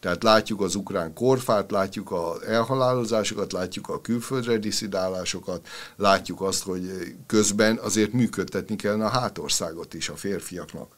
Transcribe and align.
Tehát 0.00 0.22
látjuk 0.22 0.60
az 0.60 0.74
ukrán 0.74 1.14
korfát, 1.14 1.70
látjuk 1.70 2.12
az 2.12 2.42
elhalálozásokat, 2.42 3.52
látjuk 3.52 3.88
a 3.88 4.00
külföldre 4.00 4.58
diszidálásokat, 4.58 5.68
látjuk 5.96 6.40
azt, 6.40 6.62
hogy 6.62 7.14
közben 7.26 7.76
azért 7.76 8.12
működtetni 8.12 8.76
kellene 8.76 9.04
a 9.04 9.08
hátországot 9.08 9.94
is 9.94 10.08
a 10.08 10.16
férfiaknak. 10.16 10.96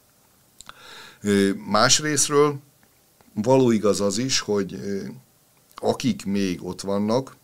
Másrésztről 1.67 2.59
való 3.33 3.71
igaz 3.71 4.01
az 4.01 4.17
is, 4.17 4.39
hogy 4.39 4.79
akik 5.75 6.25
még 6.25 6.65
ott 6.65 6.81
vannak, 6.81 7.35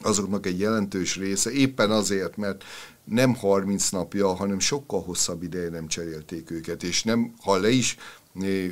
azoknak 0.00 0.46
egy 0.46 0.58
jelentős 0.58 1.16
része, 1.16 1.50
éppen 1.50 1.90
azért, 1.90 2.36
mert 2.36 2.64
nem 3.04 3.34
30 3.34 3.88
napja, 3.88 4.34
hanem 4.34 4.58
sokkal 4.58 5.02
hosszabb 5.02 5.42
ideje 5.42 5.68
nem 5.68 5.86
cserélték 5.86 6.50
őket, 6.50 6.82
és 6.82 7.02
nem, 7.02 7.34
ha 7.42 7.56
le 7.56 7.70
is 7.70 7.96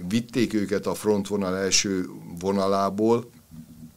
vitték 0.08 0.54
őket 0.54 0.86
a 0.86 0.94
frontvonal 0.94 1.56
első 1.56 2.08
vonalából, 2.38 3.30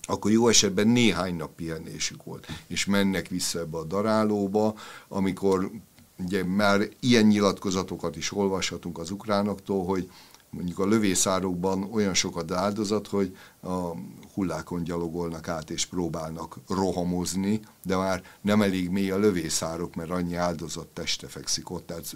akkor 0.02 0.32
jó 0.32 0.48
esetben 0.48 0.88
néhány 0.88 1.36
nap 1.36 1.56
pihenésük 1.56 2.24
volt, 2.24 2.48
és 2.68 2.86
mennek 2.86 3.28
vissza 3.28 3.60
ebbe 3.60 3.78
a 3.78 3.84
darálóba, 3.84 4.76
amikor 5.08 5.72
ugye 6.18 6.44
már 6.44 6.90
ilyen 7.00 7.26
nyilatkozatokat 7.26 8.16
is 8.16 8.32
olvashatunk 8.32 8.98
az 8.98 9.12
ukránoktól, 9.12 9.86
hogy 9.86 10.10
mondjuk 10.50 10.80
a 10.80 10.86
lövészárokban 10.86 11.90
olyan 11.92 12.14
sokat 12.14 12.52
áldozat, 12.52 13.08
hogy 13.08 13.38
a 13.62 13.92
hullákon 14.34 14.84
gyalogolnak 14.84 15.48
át 15.48 15.70
és 15.70 15.86
próbálnak 15.86 16.58
rohamozni, 16.68 17.60
de 17.84 17.96
már 17.96 18.24
nem 18.42 18.62
elég 18.62 18.90
mély 18.90 19.12
a 19.12 19.18
lövészárok, 19.18 19.96
mert 19.96 20.10
annyi 20.10 20.36
áldozat 20.36 20.88
teste 20.88 21.28
fekszik 21.28 21.70
ott. 21.70 21.86
Tehát 21.86 22.16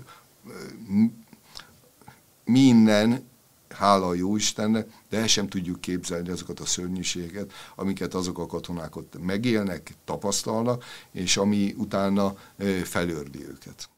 minden 2.45 3.31
hála 3.73 4.07
a 4.07 4.13
jó 4.13 4.35
Istennek, 4.35 4.87
de 5.09 5.17
el 5.17 5.27
sem 5.27 5.47
tudjuk 5.47 5.81
képzelni 5.81 6.29
azokat 6.29 6.59
a 6.59 6.65
szörnyűségeket, 6.65 7.51
amiket 7.75 8.13
azok 8.13 8.39
a 8.39 8.45
katonák 8.45 8.95
ott 8.95 9.15
megélnek, 9.25 9.95
tapasztalnak, 10.05 10.83
és 11.11 11.37
ami 11.37 11.73
utána 11.77 12.35
felördi 12.83 13.45
őket. 13.45 13.89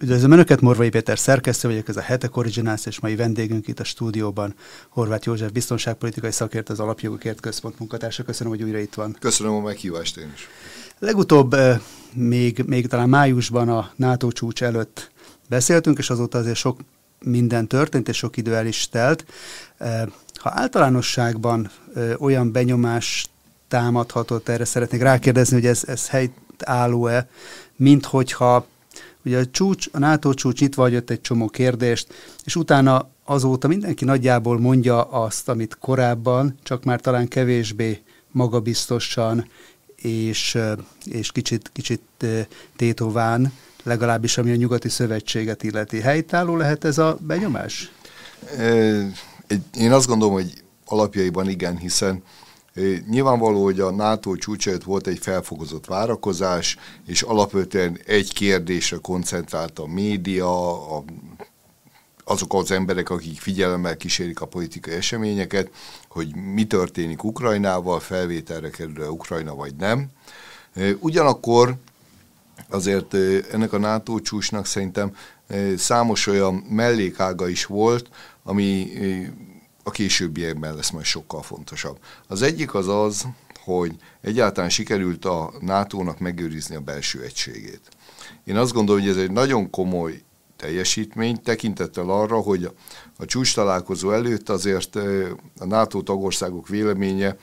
Üdvözlöm 0.00 0.30
Önöket, 0.30 0.60
Morvai 0.60 0.88
Péter 0.88 1.18
szerkesztő 1.18 1.68
vagyok, 1.68 1.88
ez 1.88 1.96
a 1.96 2.00
Hetek 2.00 2.36
Originals, 2.36 2.86
és 2.86 3.00
mai 3.00 3.16
vendégünk 3.16 3.68
itt 3.68 3.80
a 3.80 3.84
stúdióban 3.84 4.54
Horváth 4.88 5.26
József, 5.26 5.50
biztonságpolitikai 5.50 6.30
szakért, 6.30 6.68
az 6.68 6.80
Alapjogokért 6.80 7.40
Központ 7.40 7.78
munkatársa. 7.78 8.22
Köszönöm, 8.22 8.52
hogy 8.52 8.62
újra 8.62 8.78
itt 8.78 8.94
van. 8.94 9.16
Köszönöm 9.20 9.52
a 9.52 9.60
meghívást 9.60 10.16
én 10.16 10.32
is. 10.34 10.48
Legutóbb 10.98 11.56
még, 12.12 12.62
még 12.66 12.86
talán 12.86 13.08
májusban 13.08 13.68
a 13.68 13.90
NATO 13.96 14.32
csúcs 14.32 14.62
előtt 14.62 15.10
beszéltünk, 15.48 15.98
és 15.98 16.10
azóta 16.10 16.38
azért 16.38 16.56
sok 16.56 16.80
minden 17.24 17.66
történt, 17.66 18.08
és 18.08 18.16
sok 18.16 18.36
idő 18.36 18.54
el 18.54 18.66
is 18.66 18.88
telt. 18.88 19.24
Ha 20.34 20.50
általánosságban 20.54 21.70
olyan 22.18 22.52
benyomás 22.52 23.26
támadhatott, 23.68 24.48
erre 24.48 24.64
szeretnék 24.64 25.00
rákérdezni, 25.00 25.54
hogy 25.54 25.66
ez, 25.66 25.82
ez 25.86 26.08
helytálló-e, 26.08 27.28
mint 27.76 28.04
hogyha 28.04 28.66
ugye 29.24 29.38
a 29.38 29.46
csúcs, 29.50 29.88
a 29.92 29.98
NATO 29.98 30.34
csúcs 30.34 30.60
nyitva 30.60 30.88
jött 30.88 31.10
egy 31.10 31.20
csomó 31.20 31.48
kérdést, 31.48 32.14
és 32.44 32.56
utána 32.56 33.08
azóta 33.24 33.68
mindenki 33.68 34.04
nagyjából 34.04 34.58
mondja 34.58 35.02
azt, 35.02 35.48
amit 35.48 35.78
korábban, 35.78 36.58
csak 36.62 36.84
már 36.84 37.00
talán 37.00 37.28
kevésbé 37.28 38.02
magabiztosan 38.30 39.46
és, 40.02 40.58
és 41.04 41.32
kicsit, 41.32 41.70
kicsit 41.72 42.02
tétován 42.76 43.52
legalábbis 43.82 44.38
ami 44.38 44.50
a 44.50 44.56
nyugati 44.56 44.88
szövetséget 44.88 45.62
illeti. 45.62 46.00
Helytálló 46.00 46.56
lehet 46.56 46.84
ez 46.84 46.98
a 46.98 47.18
benyomás? 47.20 47.92
Én 49.78 49.92
azt 49.92 50.06
gondolom, 50.06 50.34
hogy 50.34 50.62
alapjaiban 50.84 51.48
igen, 51.48 51.76
hiszen 51.76 52.22
Nyilvánvaló, 53.08 53.64
hogy 53.64 53.80
a 53.80 53.90
NATO 53.90 54.36
csúcsait 54.36 54.84
volt 54.84 55.06
egy 55.06 55.18
felfogozott 55.18 55.86
várakozás, 55.86 56.76
és 57.06 57.22
alapvetően 57.22 57.98
egy 58.06 58.32
kérdésre 58.32 58.96
koncentrált 58.96 59.78
a 59.78 59.86
média, 59.86 60.70
a, 60.96 61.04
azok 62.32 62.54
az 62.54 62.70
emberek, 62.70 63.10
akik 63.10 63.40
figyelemmel 63.40 63.96
kísérik 63.96 64.40
a 64.40 64.46
politikai 64.46 64.94
eseményeket, 64.94 65.70
hogy 66.08 66.34
mi 66.34 66.66
történik 66.66 67.24
Ukrajnával, 67.24 68.00
felvételre 68.00 68.70
kerül-e 68.70 69.10
Ukrajna 69.10 69.54
vagy 69.54 69.74
nem. 69.74 70.06
Ugyanakkor 70.98 71.76
azért 72.68 73.14
ennek 73.52 73.72
a 73.72 73.78
NATO 73.78 74.20
csúcsnak 74.20 74.66
szerintem 74.66 75.16
számos 75.76 76.26
olyan 76.26 76.54
mellékága 76.54 77.48
is 77.48 77.64
volt, 77.66 78.08
ami 78.42 78.92
a 79.82 79.90
későbbiekben 79.90 80.74
lesz 80.74 80.90
majd 80.90 81.04
sokkal 81.04 81.42
fontosabb. 81.42 81.98
Az 82.26 82.42
egyik 82.42 82.74
az 82.74 82.88
az, 82.88 83.26
hogy 83.64 83.96
egyáltalán 84.20 84.70
sikerült 84.70 85.24
a 85.24 85.52
NATO-nak 85.60 86.18
megőrizni 86.18 86.74
a 86.74 86.80
belső 86.80 87.22
egységét. 87.22 87.80
Én 88.44 88.56
azt 88.56 88.72
gondolom, 88.72 89.00
hogy 89.00 89.10
ez 89.10 89.16
egy 89.16 89.30
nagyon 89.30 89.70
komoly 89.70 90.22
teljesítmény, 90.62 91.42
tekintettel 91.42 92.10
arra, 92.10 92.40
hogy 92.40 92.70
a 93.18 93.24
csúcs 93.24 93.54
találkozó 93.54 94.10
előtt 94.10 94.48
azért 94.48 94.96
a 95.58 95.64
NATO 95.64 96.02
tagországok 96.02 96.68
véleménye 96.68 97.36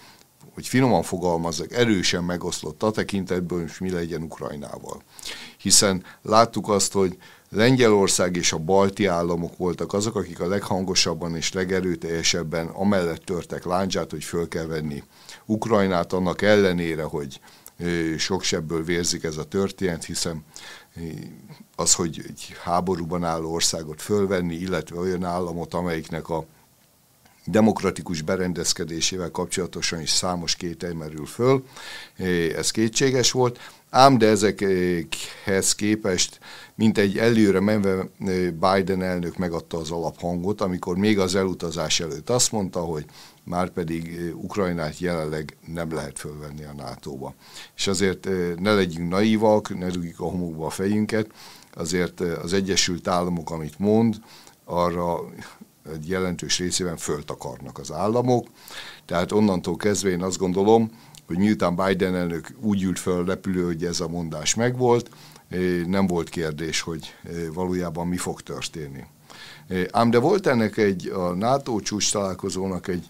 hogy 0.54 0.68
finoman 0.68 1.04
fogalmazok, 1.04 1.74
erősen 1.74 2.24
megoszlott 2.24 2.84
a 2.84 2.92
tekintetből, 2.92 3.60
hogy 3.60 3.72
mi 3.80 3.90
legyen 3.90 4.22
Ukrajnával. 4.22 5.02
Hiszen 5.58 6.04
láttuk 6.22 6.70
azt, 6.70 6.94
hogy 6.94 7.18
Lengyelország 7.50 8.36
és 8.36 8.54
a 8.54 8.58
balti 8.58 9.06
államok 9.06 9.58
voltak 9.58 9.94
azok, 9.94 10.16
akik 10.16 10.40
a 10.40 10.48
leghangosabban 10.48 11.36
és 11.36 11.54
legerőteljesebben 11.54 12.68
amellett 12.68 13.24
törtek 13.24 13.66
láncsát, 13.66 14.12
hogy 14.12 14.24
föl 14.24 14.48
kell 14.48 14.66
venni 14.66 15.04
Ukrajnát, 15.46 16.14
annak 16.14 16.42
ellenére, 16.42 17.04
hogy 17.04 17.40
sok 18.18 18.44
sebből 18.44 18.84
vérzik 18.84 19.24
ez 19.24 19.38
a 19.38 19.44
történet, 19.44 20.04
hiszen 20.04 20.44
az, 21.76 21.94
hogy 21.94 22.22
egy 22.28 22.56
háborúban 22.64 23.24
álló 23.24 23.54
országot 23.54 24.02
fölvenni, 24.02 24.56
illetve 24.56 25.00
olyan 25.00 25.24
államot, 25.24 25.74
amelyiknek 25.74 26.30
a 26.30 26.46
demokratikus 27.46 28.22
berendezkedésével 28.22 29.32
kapcsolatosan 29.32 30.02
is 30.02 30.10
számos 30.10 30.56
kétel 30.56 30.94
merül 30.94 31.26
föl, 31.26 31.66
ez 32.56 32.72
kétséges 32.72 33.32
volt, 33.32 33.60
ám 33.90 34.18
de 34.18 34.28
ezekhez 34.28 35.76
képest 35.76 36.40
mint 36.80 36.98
egy 36.98 37.18
előre 37.18 37.60
menve 37.60 38.10
Biden 38.60 39.02
elnök 39.02 39.38
megadta 39.38 39.78
az 39.78 39.92
alaphangot, 39.92 40.62
amikor 40.62 40.98
még 40.98 41.20
az 41.20 41.36
elutazás 41.36 42.00
előtt 42.00 42.30
azt 42.30 42.52
mondta, 42.52 42.80
hogy 42.80 43.06
már 43.44 43.70
pedig 43.70 44.20
Ukrajnát 44.36 45.00
jelenleg 45.00 45.58
nem 45.66 45.94
lehet 45.94 46.20
fölvenni 46.20 46.64
a 46.64 46.74
NATO-ba. 46.74 47.34
És 47.76 47.88
azért 47.88 48.30
ne 48.60 48.74
legyünk 48.74 49.10
naívak, 49.10 49.78
ne 49.78 49.90
rúgjuk 49.90 50.20
a 50.20 50.24
homokba 50.24 50.66
a 50.66 50.70
fejünket, 50.70 51.28
azért 51.74 52.20
az 52.20 52.54
Egyesült 52.54 53.08
Államok, 53.08 53.52
amit 53.52 53.80
mond, 53.80 54.16
arra 54.66 55.20
egy 55.94 56.10
jelentős 56.10 56.60
részében 56.60 56.98
föltakarnak 56.98 57.78
az 57.78 57.92
államok. 57.92 58.48
Tehát 59.06 59.32
onnantól 59.32 59.76
kezdve 59.76 60.10
én 60.10 60.24
azt 60.24 60.38
gondolom, 60.38 60.92
hogy 61.30 61.38
miután 61.38 61.76
Biden 61.76 62.16
elnök 62.16 62.48
úgy 62.62 62.84
ült 62.84 63.00
föl 63.00 63.22
a 63.22 63.26
repülő, 63.26 63.66
hogy 63.66 63.84
ez 63.86 64.00
a 64.00 64.08
mondás 64.08 64.56
megvolt, 64.56 65.10
nem 65.86 66.08
volt 66.08 66.30
kérdés, 66.30 66.82
hogy 66.82 67.16
valójában 67.54 68.08
mi 68.08 68.18
fog 68.18 68.42
történni. 68.42 69.04
Ám 69.92 70.10
de 70.10 70.20
volt 70.20 70.48
ennek 70.48 70.78
egy, 70.78 71.08
a 71.08 71.34
NATO 71.34 71.80
csúcs 71.80 72.12
találkozónak 72.12 72.88
egy 72.88 73.06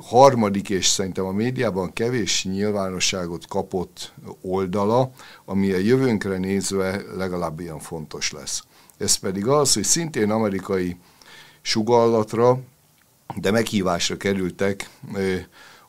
harmadik, 0.00 0.70
és 0.70 0.86
szerintem 0.86 1.24
a 1.24 1.32
médiában 1.32 1.92
kevés 1.92 2.44
nyilvánosságot 2.44 3.46
kapott 3.46 4.12
oldala, 4.40 5.10
ami 5.44 5.72
a 5.72 5.78
jövőnkre 5.78 6.38
nézve 6.38 7.02
legalább 7.16 7.60
ilyen 7.60 7.78
fontos 7.78 8.32
lesz. 8.32 8.64
Ez 8.98 9.14
pedig 9.14 9.46
az, 9.46 9.74
hogy 9.74 9.84
szintén 9.84 10.30
amerikai 10.30 10.96
sugallatra, 11.62 12.60
de 13.36 13.50
meghívásra 13.50 14.16
kerültek 14.16 14.90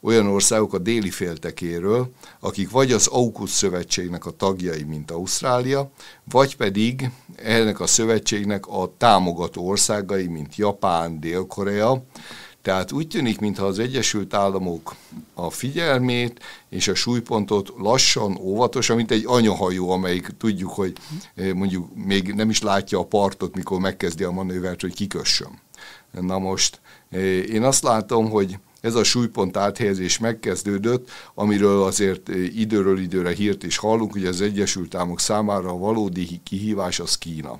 olyan 0.07 0.27
országok 0.27 0.73
a 0.73 0.77
déli 0.77 1.09
féltekéről, 1.09 2.11
akik 2.39 2.69
vagy 2.69 2.91
az 2.91 3.07
AUKUS 3.07 3.49
szövetségnek 3.49 4.25
a 4.25 4.31
tagjai, 4.31 4.83
mint 4.83 5.11
Ausztrália, 5.11 5.89
vagy 6.23 6.55
pedig 6.55 7.09
ennek 7.35 7.79
a 7.79 7.87
szövetségnek 7.87 8.67
a 8.67 8.93
támogató 8.97 9.67
országai, 9.67 10.27
mint 10.27 10.55
Japán, 10.55 11.19
Dél-Korea, 11.19 12.03
tehát 12.61 12.91
úgy 12.91 13.07
tűnik, 13.07 13.39
mintha 13.39 13.65
az 13.65 13.79
Egyesült 13.79 14.33
Államok 14.33 14.95
a 15.33 15.49
figyelmét 15.49 16.39
és 16.69 16.87
a 16.87 16.95
súlypontot 16.95 17.73
lassan, 17.77 18.37
óvatosan, 18.41 18.95
mint 18.95 19.11
egy 19.11 19.23
anyahajó, 19.25 19.89
amelyik 19.89 20.27
tudjuk, 20.37 20.69
hogy 20.69 20.93
mondjuk 21.53 21.95
még 21.95 22.33
nem 22.33 22.49
is 22.49 22.61
látja 22.61 22.99
a 22.99 23.05
partot, 23.05 23.55
mikor 23.55 23.79
megkezdi 23.79 24.23
a 24.23 24.31
manővert, 24.31 24.81
hogy 24.81 24.93
kikössön. 24.93 25.59
Na 26.11 26.39
most 26.39 26.79
én 27.49 27.63
azt 27.63 27.83
látom, 27.83 28.29
hogy 28.29 28.57
ez 28.87 28.95
a 28.95 29.03
súlypont 29.03 29.57
áthelyezés 29.57 30.17
megkezdődött, 30.17 31.09
amiről 31.33 31.83
azért 31.83 32.29
időről 32.55 32.99
időre 32.99 33.33
hírt 33.33 33.63
is 33.63 33.77
hallunk, 33.77 34.11
hogy 34.11 34.25
az 34.25 34.41
Egyesült 34.41 34.95
Államok 34.95 35.19
számára 35.19 35.69
a 35.69 35.77
valódi 35.77 36.39
kihívás 36.43 36.99
az 36.99 37.17
Kína 37.17 37.59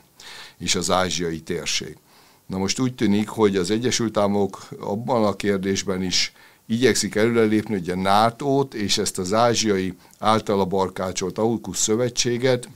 és 0.58 0.76
az 0.76 0.92
ázsiai 0.92 1.40
térség. 1.40 1.98
Na 2.46 2.58
most 2.58 2.80
úgy 2.80 2.96
tűnik, 2.96 3.28
hogy 3.28 3.56
az 3.56 3.72
Egyesült 3.72 4.18
Államok 4.18 4.68
abban 4.80 5.26
a 5.26 5.36
kérdésben 5.36 6.04
is 6.04 6.34
igyekszik 6.66 7.16
előrelépni, 7.16 7.74
hogy 7.74 7.90
a 7.90 7.96
nato 7.96 8.68
és 8.74 8.98
ezt 8.98 9.18
az 9.18 9.34
ázsiai 9.34 9.94
általa 10.20 10.66
barkácsolt 10.66 11.38
AUKUS 11.38 11.78
szövetséget 11.78 12.70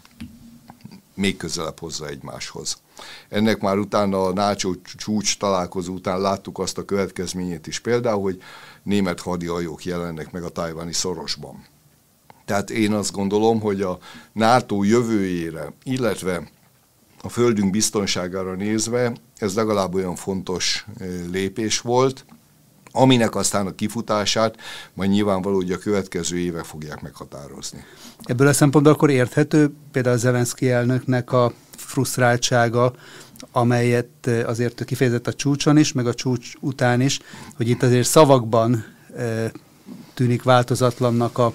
még 1.14 1.38
közelebb 1.38 1.80
hozza 1.80 2.08
egymáshoz. 2.08 2.81
Ennek 3.30 3.60
már 3.60 3.78
utána 3.78 4.24
a 4.24 4.34
NATO 4.34 4.74
csúcs 4.98 5.38
találkozó 5.38 5.94
után 5.94 6.22
láttuk 6.22 6.60
azt 6.60 6.78
a 6.78 6.86
következményét 6.86 7.68
is 7.68 7.80
például, 7.80 8.22
hogy 8.22 8.42
német 8.84 9.20
hadihajók 9.20 9.86
jelennek 9.86 10.32
meg 10.32 10.44
a 10.44 10.50
tájváni 10.50 10.94
szorosban. 10.94 11.66
Tehát 12.46 12.70
én 12.70 12.94
azt 12.94 13.12
gondolom, 13.12 13.60
hogy 13.60 13.82
a 13.82 14.00
NATO 14.34 14.84
jövőjére, 14.84 15.74
illetve 15.84 16.50
a 17.22 17.30
földünk 17.30 17.72
biztonságára 17.72 18.56
nézve 18.56 19.14
ez 19.38 19.56
legalább 19.56 19.94
olyan 19.94 20.16
fontos 20.16 20.86
lépés 21.32 21.80
volt, 21.80 22.26
aminek 22.92 23.36
aztán 23.36 23.68
a 23.68 23.76
kifutását 23.76 24.56
majd 24.94 25.10
nyilvánvaló, 25.10 25.56
hogy 25.56 25.72
a 25.72 25.78
következő 25.78 26.38
évek 26.38 26.64
fogják 26.64 27.02
meghatározni. 27.02 27.84
Ebből 28.24 28.48
a 28.48 28.54
szempontból 28.54 28.94
akkor 28.94 29.10
érthető 29.10 29.74
például 29.92 30.18
Zelenszky 30.18 30.70
elnöknek 30.70 31.32
a 31.32 31.54
frusztráltsága, 31.92 32.94
amelyet 33.52 34.30
azért 34.46 34.86
kifejezett 34.86 35.28
a 35.28 35.34
csúcson 35.34 35.78
is, 35.78 35.92
meg 35.92 36.08
a 36.08 36.14
csúcs 36.14 36.54
után 36.60 37.02
is, 37.02 37.20
hogy 37.56 37.70
itt 37.70 37.84
azért 37.84 38.08
szavakban 38.08 38.86
tűnik 40.14 40.44
változatlannak 40.44 41.38
a 41.38 41.54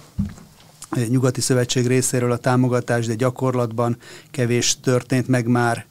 nyugati 1.08 1.40
szövetség 1.40 1.86
részéről 1.86 2.32
a 2.32 2.36
támogatás, 2.36 3.06
de 3.06 3.14
gyakorlatban 3.14 3.96
kevés 4.30 4.80
történt 4.80 5.28
meg 5.28 5.46
már 5.46 5.86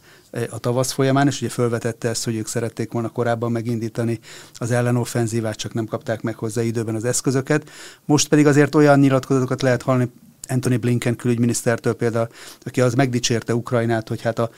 a 0.50 0.58
tavasz 0.58 0.92
folyamán, 0.92 1.28
és 1.28 1.42
ugye 1.42 1.50
felvetette 1.50 2.10
ezt, 2.10 2.24
hogy 2.24 2.36
ők 2.36 2.48
szerették 2.48 2.92
volna 2.92 3.10
korábban 3.10 3.52
megindítani 3.52 4.20
az 4.54 4.72
ellenoffenzívát, 4.72 5.56
csak 5.56 5.74
nem 5.74 5.86
kapták 5.86 6.22
meg 6.22 6.36
hozzá 6.36 6.62
időben 6.62 6.96
az 6.96 7.06
eszközöket. 7.06 7.70
Most 8.06 8.28
pedig 8.28 8.48
azért 8.48 8.76
olyan 8.76 9.00
nyilatkozatokat 9.00 9.62
lehet 9.62 9.82
hallani, 9.82 10.12
Anthony 10.48 10.80
Blinken 10.80 11.16
külügyminisztertől 11.16 11.94
például, 11.94 12.28
aki 12.64 12.82
az 12.82 12.94
megdicsérte 12.94 13.56
Ukrajnát, 13.56 14.08
hogy 14.08 14.22
hát 14.22 14.40
a 14.40 14.50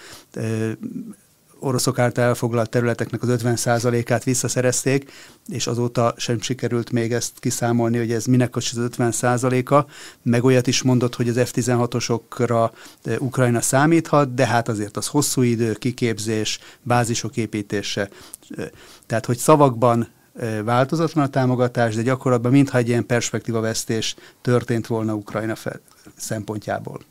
oroszok 1.59 1.99
által 1.99 2.23
elfoglalt 2.23 2.69
területeknek 2.69 3.21
az 3.21 3.29
50%-át 3.43 4.23
visszaszerezték, 4.23 5.11
és 5.47 5.67
azóta 5.67 6.13
sem 6.17 6.41
sikerült 6.41 6.91
még 6.91 7.13
ezt 7.13 7.39
kiszámolni, 7.39 7.97
hogy 7.97 8.11
ez 8.11 8.25
minek 8.25 8.55
az 8.55 8.73
50%-a, 8.75 9.91
meg 10.21 10.43
olyat 10.43 10.67
is 10.67 10.81
mondott, 10.81 11.15
hogy 11.15 11.29
az 11.29 11.39
F-16-osokra 11.45 12.71
e, 13.03 13.15
Ukrajna 13.19 13.61
számíthat, 13.61 14.33
de 14.33 14.47
hát 14.47 14.67
azért 14.67 14.97
az 14.97 15.07
hosszú 15.07 15.41
idő, 15.41 15.73
kiképzés, 15.73 16.59
bázisok 16.81 17.37
építése. 17.37 18.09
E, 18.57 18.71
tehát, 19.05 19.25
hogy 19.25 19.37
szavakban 19.37 20.01
e, 20.01 20.16
változatlan 20.63 21.23
a 21.23 21.29
támogatás, 21.29 21.95
de 21.95 22.01
gyakorlatban 22.01 22.51
mintha 22.51 22.77
egy 22.77 22.87
ilyen 22.87 23.05
perspektívavesztés 23.05 24.15
történt 24.41 24.87
volna 24.87 25.13
Ukrajna 25.13 25.55
fel, 25.55 25.79
szempontjából. 26.17 27.01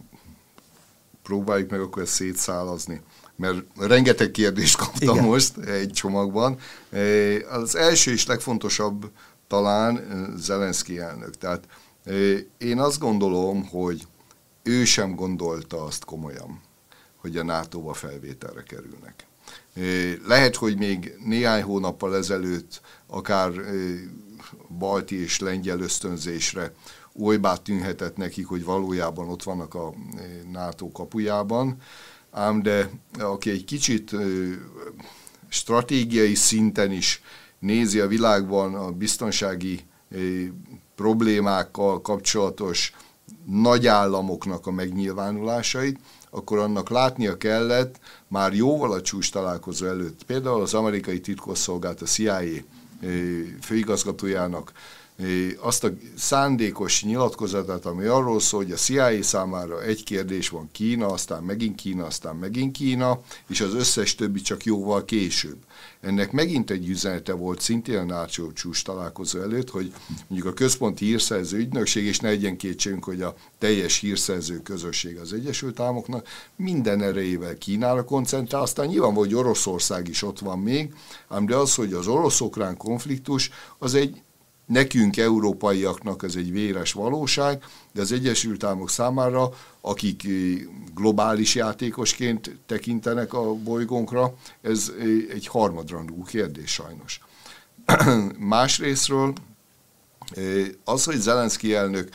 Próbáljuk 1.23 1.71
meg 1.71 1.81
akkor 1.81 2.03
ezt 2.03 2.13
szétszálazni 2.13 3.03
mert 3.37 3.63
rengeteg 3.79 4.31
kérdést 4.31 4.77
kaptam 4.77 5.15
Igen. 5.15 5.25
most 5.25 5.57
egy 5.59 5.91
csomagban. 5.91 6.59
Az 7.51 7.77
első 7.77 8.13
és 8.13 8.27
legfontosabb 8.27 9.11
talán 9.47 10.01
Zelenszky 10.37 10.99
elnök. 10.99 11.39
Tehát 11.39 11.69
én 12.59 12.79
azt 12.79 12.99
gondolom, 12.99 13.67
hogy 13.67 14.07
ő 14.63 14.85
sem 14.85 15.15
gondolta 15.15 15.85
azt 15.85 16.05
komolyan, 16.05 16.61
hogy 17.17 17.37
a 17.37 17.45
NATO-ba 17.45 17.93
felvételre 17.93 18.63
kerülnek. 18.63 19.26
Lehet, 20.27 20.57
hogy 20.57 20.79
még 20.79 21.15
néhány 21.25 21.63
hónappal 21.63 22.17
ezelőtt 22.17 22.81
akár 23.07 23.53
balti 24.79 25.23
és 25.23 25.39
lengyel 25.39 25.81
ösztönzésre 25.81 26.73
olybá 27.13 27.55
tűnhetett 27.57 28.17
nekik, 28.17 28.47
hogy 28.47 28.65
valójában 28.65 29.29
ott 29.29 29.43
vannak 29.43 29.75
a 29.75 29.95
NATO 30.53 30.91
kapujában, 30.91 31.77
ám 32.31 32.63
de 32.63 32.91
aki 33.19 33.51
egy 33.51 33.65
kicsit 33.65 34.17
stratégiai 35.49 36.35
szinten 36.35 36.93
is 36.93 37.23
nézi 37.59 38.01
a 38.01 38.07
világban 38.07 38.75
a 38.75 38.91
biztonsági 38.91 39.81
problémákkal 40.95 42.01
kapcsolatos 42.01 42.95
nagyállamoknak 43.45 44.67
a 44.67 44.71
megnyilvánulásait, 44.71 45.99
akkor 46.31 46.59
annak 46.59 46.89
látnia 46.89 47.37
kellett 47.37 47.99
már 48.29 48.55
jóval 48.55 48.93
a 48.93 49.01
csúcs 49.01 49.33
találkozó 49.33 49.87
előtt. 49.87 50.25
Például 50.25 50.61
az 50.61 50.75
amerikai 50.75 51.21
titkosszolgált, 51.21 52.03
a 52.03 52.05
CIA 52.05 52.41
főigazgatójának 53.61 54.73
azt 55.61 55.85
a 55.85 55.93
szándékos 56.17 57.05
nyilatkozatát, 57.05 57.87
ami 57.87 58.05
arról 58.05 58.41
szól, 58.41 58.63
hogy 58.63 58.73
a 58.73 58.77
CIA 58.77 59.23
számára 59.23 59.83
egy 59.83 60.05
kérdés 60.05 60.49
van 60.49 60.69
Kína, 60.73 61.07
aztán 61.07 61.43
megint 61.43 61.75
Kína, 61.75 62.05
aztán 62.05 62.37
megint 62.37 62.77
Kína, 62.77 63.21
és 63.49 63.61
az 63.61 63.75
összes 63.75 64.15
többi 64.15 64.41
csak 64.41 64.65
jóval 64.65 65.05
később. 65.05 65.57
Ennek 66.07 66.33
megint 66.33 66.71
egy 66.71 66.89
üzenete 66.89 67.33
volt 67.33 67.61
szintén 67.61 67.99
a 67.99 68.05
NATO 68.05 68.53
csúcs 68.53 68.85
találkozó 68.85 69.41
előtt, 69.41 69.71
hogy 69.71 69.93
mondjuk 70.29 70.53
a 70.53 70.55
központi 70.55 71.05
hírszerző 71.05 71.59
ügynökség, 71.59 72.05
és 72.05 72.21
ne 72.21 72.29
egyen 72.29 72.57
kétségünk, 72.57 73.05
hogy 73.05 73.23
a 73.23 73.35
teljes 73.59 73.99
hírszerző 73.99 74.63
közösség 74.63 75.19
az 75.19 75.33
Egyesült 75.33 75.81
Államoknak 75.81 76.29
minden 76.57 77.03
erejével 77.03 77.59
Kínára 77.59 78.05
koncentrál, 78.05 78.63
aztán 78.63 78.87
nyilván, 78.87 79.15
hogy 79.15 79.35
Oroszország 79.35 80.09
is 80.09 80.23
ott 80.23 80.39
van 80.39 80.59
még, 80.59 80.95
ám 81.29 81.47
de 81.47 81.57
az, 81.57 81.75
hogy 81.75 81.93
az 81.93 82.07
orosz-ukrán 82.07 82.77
konfliktus, 82.77 83.51
az 83.79 83.95
egy 83.95 84.23
nekünk, 84.67 85.17
európaiaknak 85.17 86.23
ez 86.23 86.35
egy 86.35 86.53
véres 86.53 86.93
valóság, 86.93 87.65
de 87.93 88.01
az 88.01 88.13
Egyesült 88.13 88.65
Államok 88.65 88.91
számára, 88.91 89.51
akik 89.81 90.25
eh, 90.25 90.33
globális 90.95 91.55
játékosként 91.55 92.59
tekintenek 92.67 93.35
a 93.35 93.55
bolygónkra, 93.55 94.35
ez 94.63 94.93
eh, 94.99 95.07
egy 95.35 95.47
harmadrangú 95.47 96.23
kérdés 96.23 96.71
sajnos. 96.71 97.21
Másrésztről 98.39 99.33
eh, 100.31 100.67
az, 100.85 101.05
hogy 101.05 101.21
Zelenszky 101.21 101.75
elnök 101.75 102.09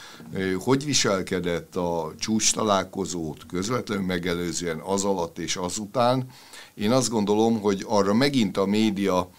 hogy 0.60 0.86
viselkedett 0.86 1.76
a 1.76 2.14
csúcs 2.20 2.54
találkozót 2.54 3.46
közvetlenül 3.46 4.06
megelőzően 4.06 4.80
az 4.80 5.04
alatt 5.04 5.40
és 5.40 5.56
azután, 5.56 6.28
én 6.74 6.92
azt 6.92 7.10
gondolom, 7.10 7.62
hogy 7.62 7.86
arra 7.88 8.14
megint 8.14 8.58
a 8.58 8.66
média 8.66 9.30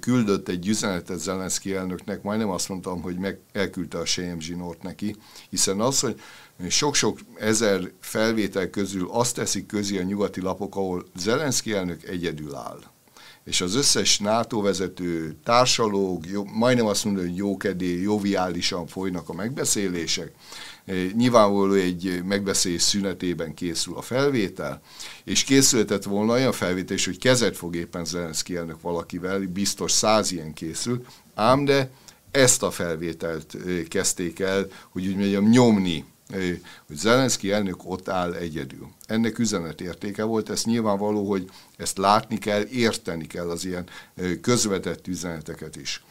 küldött 0.00 0.48
egy 0.48 0.68
üzenetet 0.68 1.18
Zelenszky 1.18 1.74
elnöknek, 1.74 2.22
majdnem 2.22 2.50
azt 2.50 2.68
mondtam, 2.68 3.02
hogy 3.02 3.18
meg 3.18 3.38
elküldte 3.52 3.98
a 3.98 4.04
Sejem 4.04 4.40
zsinort 4.40 4.82
neki, 4.82 5.16
hiszen 5.50 5.80
az, 5.80 6.00
hogy 6.00 6.20
sok-sok 6.68 7.18
ezer 7.38 7.90
felvétel 8.00 8.70
közül 8.70 9.08
azt 9.10 9.34
teszik 9.34 9.66
közé 9.66 9.98
a 9.98 10.02
nyugati 10.02 10.40
lapok, 10.40 10.76
ahol 10.76 11.06
Zelenszky 11.16 11.72
elnök 11.72 12.04
egyedül 12.04 12.54
áll. 12.54 12.80
És 13.44 13.60
az 13.60 13.74
összes 13.74 14.18
NATO 14.18 14.60
vezető 14.60 15.36
társalók, 15.44 16.26
jó, 16.26 16.44
majdnem 16.44 16.86
azt 16.86 17.04
mondom, 17.04 17.24
hogy 17.24 17.36
jókedé, 17.36 18.02
joviálisan 18.02 18.86
folynak 18.86 19.28
a 19.28 19.32
megbeszélések, 19.32 20.32
Nyilvánvaló 21.12 21.72
egy 21.72 22.22
megbeszélés 22.24 22.82
szünetében 22.82 23.54
készül 23.54 23.96
a 23.96 24.02
felvétel, 24.02 24.80
és 25.24 25.44
készülhetett 25.44 26.04
volna 26.04 26.32
olyan 26.32 26.52
felvétel 26.52 26.96
is, 26.96 27.04
hogy 27.04 27.18
kezet 27.18 27.56
fog 27.56 27.76
éppen 27.76 28.04
Zelenszky 28.04 28.56
elnök 28.56 28.80
valakivel, 28.80 29.40
biztos 29.40 29.92
száz 29.92 30.32
ilyen 30.32 30.52
készül, 30.52 31.04
ám 31.34 31.64
de 31.64 31.90
ezt 32.30 32.62
a 32.62 32.70
felvételt 32.70 33.56
kezdték 33.88 34.40
el, 34.40 34.66
hogy 34.90 35.06
úgy 35.06 35.16
mondjam, 35.16 35.48
nyomni 35.48 36.04
hogy 36.86 36.96
Zelenszky 36.96 37.52
elnök 37.52 37.90
ott 37.90 38.08
áll 38.08 38.32
egyedül. 38.32 38.88
Ennek 39.06 39.38
üzenetértéke 39.38 40.22
volt, 40.24 40.50
ez 40.50 40.64
nyilvánvaló, 40.64 41.28
hogy 41.28 41.50
ezt 41.76 41.98
látni 41.98 42.38
kell, 42.38 42.64
érteni 42.70 43.26
kell 43.26 43.50
az 43.50 43.64
ilyen 43.64 43.86
közvetett 44.40 45.06
üzeneteket 45.06 45.76
is. 45.76 46.04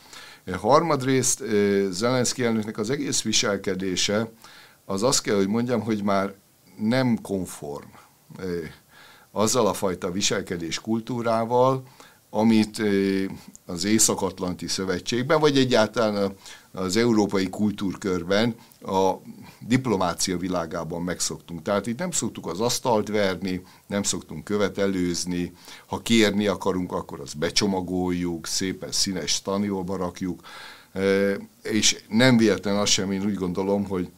Harmadrészt 0.51 1.43
Zelenszky 1.89 2.43
elnöknek 2.43 2.77
az 2.77 2.89
egész 2.89 3.21
viselkedése 3.21 4.31
az 4.85 5.03
azt 5.03 5.21
kell, 5.21 5.35
hogy 5.35 5.47
mondjam, 5.47 5.81
hogy 5.81 6.03
már 6.03 6.33
nem 6.77 7.21
konform 7.21 7.89
azzal 9.31 9.67
a 9.67 9.73
fajta 9.73 10.12
viselkedés 10.12 10.79
kultúrával, 10.79 11.83
amit 12.35 12.81
az 13.65 13.83
Észak-Atlanti 13.83 14.67
Szövetségben, 14.67 15.39
vagy 15.39 15.57
egyáltalán 15.57 16.35
az 16.71 16.97
európai 16.97 17.49
kultúrkörben 17.49 18.55
a 18.81 19.13
diplomácia 19.59 20.37
világában 20.37 21.01
megszoktunk. 21.01 21.61
Tehát 21.61 21.87
itt 21.87 21.97
nem 21.97 22.11
szoktuk 22.11 22.47
az 22.47 22.59
asztalt 22.59 23.07
verni, 23.07 23.61
nem 23.87 24.03
szoktunk 24.03 24.43
követelőzni, 24.43 25.51
ha 25.85 26.01
kérni 26.01 26.47
akarunk, 26.47 26.91
akkor 26.91 27.19
azt 27.19 27.37
becsomagoljuk, 27.37 28.47
szépen 28.47 28.91
színes 28.91 29.41
taniolba 29.41 29.95
rakjuk, 29.95 30.41
és 31.63 32.03
nem 32.09 32.37
véletlen 32.37 32.75
az 32.75 32.89
sem, 32.89 33.11
én 33.11 33.25
úgy 33.25 33.35
gondolom, 33.35 33.87
hogy 33.87 34.09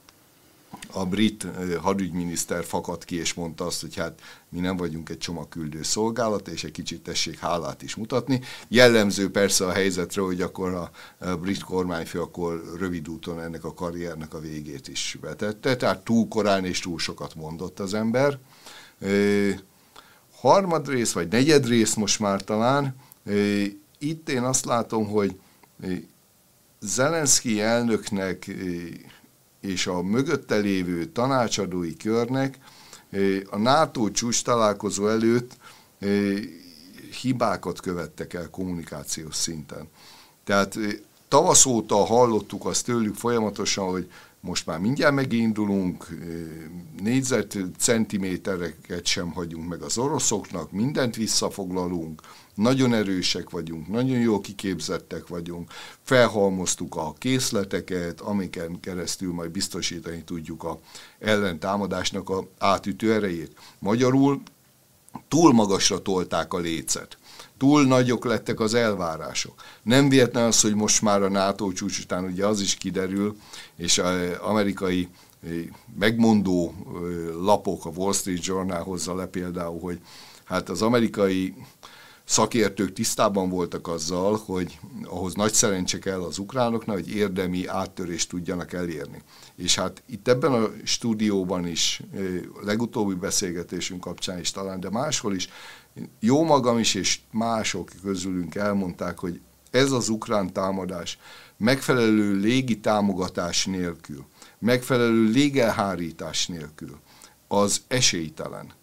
a 0.92 1.06
brit 1.06 1.48
hadügyminiszter 1.82 2.64
fakadt 2.64 3.06
ki 3.06 3.16
és 3.16 3.34
mondta 3.34 3.66
azt, 3.66 3.82
hogy 3.82 3.96
hát 3.96 4.22
mi 4.50 4.60
nem 4.60 4.78
vagyunk 4.78 5.10
egy 5.10 5.18
csomagküldő 5.18 5.84
szolgálat, 5.84 6.48
és 6.48 6.64
egy 6.64 6.72
kicsit 6.72 7.02
tessék 7.02 7.40
hálát 7.40 7.82
is 7.82 7.96
mutatni. 7.96 8.42
Jellemző 8.68 9.32
persze 9.32 9.66
a 9.66 9.72
helyzetre, 9.72 10.22
hogy 10.22 10.42
akkor 10.42 10.74
a 10.74 10.92
brit 11.36 11.64
kormányfő 11.64 12.22
akkor 12.22 12.64
rövid 12.78 13.10
úton 13.10 13.42
ennek 13.42 13.64
a 13.64 13.74
karriernek 13.74 14.34
a 14.34 14.40
végét 14.40 14.88
is 14.88 15.18
vetette, 15.22 15.76
tehát 15.76 16.04
túl 16.04 16.28
korán 16.28 16.66
és 16.66 16.80
túl 16.80 17.00
sokat 17.00 17.36
mondott 17.36 17.80
az 17.80 17.94
ember. 17.94 18.40
Harmadrész, 20.36 21.12
vagy 21.12 21.28
negyedrész 21.28 21.94
most 21.94 22.20
már 22.20 22.44
talán, 22.44 22.96
itt 23.98 24.30
én 24.30 24.44
azt 24.44 24.66
látom, 24.66 25.08
hogy 25.08 25.40
Zelenszky 26.80 27.62
elnöknek 27.62 28.56
és 29.66 29.88
a 29.88 30.02
mögötte 30.02 30.56
lévő 30.56 31.06
tanácsadói 31.06 31.96
körnek 31.96 32.58
a 33.50 33.58
NATO 33.58 34.12
csúcs 34.12 34.44
találkozó 34.44 35.08
előtt 35.08 35.58
hibákat 37.22 37.80
követtek 37.80 38.34
el 38.34 38.50
kommunikációs 38.50 39.36
szinten. 39.36 39.88
Tehát 40.44 40.78
tavasz 41.28 41.66
óta 41.66 41.96
hallottuk 41.96 42.66
azt 42.66 42.86
tőlük 42.86 43.16
folyamatosan, 43.16 43.90
hogy 43.90 44.12
most 44.40 44.66
már 44.66 44.80
mindjárt 44.80 45.14
megindulunk, 45.14 46.08
négyzet 47.02 47.58
centimétereket 47.78 49.06
sem 49.06 49.32
hagyunk 49.32 49.70
meg 49.70 49.82
az 49.82 49.98
oroszoknak, 49.98 50.72
mindent 50.72 51.16
visszafoglalunk, 51.16 52.22
nagyon 52.56 52.94
erősek 52.94 53.50
vagyunk, 53.50 53.88
nagyon 53.88 54.18
jól 54.18 54.42
kiképzettek 54.42 55.28
vagyunk, 55.28 55.72
felhalmoztuk 56.04 56.96
a 56.96 57.14
készleteket, 57.18 58.22
amiken 58.22 58.80
keresztül 58.80 59.34
majd 59.34 59.52
biztosítani 59.52 60.24
tudjuk 60.24 60.64
a 60.64 60.80
ellentámadásnak 61.20 62.30
a 62.30 62.48
átütő 62.58 63.14
erejét. 63.14 63.58
Magyarul 63.80 64.42
túl 65.28 65.54
magasra 65.54 66.02
tolták 66.02 66.54
a 66.54 66.58
lécet 66.58 67.18
túl 67.58 67.86
nagyok 67.86 68.26
lettek 68.26 68.60
az 68.60 68.74
elvárások. 68.74 69.54
Nem 69.84 70.10
véletlen 70.10 70.46
az, 70.46 70.62
hogy 70.62 70.76
most 70.76 71.02
már 71.02 71.22
a 71.22 71.30
NATO 71.30 71.72
csúcs 71.72 72.00
után 72.00 72.24
ugye 72.24 72.46
az 72.46 72.62
is 72.62 72.76
kiderül, 72.76 73.36
és 73.76 73.98
az 73.98 74.16
amerikai 74.42 75.08
eh, 75.44 75.52
megmondó 76.00 76.74
eh, 76.86 76.92
lapok, 77.42 77.86
a 77.86 77.90
Wall 77.96 78.14
Street 78.14 78.46
Journal 78.46 78.84
hozza 78.84 79.16
le 79.16 79.26
például, 79.26 79.80
hogy 79.80 80.00
hát 80.44 80.70
az 80.70 80.82
amerikai 80.82 81.54
szakértők 82.26 82.94
tisztában 82.94 83.50
voltak 83.50 83.88
azzal, 83.88 84.42
hogy 84.46 84.80
ahhoz 85.04 85.34
nagy 85.34 85.54
szerencse 85.54 86.00
kell 86.00 86.22
az 86.22 86.38
ukránoknak, 86.38 86.96
hogy 86.96 87.16
érdemi 87.16 87.68
áttörést 87.68 88.30
tudjanak 88.30 88.74
elérni. 88.74 89.22
És 89.56 89.76
hát 89.76 90.04
itt 90.06 90.28
ebben 90.28 90.54
a 90.54 90.70
stúdióban 90.84 91.68
is, 91.68 92.02
legutóbbi 92.62 93.14
beszélgetésünk 93.14 94.02
kapcsán 94.02 94.40
is 94.40 94.52
talán, 94.52 94.80
de 94.80 94.90
máshol 94.90 95.36
is, 95.36 95.50
jó 96.20 96.44
magam 96.44 96.80
is 96.80 96.94
és 96.94 97.20
mások 97.32 97.92
közülünk 98.04 98.56
elmondták, 98.56 99.20
hogy 99.20 99.40
ez 99.72 99.92
az 99.92 100.10
ukrán 100.10 100.54
támadás 100.54 101.18
megfelelő 101.58 102.34
légi 102.34 102.80
támogatás 102.80 103.66
nélkül, 103.66 104.26
megfelelő 104.60 105.24
légelhárítás 105.24 106.48
nélkül, 106.48 107.00
az 107.48 107.82
esélytelen 107.88 108.74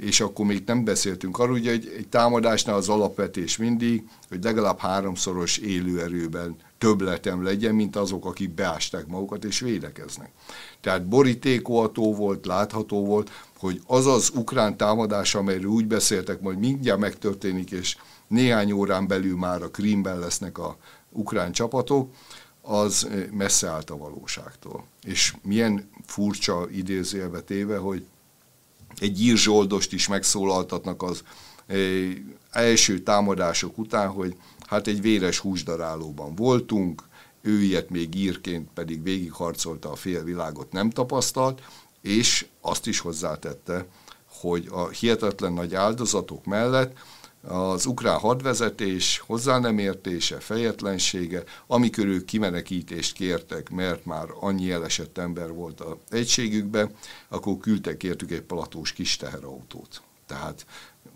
és 0.00 0.20
akkor 0.20 0.46
még 0.46 0.62
nem 0.66 0.84
beszéltünk 0.84 1.38
arról, 1.38 1.52
hogy 1.52 1.68
egy, 1.68 1.94
egy 1.96 2.08
támadásnál 2.08 2.76
az 2.76 2.88
alapvetés 2.88 3.56
mindig, 3.56 4.08
hogy 4.28 4.44
legalább 4.44 4.78
háromszoros 4.78 5.56
élőerőben 5.56 6.56
többletem 6.78 7.42
legyen, 7.42 7.74
mint 7.74 7.96
azok, 7.96 8.24
akik 8.24 8.50
beásták 8.50 9.06
magukat 9.06 9.44
és 9.44 9.60
védekeznek. 9.60 10.30
Tehát 10.80 11.08
borítékolható 11.08 12.14
volt, 12.14 12.46
látható 12.46 13.04
volt, 13.04 13.30
hogy 13.58 13.80
az 13.86 14.06
az 14.06 14.30
ukrán 14.34 14.76
támadás, 14.76 15.34
amelyről 15.34 15.70
úgy 15.70 15.86
beszéltek, 15.86 16.40
majd 16.40 16.58
mindjárt 16.58 17.00
megtörténik, 17.00 17.70
és 17.70 17.96
néhány 18.26 18.72
órán 18.72 19.06
belül 19.06 19.36
már 19.36 19.62
a 19.62 19.70
Krímben 19.70 20.18
lesznek 20.18 20.58
a 20.58 20.76
ukrán 21.10 21.52
csapatok, 21.52 22.10
az 22.62 23.08
messze 23.32 23.68
állt 23.68 23.90
a 23.90 23.96
valóságtól. 23.96 24.84
És 25.02 25.34
milyen 25.42 25.90
furcsa 26.06 26.66
idézélve 26.70 27.40
téve, 27.40 27.76
hogy 27.76 28.06
egy 29.00 29.22
írzsoldost 29.22 29.92
is 29.92 30.08
megszólaltatnak 30.08 31.02
az 31.02 31.22
eh, 31.66 31.78
első 32.50 32.98
támadások 32.98 33.78
után, 33.78 34.08
hogy 34.08 34.36
hát 34.66 34.86
egy 34.86 35.00
véres 35.00 35.38
húsdarálóban 35.38 36.34
voltunk, 36.34 37.02
ő 37.40 37.62
ilyet 37.62 37.90
még 37.90 38.14
írként 38.14 38.68
pedig 38.74 39.02
végigharcolta 39.02 39.90
a 39.90 39.96
félvilágot, 39.96 40.72
nem 40.72 40.90
tapasztalt, 40.90 41.62
és 42.02 42.46
azt 42.60 42.86
is 42.86 42.98
hozzátette, 42.98 43.86
hogy 44.26 44.68
a 44.70 44.88
hihetetlen 44.88 45.52
nagy 45.52 45.74
áldozatok 45.74 46.44
mellett 46.44 46.98
az 47.42 47.86
ukrán 47.86 48.18
hadvezetés 48.18 49.18
hozzá 49.26 49.58
nem 49.58 49.78
értése, 49.78 50.40
fejetlensége, 50.40 51.42
amikor 51.66 52.06
ők 52.06 52.24
kimenekítést 52.24 53.12
kértek, 53.12 53.70
mert 53.70 54.04
már 54.04 54.26
annyi 54.40 54.70
elesett 54.70 55.18
ember 55.18 55.52
volt 55.52 55.80
a 55.80 55.98
egységükben, 56.08 56.90
akkor 57.28 57.58
küldtek 57.58 58.02
értük 58.02 58.30
egy 58.30 58.42
platós 58.42 58.92
kis 58.92 59.16
teherautót. 59.16 60.02
Tehát 60.26 60.66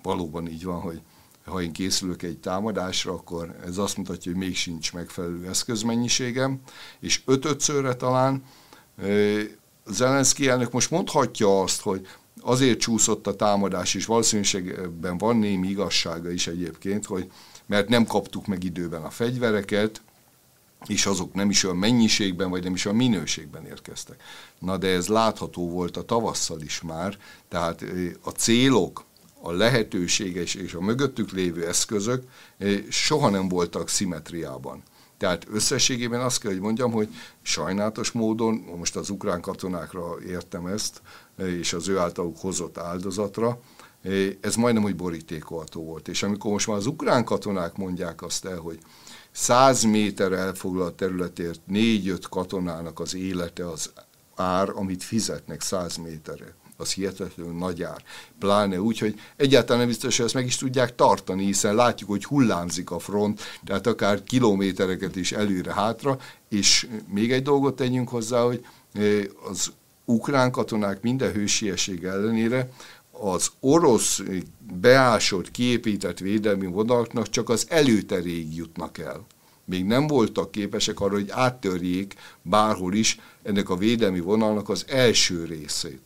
valóban 0.03 0.49
így 0.49 0.65
van, 0.65 0.81
hogy 0.81 1.01
ha 1.45 1.63
én 1.63 1.73
készülök 1.73 2.23
egy 2.23 2.39
támadásra, 2.39 3.13
akkor 3.13 3.57
ez 3.65 3.79
azt 3.79 3.97
mutatja, 3.97 4.33
hogy 4.33 4.41
még 4.41 4.57
sincs 4.57 4.93
megfelelő 4.93 5.49
eszközmennyiségem, 5.49 6.61
és 7.01 7.23
ötötszörre 7.25 7.95
talán 7.95 8.45
Zelenszky 9.87 10.49
elnök 10.49 10.73
most 10.73 10.91
mondhatja 10.91 11.63
azt, 11.63 11.81
hogy 11.81 12.07
azért 12.41 12.81
csúszott 12.81 13.27
a 13.27 13.37
támadás, 13.37 13.95
és 13.95 14.07
valószínűségben 14.07 15.19
van 15.19 15.37
némi 15.37 15.69
igazsága 15.69 16.31
is 16.31 16.47
egyébként, 16.47 17.07
hogy 17.07 17.31
mert 17.67 17.89
nem 17.89 18.07
kaptuk 18.07 18.47
meg 18.47 18.65
időben 18.65 19.03
a 19.03 19.11
fegyvereket, 19.11 20.03
és 20.87 21.07
azok 21.07 21.35
nem 21.35 21.51
is 21.51 21.65
olyan 21.65 21.77
mennyiségben, 21.77 22.51
vagy 22.51 22.63
nem 22.63 22.75
is 22.75 22.85
olyan 22.85 22.97
minőségben 22.97 23.67
érkeztek. 23.67 24.23
Na 24.59 24.77
de 24.77 24.89
ez 24.89 25.07
látható 25.07 25.71
volt 25.71 25.97
a 25.97 26.05
tavasszal 26.05 26.61
is 26.61 26.81
már, 26.81 27.19
tehát 27.49 27.85
a 28.23 28.31
célok, 28.31 29.05
a 29.41 29.53
lehetőséges 29.53 30.55
és 30.55 30.75
a 30.75 30.81
mögöttük 30.81 31.31
lévő 31.31 31.67
eszközök 31.67 32.23
soha 32.89 33.29
nem 33.29 33.49
voltak 33.49 33.89
szimetriában. 33.89 34.83
Tehát 35.19 35.47
összességében 35.53 36.21
azt 36.21 36.41
kell, 36.41 36.51
hogy 36.51 36.61
mondjam, 36.61 36.93
hogy 36.93 37.09
sajnálatos 37.43 38.11
módon, 38.11 38.55
most 38.55 38.97
az 38.97 39.11
ukrán 39.11 39.41
katonákra 39.41 40.23
értem 40.29 40.67
ezt, 40.67 41.03
és 41.37 41.73
az 41.73 41.89
ő 41.89 41.99
általuk 41.99 42.39
hozott 42.39 42.79
áldozatra, 42.79 43.61
ez 44.41 44.55
majdnem, 44.55 44.83
hogy 44.83 44.97
borítékolható 44.97 45.85
volt. 45.85 46.09
És 46.09 46.23
amikor 46.23 46.51
most 46.51 46.67
már 46.67 46.77
az 46.77 46.87
ukrán 46.87 47.25
katonák 47.25 47.77
mondják 47.77 48.23
azt 48.23 48.45
el, 48.45 48.59
hogy 48.59 48.79
100 49.31 49.83
méter 49.83 50.33
elfoglalt 50.33 50.95
területért 50.95 51.61
4-5 51.69 52.23
katonának 52.31 53.01
az 53.01 53.15
élete 53.15 53.69
az 53.69 53.93
ár, 54.35 54.69
amit 54.69 55.03
fizetnek 55.03 55.61
100 55.61 55.97
méterre 55.97 56.55
az 56.77 56.93
hihetetlenül 56.93 57.53
nagy 57.53 57.83
ár. 57.83 58.03
Pláne 58.39 58.81
úgy, 58.81 58.99
hogy 58.99 59.21
egyáltalán 59.37 59.79
nem 59.79 59.89
biztos, 59.89 60.17
hogy 60.17 60.25
ezt 60.25 60.35
meg 60.35 60.47
is 60.47 60.57
tudják 60.57 60.95
tartani, 60.95 61.45
hiszen 61.45 61.75
látjuk, 61.75 62.11
hogy 62.11 62.25
hullámzik 62.25 62.91
a 62.91 62.99
front, 62.99 63.41
tehát 63.65 63.87
akár 63.87 64.23
kilométereket 64.23 65.17
is 65.17 65.33
előre-hátra, 65.33 66.19
és 66.49 66.89
még 67.09 67.33
egy 67.33 67.43
dolgot 67.43 67.77
tegyünk 67.77 68.09
hozzá, 68.09 68.43
hogy 68.43 68.67
eh, 68.93 69.25
az 69.49 69.73
ukrán 70.05 70.51
katonák 70.51 71.03
minden 71.03 71.33
hősiesség 71.33 72.05
ellenére 72.05 72.71
az 73.11 73.51
orosz 73.61 74.23
beásott, 74.81 75.51
kiépített 75.51 76.19
védelmi 76.19 76.67
vonalaknak 76.67 77.29
csak 77.29 77.49
az 77.49 77.67
előteréig 77.69 78.57
jutnak 78.57 78.99
el. 78.99 79.27
Még 79.65 79.85
nem 79.85 80.07
voltak 80.07 80.51
képesek 80.51 81.01
arra, 81.01 81.15
hogy 81.15 81.31
áttörjék 81.31 82.15
bárhol 82.43 82.95
is 82.95 83.19
ennek 83.43 83.69
a 83.69 83.77
védelmi 83.77 84.21
vonalnak 84.21 84.69
az 84.69 84.85
első 84.89 85.45
részét. 85.45 86.01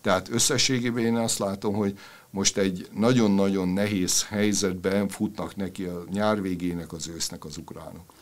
Tehát 0.00 0.28
összességében 0.30 1.04
én 1.04 1.16
azt 1.16 1.38
látom, 1.38 1.74
hogy 1.74 1.98
most 2.30 2.56
egy 2.56 2.88
nagyon-nagyon 2.94 3.68
nehéz 3.68 4.26
helyzetben 4.26 5.08
futnak 5.08 5.56
neki 5.56 5.84
a 5.84 6.04
nyár 6.12 6.42
végének, 6.42 6.92
az 6.92 7.08
ősznek 7.14 7.44
az 7.44 7.56
ukránok. 7.56 8.12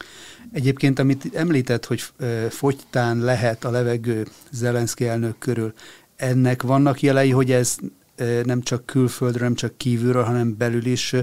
Egyébként, 0.52 0.98
amit 0.98 1.34
említett, 1.34 1.84
hogy 1.84 2.02
fogytán 2.50 3.18
lehet 3.18 3.64
a 3.64 3.70
levegő 3.70 4.26
Zelenszky 4.50 5.06
elnök 5.06 5.38
körül, 5.38 5.72
ennek 6.16 6.62
vannak 6.62 7.00
jelei, 7.00 7.30
hogy 7.30 7.52
ez 7.52 7.76
nem 8.44 8.62
csak 8.62 8.87
külföldről, 8.87 9.42
nem 9.42 9.54
csak 9.54 9.76
kívülről, 9.76 10.23
hanem 10.23 10.56
belül 10.56 10.87
is 10.87 11.14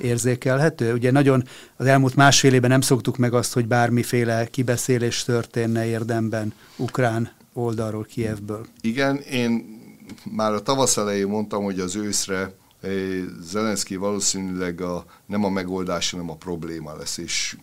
érzékelhető. 0.00 0.92
Ugye 0.92 1.10
nagyon 1.10 1.44
az 1.76 1.86
elmúlt 1.86 2.14
másfél 2.14 2.54
évben 2.54 2.70
nem 2.70 2.80
szoktuk 2.80 3.16
meg 3.16 3.34
azt, 3.34 3.52
hogy 3.52 3.66
bármiféle 3.66 4.46
kibeszélés 4.46 5.22
történne 5.22 5.86
érdemben 5.86 6.52
ukrán 6.76 7.32
oldalról, 7.52 8.04
Kievből. 8.04 8.66
Igen, 8.80 9.16
én 9.16 9.78
már 10.24 10.52
a 10.52 10.62
tavasz 10.62 10.96
elején 10.96 11.28
mondtam, 11.28 11.64
hogy 11.64 11.80
az 11.80 11.96
őszre 11.96 12.52
Zelenszky 13.40 13.96
valószínűleg 13.96 14.80
a, 14.80 15.04
nem 15.26 15.44
a 15.44 15.48
megoldás, 15.48 16.10
hanem 16.10 16.30
a 16.30 16.36
probléma 16.36 16.96
lesz, 16.96 17.16
és 17.16 17.56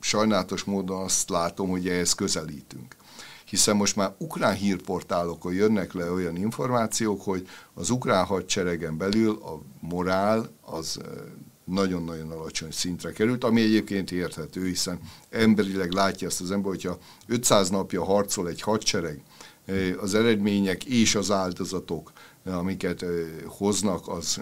sajnálatos 0.00 0.64
módon 0.64 1.02
azt 1.02 1.30
látom, 1.30 1.68
hogy 1.68 1.88
ehhez 1.88 2.12
közelítünk. 2.12 2.96
Hiszen 3.48 3.76
most 3.76 3.96
már 3.96 4.14
ukrán 4.18 4.54
hírportálokon 4.54 5.52
jönnek 5.52 5.92
le 5.92 6.10
olyan 6.10 6.36
információk, 6.36 7.22
hogy 7.22 7.48
az 7.74 7.90
ukrán 7.90 8.24
hadseregen 8.24 8.96
belül 8.96 9.30
a 9.30 9.60
morál 9.80 10.50
az 10.60 10.98
nagyon-nagyon 11.64 12.30
alacsony 12.30 12.70
szintre 12.70 13.12
került, 13.12 13.44
ami 13.44 13.60
egyébként 13.60 14.10
érthető, 14.10 14.66
hiszen 14.66 15.00
emberileg 15.30 15.92
látja 15.92 16.28
ezt 16.28 16.40
az 16.40 16.50
ember, 16.50 16.70
hogyha 16.70 16.98
500 17.26 17.70
napja 17.70 18.04
harcol 18.04 18.48
egy 18.48 18.60
hadsereg, 18.60 19.22
az 20.00 20.14
eredmények 20.14 20.84
és 20.84 21.14
az 21.14 21.30
áldozatok, 21.30 22.12
amiket 22.44 23.04
hoznak, 23.46 24.08
az 24.08 24.40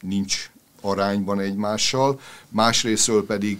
nincs 0.00 0.50
arányban 0.80 1.40
egymással, 1.40 2.20
másrésztől 2.48 3.26
pedig 3.26 3.58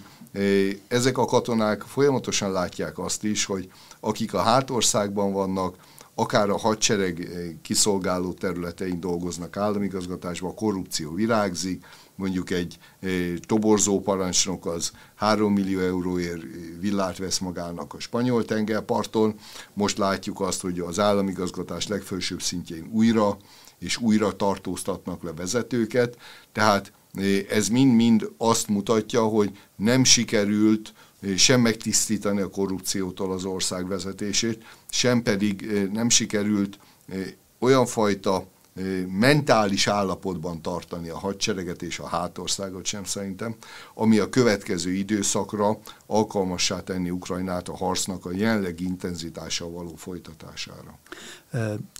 ezek 0.89 1.19
a 1.19 1.25
katonák 1.25 1.83
folyamatosan 1.83 2.53
látják 2.53 2.99
azt 2.99 3.25
is, 3.25 3.45
hogy 3.45 3.71
akik 4.07 4.35
a 4.35 4.43
hátországban 4.43 5.33
vannak, 5.33 5.77
akár 6.15 6.51
a 6.51 6.59
hadsereg 6.59 7.29
kiszolgáló 7.63 8.33
területein 8.33 9.01
dolgoznak 9.01 9.57
államigazgatásban, 9.57 10.51
a 10.51 10.55
korrupció 10.55 11.15
virágzik, 11.15 11.85
mondjuk 12.15 12.51
egy 12.51 12.79
toborzó 13.47 14.01
parancsnok 14.01 14.67
az 14.67 14.91
3 15.15 15.53
millió 15.53 15.81
euróért 15.81 16.43
villát 16.81 17.19
vesz 17.19 17.39
magának 17.39 17.95
a 17.95 18.01
spanyol 18.01 18.45
tengerparton. 18.45 19.35
Most 19.75 19.99
látjuk 19.99 20.41
azt, 20.41 20.61
hogy 20.61 20.79
az 20.79 20.99
államigazgatás 20.99 21.87
legfelsőbb 21.87 22.43
szintjén 22.43 22.89
újra 22.93 23.37
és 23.79 23.97
újra 23.97 24.37
tartóztatnak 24.37 25.23
le 25.23 25.33
vezetőket, 25.33 26.17
tehát 26.53 26.93
ez 27.49 27.69
mind-mind 27.69 28.31
azt 28.39 28.69
mutatja, 28.69 29.23
hogy 29.23 29.59
nem 29.77 30.05
sikerült 30.05 30.93
sem 31.37 31.61
megtisztítani 31.61 32.41
a 32.41 32.51
korrupciótól 32.51 33.33
az 33.33 33.45
ország 33.45 33.89
vezetését, 33.89 34.65
sem 34.91 35.23
pedig 35.23 35.71
nem 35.93 36.09
sikerült 36.09 36.79
olyan 37.59 37.87
fajta 37.87 38.47
mentális 39.09 39.87
állapotban 39.87 40.63
tartani 40.63 41.09
a 41.09 41.19
hadsereget 41.19 41.83
és 41.83 41.99
a 41.99 42.07
hátországot 42.07 42.85
sem 42.85 43.05
szerintem, 43.05 43.55
ami 43.95 44.19
a 44.19 44.29
következő 44.29 44.93
időszakra 44.93 45.79
alkalmassá 46.07 46.81
tenni 46.81 47.11
Ukrajnát 47.11 47.69
a 47.69 47.77
harcnak 47.77 48.27
a 48.27 48.33
jelenlegi 48.33 48.85
intenzitással 48.85 49.71
való 49.71 49.95
folytatására. 49.97 50.99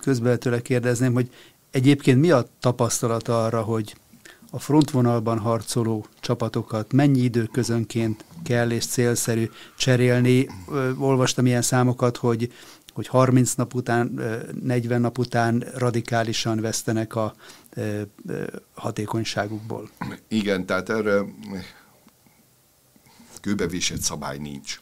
Közben 0.03 0.39
tőle 0.39 0.63
kérdezném, 0.63 1.13
hogy 1.13 1.31
egyébként 1.71 2.21
mi 2.21 2.31
a 2.31 2.47
tapasztalata 2.61 3.45
arra, 3.45 3.63
hogy 3.63 3.97
a 4.51 4.59
frontvonalban 4.59 5.39
harcoló 5.39 6.07
csapatokat 6.21 6.93
mennyi 6.93 7.21
időközönként 7.21 8.25
kell 8.45 8.71
és 8.71 8.87
célszerű 8.87 9.51
cserélni. 9.77 10.49
Olvastam 10.99 11.47
ilyen 11.47 11.63
számokat, 11.63 12.17
hogy 12.17 12.53
hogy 12.97 13.07
30 13.07 13.55
nap 13.55 13.75
után, 13.75 14.21
40 14.63 15.01
nap 15.01 15.19
után 15.19 15.65
radikálisan 15.75 16.61
vesztenek 16.61 17.15
a 17.15 17.35
hatékonyságukból. 18.75 19.91
Igen, 20.29 20.67
tehát 20.67 20.89
erre 20.89 21.25
kőbevésett 23.41 24.01
szabály 24.01 24.39
nincs. 24.39 24.81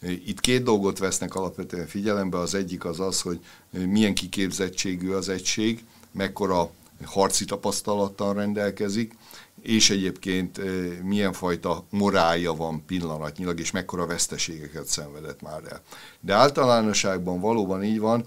Itt 0.00 0.40
két 0.40 0.62
dolgot 0.62 0.98
vesznek 0.98 1.34
alapvetően 1.34 1.86
figyelembe, 1.86 2.38
az 2.38 2.54
egyik 2.54 2.84
az 2.84 3.00
az, 3.00 3.20
hogy 3.20 3.40
milyen 3.70 4.14
kiképzettségű 4.14 5.10
az 5.10 5.28
egység, 5.28 5.84
mekkora 6.12 6.70
harci 7.04 7.44
tapasztalattal 7.44 8.34
rendelkezik, 8.34 9.16
és 9.62 9.90
egyébként 9.90 10.60
milyen 11.02 11.32
fajta 11.32 11.84
morálja 11.90 12.54
van 12.54 12.84
pillanatnyilag, 12.86 13.60
és 13.60 13.70
mekkora 13.70 14.06
veszteségeket 14.06 14.86
szenvedett 14.86 15.42
már 15.42 15.62
el. 15.68 15.82
De 16.20 16.34
általánosságban 16.34 17.40
valóban 17.40 17.84
így 17.84 17.98
van, 17.98 18.26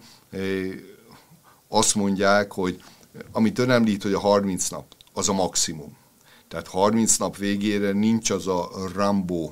azt 1.68 1.96
mondják, 1.96 2.52
hogy 2.52 2.84
amit 3.32 3.60
ön 3.60 3.70
említ, 3.70 4.04
hogy 4.04 4.14
a 4.14 4.20
30 4.20 4.70
nap, 4.70 4.96
az 5.14 5.30
a 5.30 5.34
maximum. 5.34 5.98
Tehát 6.48 6.68
30 6.68 7.18
nap 7.18 7.38
végére 7.38 7.92
nincs 7.92 8.30
az 8.30 8.48
a 8.48 8.70
Rambo, 8.94 9.52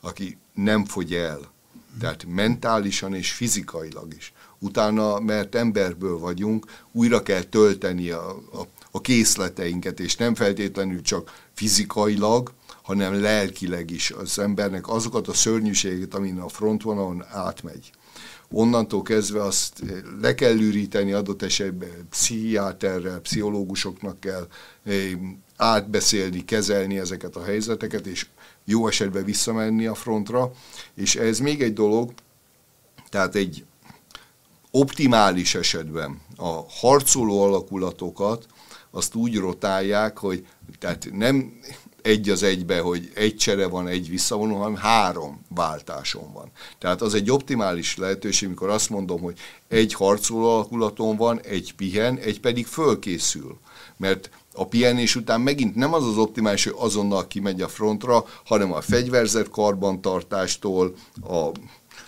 aki 0.00 0.38
nem 0.54 0.84
fogy 0.84 1.14
el. 1.14 1.52
Tehát 2.00 2.24
mentálisan 2.28 3.14
és 3.14 3.32
fizikailag 3.32 4.14
is. 4.16 4.32
Utána, 4.58 5.20
mert 5.20 5.54
emberből 5.54 6.18
vagyunk, 6.18 6.66
újra 6.92 7.22
kell 7.22 7.42
tölteni 7.42 8.10
a, 8.10 8.30
a 8.30 8.66
a 8.96 9.00
készleteinket, 9.00 10.00
és 10.00 10.16
nem 10.16 10.34
feltétlenül 10.34 11.02
csak 11.02 11.46
fizikailag, 11.52 12.52
hanem 12.82 13.20
lelkileg 13.20 13.90
is 13.90 14.10
az 14.10 14.38
embernek 14.38 14.88
azokat 14.88 15.28
a 15.28 15.32
szörnyűséget, 15.32 16.14
amin 16.14 16.38
a 16.38 16.48
frontvonalon 16.48 17.24
átmegy. 17.30 17.90
Onnantól 18.50 19.02
kezdve 19.02 19.42
azt 19.42 19.82
le 20.20 20.34
kell 20.34 20.58
üríteni 20.58 21.12
adott 21.12 21.42
esetben 21.42 22.08
pszichiáterrel, 22.10 23.20
pszichológusoknak 23.20 24.20
kell 24.20 24.46
eh, 24.84 25.10
átbeszélni, 25.56 26.44
kezelni 26.44 26.98
ezeket 26.98 27.36
a 27.36 27.44
helyzeteket, 27.44 28.06
és 28.06 28.26
jó 28.64 28.88
esetben 28.88 29.24
visszamenni 29.24 29.86
a 29.86 29.94
frontra. 29.94 30.52
És 30.94 31.16
ez 31.16 31.38
még 31.38 31.62
egy 31.62 31.72
dolog, 31.72 32.12
tehát 33.08 33.34
egy 33.34 33.64
optimális 34.70 35.54
esetben 35.54 36.20
a 36.36 36.64
harcoló 36.68 37.42
alakulatokat 37.42 38.46
azt 38.90 39.14
úgy 39.14 39.36
rotálják, 39.36 40.18
hogy 40.18 40.46
tehát 40.78 41.08
nem 41.12 41.60
egy 42.02 42.30
az 42.30 42.42
egybe, 42.42 42.80
hogy 42.80 43.10
egy 43.14 43.36
csere 43.36 43.66
van, 43.66 43.88
egy 43.88 44.08
visszavonó, 44.08 44.56
hanem 44.56 44.76
három 44.76 45.44
váltáson 45.48 46.32
van. 46.32 46.50
Tehát 46.78 47.02
az 47.02 47.14
egy 47.14 47.30
optimális 47.30 47.96
lehetőség, 47.96 48.48
amikor 48.48 48.68
azt 48.68 48.90
mondom, 48.90 49.20
hogy 49.20 49.38
egy 49.68 49.94
harcoló 49.94 50.54
alakulaton 50.54 51.16
van, 51.16 51.40
egy 51.40 51.74
pihen, 51.76 52.18
egy 52.18 52.40
pedig 52.40 52.66
fölkészül. 52.66 53.58
Mert 53.96 54.30
a 54.54 54.66
pihenés 54.66 55.16
után 55.16 55.40
megint 55.40 55.74
nem 55.74 55.92
az 55.92 56.06
az 56.06 56.18
optimális, 56.18 56.64
hogy 56.64 56.74
azonnal 56.78 57.26
kimegy 57.26 57.60
a 57.60 57.68
frontra, 57.68 58.24
hanem 58.44 58.72
a 58.72 58.80
fegyverzet 58.80 59.48
karbantartástól, 59.48 60.94
a 61.28 61.50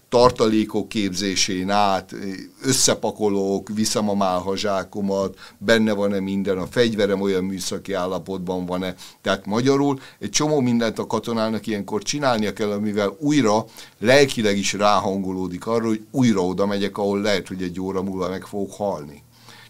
tartalékok 0.08 0.88
képzésén 0.88 1.70
át, 1.70 2.14
összepakolok, 2.62 3.68
viszem 3.74 4.08
a 4.08 4.14
málhazsákomat, 4.14 5.38
benne 5.58 5.92
van-e 5.92 6.20
minden, 6.20 6.58
a 6.58 6.66
fegyverem 6.66 7.20
olyan 7.20 7.44
műszaki 7.44 7.92
állapotban 7.92 8.66
van-e. 8.66 8.94
Tehát 9.22 9.46
magyarul 9.46 10.00
egy 10.18 10.30
csomó 10.30 10.60
mindent 10.60 10.98
a 10.98 11.06
katonának 11.06 11.66
ilyenkor 11.66 12.02
csinálnia 12.02 12.52
kell, 12.52 12.70
amivel 12.70 13.16
újra 13.18 13.64
lelkileg 13.98 14.58
is 14.58 14.72
ráhangolódik 14.72 15.66
arra, 15.66 15.86
hogy 15.86 16.06
újra 16.10 16.40
oda 16.40 16.66
megyek, 16.66 16.98
ahol 16.98 17.20
lehet, 17.20 17.48
hogy 17.48 17.62
egy 17.62 17.80
óra 17.80 18.02
múlva 18.02 18.28
meg 18.28 18.44
fogok 18.44 18.72
halni. 18.74 19.24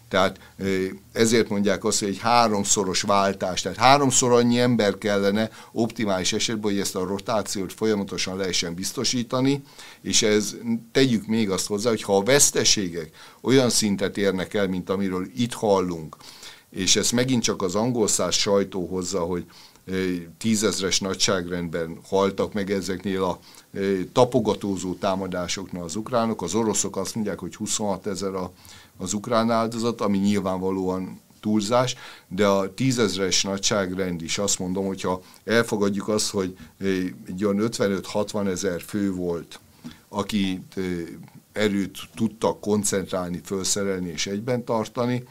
Tehát 0.09 0.39
ezért 1.13 1.49
mondják 1.49 1.83
azt, 1.83 1.99
hogy 1.99 2.07
egy 2.07 2.19
háromszoros 2.19 3.01
váltás, 3.01 3.61
tehát 3.61 3.77
háromszor 3.77 4.31
annyi 4.31 4.59
ember 4.59 4.97
kellene 4.97 5.49
optimális 5.71 6.33
esetben, 6.33 6.71
hogy 6.71 6.79
ezt 6.79 6.95
a 6.95 7.05
rotációt 7.05 7.73
folyamatosan 7.73 8.37
lehessen 8.37 8.73
biztosítani, 8.73 9.61
és 10.01 10.21
ez 10.21 10.55
tegyük 10.91 11.27
még 11.27 11.49
azt 11.49 11.67
hozzá, 11.67 11.89
hogy 11.89 12.01
ha 12.01 12.17
a 12.17 12.23
veszteségek 12.23 13.09
olyan 13.41 13.69
szintet 13.69 14.17
érnek 14.17 14.53
el, 14.53 14.67
mint 14.67 14.89
amiről 14.89 15.27
itt 15.35 15.53
hallunk, 15.53 16.15
és 16.69 16.95
ezt 16.95 17.11
megint 17.11 17.43
csak 17.43 17.61
az 17.61 17.75
angol 17.75 18.07
száz 18.07 18.35
sajtó 18.35 18.85
hozza, 18.85 19.19
hogy 19.19 19.45
tízezres 20.37 20.99
nagyságrendben 20.99 21.99
haltak 22.03 22.53
meg 22.53 22.71
ezeknél 22.71 23.23
a 23.23 23.39
tapogatózó 24.11 24.93
támadásoknál 24.93 25.83
az 25.83 25.95
ukránok. 25.95 26.41
Az 26.41 26.55
oroszok 26.55 26.97
azt 26.97 27.15
mondják, 27.15 27.39
hogy 27.39 27.55
26 27.55 28.07
ezer 28.07 28.31
az 28.97 29.13
ukrán 29.13 29.51
áldozat, 29.51 30.01
ami 30.01 30.17
nyilvánvalóan 30.17 31.21
túlzás, 31.39 31.95
de 32.27 32.47
a 32.47 32.73
tízezres 32.73 33.43
nagyságrend 33.43 34.21
is 34.21 34.37
azt 34.37 34.59
mondom, 34.59 34.85
hogyha 34.85 35.21
elfogadjuk 35.45 36.07
azt, 36.07 36.29
hogy 36.29 36.57
egy 37.27 37.45
olyan 37.45 37.69
55-60 37.71 38.47
ezer 38.47 38.81
fő 38.81 39.11
volt, 39.11 39.59
aki 40.09 40.61
erőt 41.51 41.97
tudtak 42.15 42.59
koncentrálni, 42.59 43.41
felszerelni 43.43 44.09
és 44.09 44.27
egyben 44.27 44.63
tartani, 44.63 45.23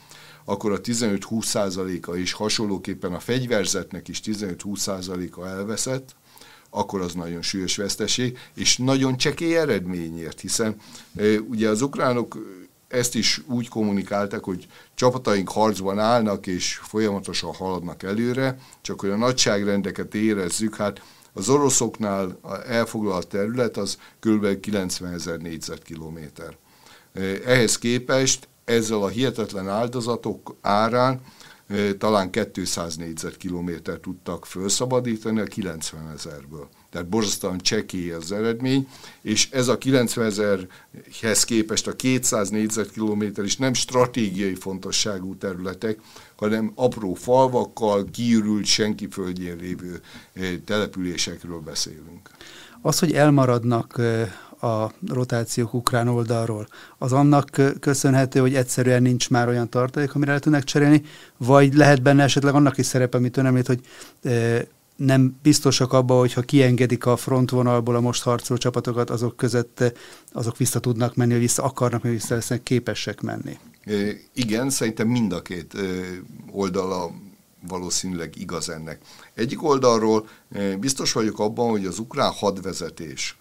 akkor 0.49 0.73
a 0.73 0.81
15-20%-a 0.81 2.17
is 2.17 2.33
hasonlóképpen 2.33 3.13
a 3.13 3.21
fegyverzetnek 3.21 4.09
is 4.09 4.21
15-20%-a 4.25 5.47
elveszett, 5.47 6.17
akkor 6.71 7.01
az 7.01 7.13
nagyon 7.15 7.43
súlyos 7.43 7.77
veszteség, 7.77 8.39
és 8.55 8.77
nagyon 8.77 9.17
csekély 9.17 9.57
eredményért, 9.57 10.41
hiszen 10.41 10.77
ugye 11.49 11.69
az 11.69 11.83
ukránok 11.83 12.39
ezt 12.89 13.15
is 13.15 13.43
úgy 13.47 13.69
kommunikáltak, 13.69 14.45
hogy 14.45 14.67
csapataink 14.95 15.49
harcban 15.49 15.99
állnak 15.99 16.47
és 16.47 16.75
folyamatosan 16.75 17.55
haladnak 17.55 18.03
előre, 18.03 18.59
csak 18.81 19.01
hogy 19.01 19.11
a 19.11 19.17
nagyságrendeket 19.17 20.15
érezzük, 20.15 20.77
hát 20.77 21.03
az 21.33 21.49
oroszoknál 21.49 22.39
elfoglalt 22.67 23.29
terület 23.29 23.77
az 23.77 23.99
kb. 24.21 24.61
90 24.61 25.13
ezer 25.13 25.39
négyzetkilométer. 25.39 26.57
Ehhez 27.45 27.79
képest 27.79 28.49
ezzel 28.67 29.03
a 29.03 29.09
hihetetlen 29.09 29.69
áldozatok 29.69 30.57
árán 30.61 31.21
talán 31.99 32.31
200 32.53 32.97
négyzetkilométer 32.97 33.99
tudtak 33.99 34.47
felszabadítani 34.47 35.41
a 35.41 35.45
90 35.45 36.13
ezerből. 36.15 36.69
tehát 36.91 37.09
borzasztóan 37.09 37.59
csekély 37.59 38.11
az 38.11 38.33
eredmény, 38.33 38.89
és 39.23 39.51
ez 39.51 39.69
a 39.69 39.79
90 39.79 40.27
ezerhez 40.27 41.45
képest 41.45 41.87
a 41.87 41.97
200 41.97 42.49
négyzetkilométer 42.49 43.45
is 43.45 43.57
nem 43.57 43.75
stratégiai 43.75 44.55
fontosságú 44.55 45.37
területek, 45.37 45.99
hanem 46.37 46.73
apró 46.75 47.15
falvakkal, 47.15 48.05
kiürült, 48.13 48.65
senki 48.65 49.09
földjén 49.11 49.57
lévő 49.57 50.01
településekről 50.65 51.61
beszélünk. 51.61 52.31
Az, 52.83 52.99
hogy 52.99 53.13
elmaradnak 53.13 54.01
a 54.67 54.93
rotációk 55.09 55.75
ukrán 55.75 56.09
oldalról, 56.09 56.69
az 56.99 57.13
annak 57.13 57.51
köszönhető, 57.81 58.41
hogy 58.41 58.55
egyszerűen 58.55 59.03
nincs 59.03 59.31
már 59.31 59.49
olyan 59.49 59.71
tartalék, 59.71 60.15
amire 60.15 60.33
el 60.33 60.41
tudnak 60.41 60.65
cserélni, 60.65 61.03
vagy 61.37 61.75
lehet 61.75 62.03
benne 62.03 62.23
esetleg 62.23 62.55
annak 62.55 62.79
is 62.79 62.87
szerepe, 62.87 63.17
amit 63.17 63.37
ön 63.37 63.47
említ, 63.47 63.67
hogy 63.67 63.81
nem 64.97 65.37
biztosak 65.43 65.93
abban, 65.93 66.19
hogy 66.19 66.33
ha 66.33 66.41
kiengedik 66.41 67.07
a 67.07 67.17
frontvonalból 67.17 67.95
a 67.95 68.01
most 68.01 68.23
harcoló 68.23 68.59
csapatokat, 68.59 69.11
azok 69.11 69.37
között 69.37 69.93
azok 70.33 70.57
vissza 70.57 70.81
tudnak 70.81 71.15
menni, 71.15 71.33
vagy 71.33 71.41
vissza 71.41 71.63
akarnak, 71.63 72.03
vagy 72.03 72.11
vissza 72.11 72.35
lesznek 72.35 72.63
képesek 72.63 73.21
menni. 73.21 73.59
Igen, 74.35 74.71
szerintem 74.71 75.09
mind 75.09 75.33
a 75.33 75.43
két 75.43 75.75
oldala 76.53 77.11
valószínűleg 77.69 78.37
igaz 78.37 78.69
ennek. 78.69 79.01
Egyik 79.35 79.63
oldalról 79.63 80.29
biztos 80.81 81.13
vagyok 81.13 81.39
abban, 81.39 81.71
hogy 81.71 81.87
az 81.87 81.99
ukrán 81.99 82.33
hadvezetés 82.33 83.39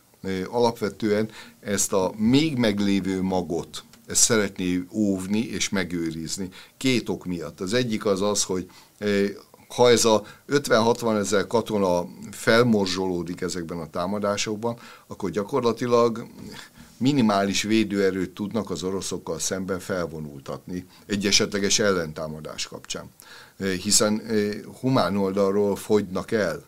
alapvetően 0.50 1.30
ezt 1.60 1.94
a 1.94 2.14
még 2.18 2.58
meglévő 2.58 3.22
magot, 3.22 3.84
ezt 4.08 4.22
szeretné 4.22 4.84
óvni 4.92 5.40
és 5.40 5.70
megőrizni. 5.70 6.50
Két 6.78 7.10
ok 7.10 7.26
miatt. 7.26 7.60
Az 7.60 7.74
egyik 7.74 8.06
az 8.06 8.22
az, 8.22 8.44
hogy 8.44 8.70
ha 9.68 9.90
ez 9.90 10.06
a 10.06 10.24
50-60 10.50 11.18
ezer 11.18 11.48
katona 11.48 12.08
felmorzsolódik 12.32 13.42
ezekben 13.42 13.78
a 13.78 13.90
támadásokban, 13.90 14.78
akkor 15.08 15.30
gyakorlatilag 15.30 16.28
minimális 16.98 17.62
védőerőt 17.62 18.34
tudnak 18.34 18.70
az 18.70 18.84
oroszokkal 18.84 19.40
szemben 19.40 19.80
felvonultatni 19.80 20.86
egy 21.06 21.26
esetleges 21.26 21.80
ellentámadás 21.80 22.68
kapcsán. 22.68 23.10
Hiszen 23.82 24.22
humán 24.80 25.18
oldalról 25.18 25.76
fogynak 25.76 26.32
el 26.32 26.64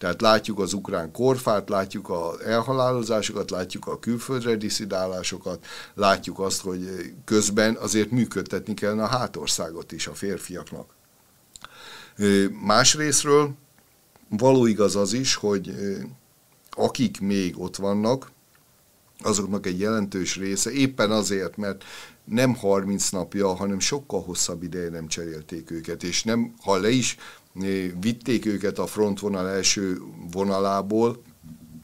tehát 0.00 0.20
látjuk 0.20 0.58
az 0.58 0.72
ukrán 0.72 1.12
korfát, 1.12 1.68
látjuk 1.68 2.10
az 2.10 2.40
elhalálozásokat, 2.40 3.50
látjuk 3.50 3.86
a 3.86 3.98
külföldre 3.98 4.56
diszidálásokat, 4.56 5.64
látjuk 5.94 6.38
azt, 6.38 6.60
hogy 6.60 7.12
közben 7.24 7.76
azért 7.76 8.10
működtetni 8.10 8.74
kellene 8.74 9.02
a 9.02 9.06
hátországot 9.06 9.92
is 9.92 10.06
a 10.06 10.14
férfiaknak. 10.14 10.94
Másrésztről 12.62 13.54
való 14.28 14.66
igaz 14.66 14.96
az 14.96 15.12
is, 15.12 15.34
hogy 15.34 15.74
akik 16.70 17.20
még 17.20 17.60
ott 17.60 17.76
vannak, 17.76 18.30
azoknak 19.18 19.66
egy 19.66 19.80
jelentős 19.80 20.36
része, 20.36 20.70
éppen 20.70 21.10
azért, 21.10 21.56
mert 21.56 21.84
nem 22.24 22.54
30 22.54 23.08
napja, 23.08 23.54
hanem 23.54 23.78
sokkal 23.78 24.22
hosszabb 24.22 24.62
ideje 24.62 24.88
nem 24.88 25.08
cserélték 25.08 25.70
őket, 25.70 26.02
és 26.02 26.24
nem, 26.24 26.54
ha 26.62 26.76
le 26.76 26.90
is 26.90 27.16
vitték 28.00 28.46
őket 28.46 28.78
a 28.78 28.86
frontvonal 28.86 29.48
első 29.48 30.00
vonalából, 30.30 31.22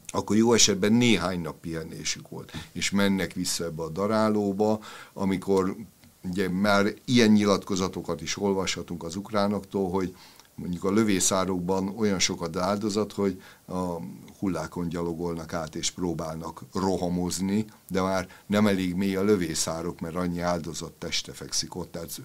akkor 0.07 0.37
jó 0.37 0.53
esetben 0.53 0.93
néhány 0.93 1.41
nap 1.41 1.61
pihenésük 1.61 2.29
volt, 2.29 2.53
és 2.73 2.91
mennek 2.91 3.33
vissza 3.33 3.65
ebbe 3.65 3.83
a 3.83 3.89
darálóba, 3.89 4.81
amikor 5.13 5.77
ugye 6.23 6.49
már 6.49 6.95
ilyen 7.05 7.31
nyilatkozatokat 7.31 8.21
is 8.21 8.37
olvashatunk 8.37 9.03
az 9.03 9.17
ukránoktól, 9.17 9.91
hogy 9.91 10.17
mondjuk 10.55 10.85
a 10.85 10.91
lövészárokban 10.91 11.95
olyan 11.97 12.19
sokat 12.19 12.57
áldozat, 12.57 13.13
hogy 13.13 13.43
a 13.67 13.97
hullákon 14.39 14.89
gyalogolnak 14.89 15.53
át 15.53 15.75
és 15.75 15.91
próbálnak 15.91 16.63
rohamozni, 16.73 17.65
de 17.89 18.01
már 18.03 18.29
nem 18.47 18.67
elég 18.67 18.95
mély 18.95 19.17
a 19.17 19.23
lövészárok, 19.23 20.01
mert 20.01 20.15
annyi 20.15 20.41
áldozat 20.41 20.93
teste 20.93 21.33
fekszik 21.33 21.75
ott. 21.75 21.93
Tehát 21.93 22.21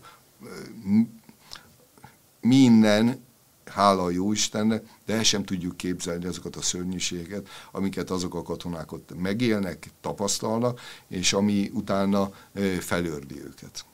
minden 2.42 3.24
hála 3.65 4.04
a 4.04 4.10
jó 4.10 4.32
Istennek, 4.32 4.84
de 5.06 5.13
el 5.13 5.24
sem 5.24 5.43
tudjuk 5.43 5.78
képzelni 5.78 6.26
azokat 6.26 6.56
a 6.56 6.62
szörnyűséget, 6.62 7.47
amiket 7.71 8.10
azok 8.10 8.36
a 8.36 8.43
katonák 8.43 8.91
ott 8.91 9.10
megélnek, 9.21 9.91
tapasztalnak, 10.02 10.80
és 11.08 11.34
ami 11.34 11.71
utána 11.74 12.32
felördi 12.80 13.41
őket. 13.41 13.86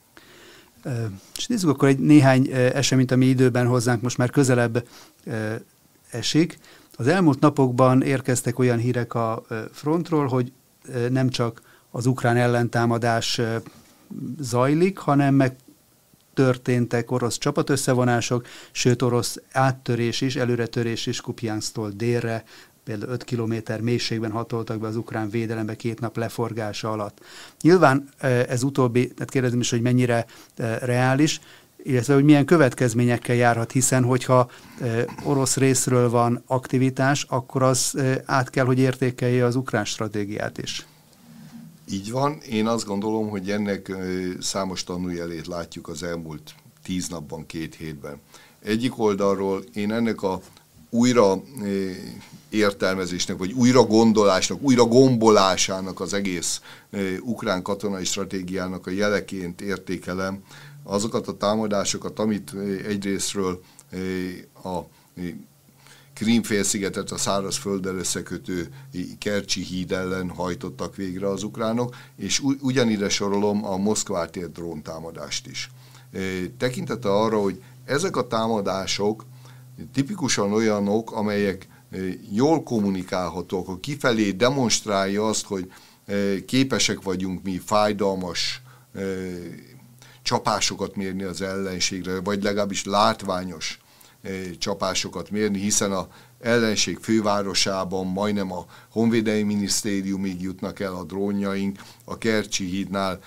És 1.37 1.47
nézzük 1.47 1.69
akkor 1.69 1.87
egy 1.87 1.99
néhány 1.99 2.47
eseményt, 2.53 3.11
ami 3.11 3.25
időben 3.25 3.67
hozzánk 3.67 4.01
most 4.01 4.17
már 4.17 4.29
közelebb 4.29 4.87
esik. 6.11 6.59
Az 6.95 7.07
elmúlt 7.07 7.39
napokban 7.39 8.01
érkeztek 8.01 8.59
olyan 8.59 8.77
hírek 8.77 9.13
a 9.13 9.45
frontról, 9.71 10.27
hogy 10.27 10.51
nem 11.09 11.29
csak 11.29 11.61
az 11.91 12.05
ukrán 12.05 12.37
ellentámadás 12.37 13.41
zajlik, 14.39 14.97
hanem 14.97 15.35
meg 15.35 15.55
történtek 16.37 17.11
orosz 17.11 17.37
csapatösszevonások, 17.37 18.47
sőt 18.71 19.01
orosz 19.01 19.37
áttörés 19.51 20.21
is, 20.21 20.35
előretörés 20.35 21.05
is 21.05 21.21
Kupjánsztól 21.21 21.89
délre, 21.89 22.43
például 22.83 23.11
5 23.11 23.23
kilométer 23.23 23.81
mélységben 23.81 24.31
hatoltak 24.31 24.79
be 24.79 24.87
az 24.87 24.95
ukrán 24.95 25.29
védelembe 25.29 25.75
két 25.75 25.99
nap 25.99 26.17
leforgása 26.17 26.91
alatt. 26.91 27.19
Nyilván 27.61 28.09
e, 28.17 28.27
ez 28.27 28.63
utóbbi, 28.63 29.07
tehát 29.07 29.29
kérdezem 29.29 29.59
is, 29.59 29.69
hogy 29.69 29.81
mennyire 29.81 30.25
e, 30.55 30.77
reális, 30.77 31.39
illetve 31.83 32.13
hogy 32.13 32.23
milyen 32.23 32.45
következményekkel 32.45 33.35
járhat, 33.35 33.71
hiszen 33.71 34.03
hogyha 34.03 34.49
e, 34.81 35.05
orosz 35.23 35.57
részről 35.57 36.09
van 36.09 36.43
aktivitás, 36.47 37.25
akkor 37.29 37.63
az 37.63 37.97
át 38.25 38.49
kell, 38.49 38.65
hogy 38.65 38.79
értékelje 38.79 39.45
az 39.45 39.55
ukrán 39.55 39.85
stratégiát 39.85 40.57
is. 40.57 40.85
Így 41.91 42.11
van. 42.11 42.37
Én 42.49 42.67
azt 42.67 42.85
gondolom, 42.85 43.29
hogy 43.29 43.51
ennek 43.51 43.91
számos 44.39 44.83
tanújelét 44.83 45.47
látjuk 45.47 45.87
az 45.87 46.03
elmúlt 46.03 46.55
tíz 46.83 47.07
napban, 47.07 47.45
két 47.45 47.75
hétben. 47.75 48.21
Egyik 48.63 48.99
oldalról 48.99 49.63
én 49.73 49.91
ennek 49.91 50.21
a 50.21 50.41
újra 50.89 51.43
értelmezésnek, 52.49 53.37
vagy 53.37 53.51
újra 53.51 53.83
gondolásnak, 53.83 54.61
újra 54.61 54.85
gombolásának 54.85 55.99
az 55.99 56.13
egész 56.13 56.61
ukrán 57.21 57.61
katonai 57.61 58.03
stratégiának 58.03 58.87
a 58.87 58.91
jeleként 58.91 59.61
értékelem 59.61 60.43
azokat 60.83 61.27
a 61.27 61.37
támadásokat, 61.37 62.19
amit 62.19 62.53
egyrésztről 62.87 63.61
a 64.63 64.79
Krímfélszigetet 66.17 67.11
a 67.11 67.17
szárazfölddel 67.17 67.95
összekötő 67.95 68.69
Kercsi 69.17 69.61
híd 69.61 69.91
ellen 69.91 70.29
hajtottak 70.29 70.95
végre 70.95 71.29
az 71.29 71.43
ukránok, 71.43 71.95
és 72.15 72.39
ugyanide 72.61 73.09
sorolom 73.09 73.65
a 73.65 73.77
Moszkvát 73.77 74.35
ért 74.35 74.51
dróntámadást 74.51 75.47
is. 75.47 75.71
Tekintete 76.57 77.09
arra, 77.09 77.41
hogy 77.41 77.63
ezek 77.85 78.15
a 78.15 78.27
támadások 78.27 79.25
tipikusan 79.93 80.53
olyanok, 80.53 81.11
amelyek 81.11 81.67
jól 82.31 82.63
kommunikálhatók, 82.63 83.67
hogy 83.67 83.79
kifelé 83.79 84.31
demonstrálja 84.31 85.27
azt, 85.27 85.45
hogy 85.45 85.71
képesek 86.45 87.01
vagyunk 87.01 87.43
mi 87.43 87.61
fájdalmas 87.65 88.61
csapásokat 90.21 90.95
mérni 90.95 91.23
az 91.23 91.41
ellenségre, 91.41 92.19
vagy 92.21 92.43
legalábbis 92.43 92.85
látványos 92.85 93.79
csapásokat 94.57 95.29
mérni, 95.29 95.59
hiszen 95.59 95.91
a 95.91 96.07
ellenség 96.39 96.97
fővárosában 96.97 98.07
majdnem 98.07 98.51
a 98.51 98.65
Honvédelmi 98.89 99.43
Minisztériumig 99.43 100.41
jutnak 100.41 100.79
el 100.79 100.95
a 100.95 101.03
drónjaink, 101.03 101.79
a 102.03 102.17
Kercsi 102.17 102.65
hídnál 102.65 103.19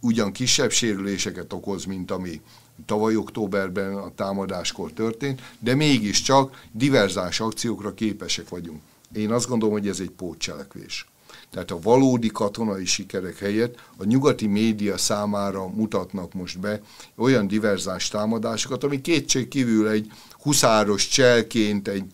ugyan 0.00 0.32
kisebb 0.32 0.70
sérüléseket 0.70 1.52
okoz, 1.52 1.84
mint 1.84 2.10
ami 2.10 2.40
tavaly 2.86 3.16
októberben 3.16 3.94
a 3.94 4.14
támadáskor 4.14 4.92
történt, 4.92 5.42
de 5.58 5.74
mégiscsak 5.74 6.64
diverzáns 6.72 7.40
akciókra 7.40 7.94
képesek 7.94 8.48
vagyunk. 8.48 8.80
Én 9.12 9.30
azt 9.30 9.48
gondolom, 9.48 9.74
hogy 9.74 9.88
ez 9.88 10.00
egy 10.00 10.10
pótcselekvés. 10.10 11.06
Tehát 11.56 11.70
a 11.70 11.80
valódi 11.80 12.28
katonai 12.28 12.84
sikerek 12.84 13.38
helyett 13.38 13.78
a 13.96 14.04
nyugati 14.04 14.46
média 14.46 14.96
számára 14.96 15.68
mutatnak 15.68 16.32
most 16.32 16.58
be 16.60 16.80
olyan 17.14 17.46
diverzáns 17.46 18.08
támadásokat, 18.08 18.84
ami 18.84 19.00
kétség 19.00 19.48
kívül 19.48 19.88
egy 19.88 20.12
huszáros 20.32 21.08
cselként, 21.08 21.88
egy 21.88 22.04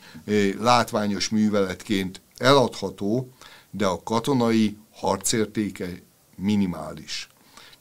látványos 0.61 1.29
műveletként 1.29 2.21
eladható, 2.37 3.33
de 3.71 3.87
a 3.87 4.03
katonai 4.03 4.77
harcértéke 4.93 5.89
minimális. 6.37 7.29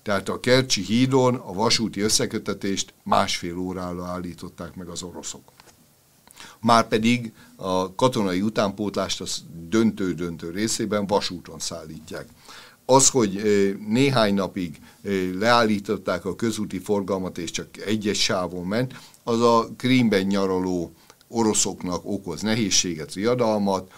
Tehát 0.02 0.30
a 0.30 0.39
Kercsi 0.39 0.82
hídon 0.82 1.36
a 1.36 1.54
vasúti 1.54 2.00
összekötetést 2.00 2.93
másfél 3.04 3.58
órára 3.58 4.06
állították 4.06 4.76
meg 4.76 4.88
az 4.88 5.04
oroszok. 5.04 5.52
Márpedig 6.60 7.34
a 7.56 7.96
katonai 7.96 8.42
utánpótlást 8.42 9.22
az 9.22 9.44
döntő-döntő 9.70 10.50
részében 10.50 11.08
vasúton 11.08 11.60
szállítják. 11.60 12.28
Az, 12.86 13.10
hogy 13.10 13.42
néhány 13.88 14.34
napig 14.34 14.80
leállították 15.40 16.26
a 16.26 16.36
közúti 16.36 16.80
forgalmat, 16.80 17.38
és 17.38 17.52
csak 17.52 17.78
egyes 17.78 18.22
sávon 18.22 18.66
ment, 18.66 18.94
az 19.24 19.42
a 19.42 19.68
Krímben 19.78 20.26
nyaraló 20.26 20.92
oroszoknak 21.28 22.02
okoz 22.06 22.42
nehézséget, 22.42 23.14
riadalmat, 23.14 23.92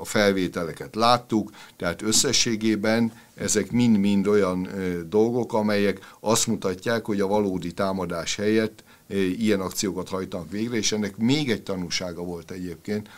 a 0.00 0.04
felvételeket 0.04 0.94
láttuk, 0.94 1.50
tehát 1.76 2.02
összességében 2.02 3.12
ezek 3.34 3.70
mind-mind 3.70 4.26
olyan 4.26 4.68
dolgok, 5.08 5.52
amelyek 5.52 6.14
azt 6.20 6.46
mutatják, 6.46 7.04
hogy 7.04 7.20
a 7.20 7.26
valódi 7.26 7.72
támadás 7.72 8.36
helyett 8.36 8.84
ilyen 9.08 9.60
akciókat 9.60 10.08
hajtanak 10.08 10.50
végre, 10.50 10.76
és 10.76 10.92
ennek 10.92 11.16
még 11.16 11.50
egy 11.50 11.62
tanúsága 11.62 12.22
volt 12.22 12.50
egyébként, 12.50 13.08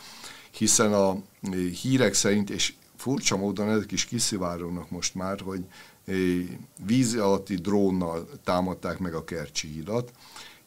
hiszen 0.51 0.93
a 0.93 1.17
hírek 1.81 2.13
szerint, 2.13 2.49
és 2.49 2.73
furcsa 2.95 3.37
módon 3.37 3.69
ezek 3.69 3.91
is 3.91 4.05
kiszivárognak 4.05 4.89
most 4.89 5.15
már, 5.15 5.39
hogy 5.39 5.65
víz 6.85 7.15
alatti 7.15 7.55
drónnal 7.55 8.29
támadták 8.43 8.99
meg 8.99 9.13
a 9.13 9.23
Kercsi 9.23 9.67
hidat, 9.67 10.11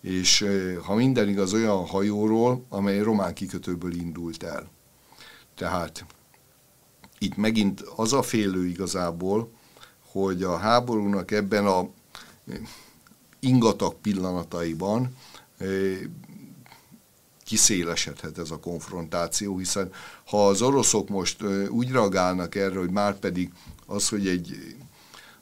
és 0.00 0.46
ha 0.82 0.94
minden 0.94 1.28
igaz, 1.28 1.52
olyan 1.52 1.86
hajóról, 1.86 2.64
amely 2.68 3.02
román 3.02 3.34
kikötőből 3.34 3.94
indult 3.94 4.42
el. 4.42 4.70
Tehát 5.54 6.04
itt 7.18 7.36
megint 7.36 7.80
az 7.80 8.12
a 8.12 8.22
félő 8.22 8.66
igazából, 8.66 9.50
hogy 10.10 10.42
a 10.42 10.56
háborúnak 10.56 11.30
ebben 11.30 11.66
a 11.66 11.90
ingatag 13.40 13.94
pillanataiban 13.94 15.16
kiszélesedhet 17.44 18.38
ez 18.38 18.50
a 18.50 18.58
konfrontáció, 18.58 19.58
hiszen 19.58 19.90
ha 20.26 20.46
az 20.46 20.62
oroszok 20.62 21.08
most 21.08 21.44
úgy 21.68 21.90
reagálnak 21.90 22.54
erre, 22.54 22.78
hogy 22.78 22.90
már 22.90 23.18
pedig 23.18 23.52
az, 23.86 24.08
hogy 24.08 24.28
egy 24.28 24.76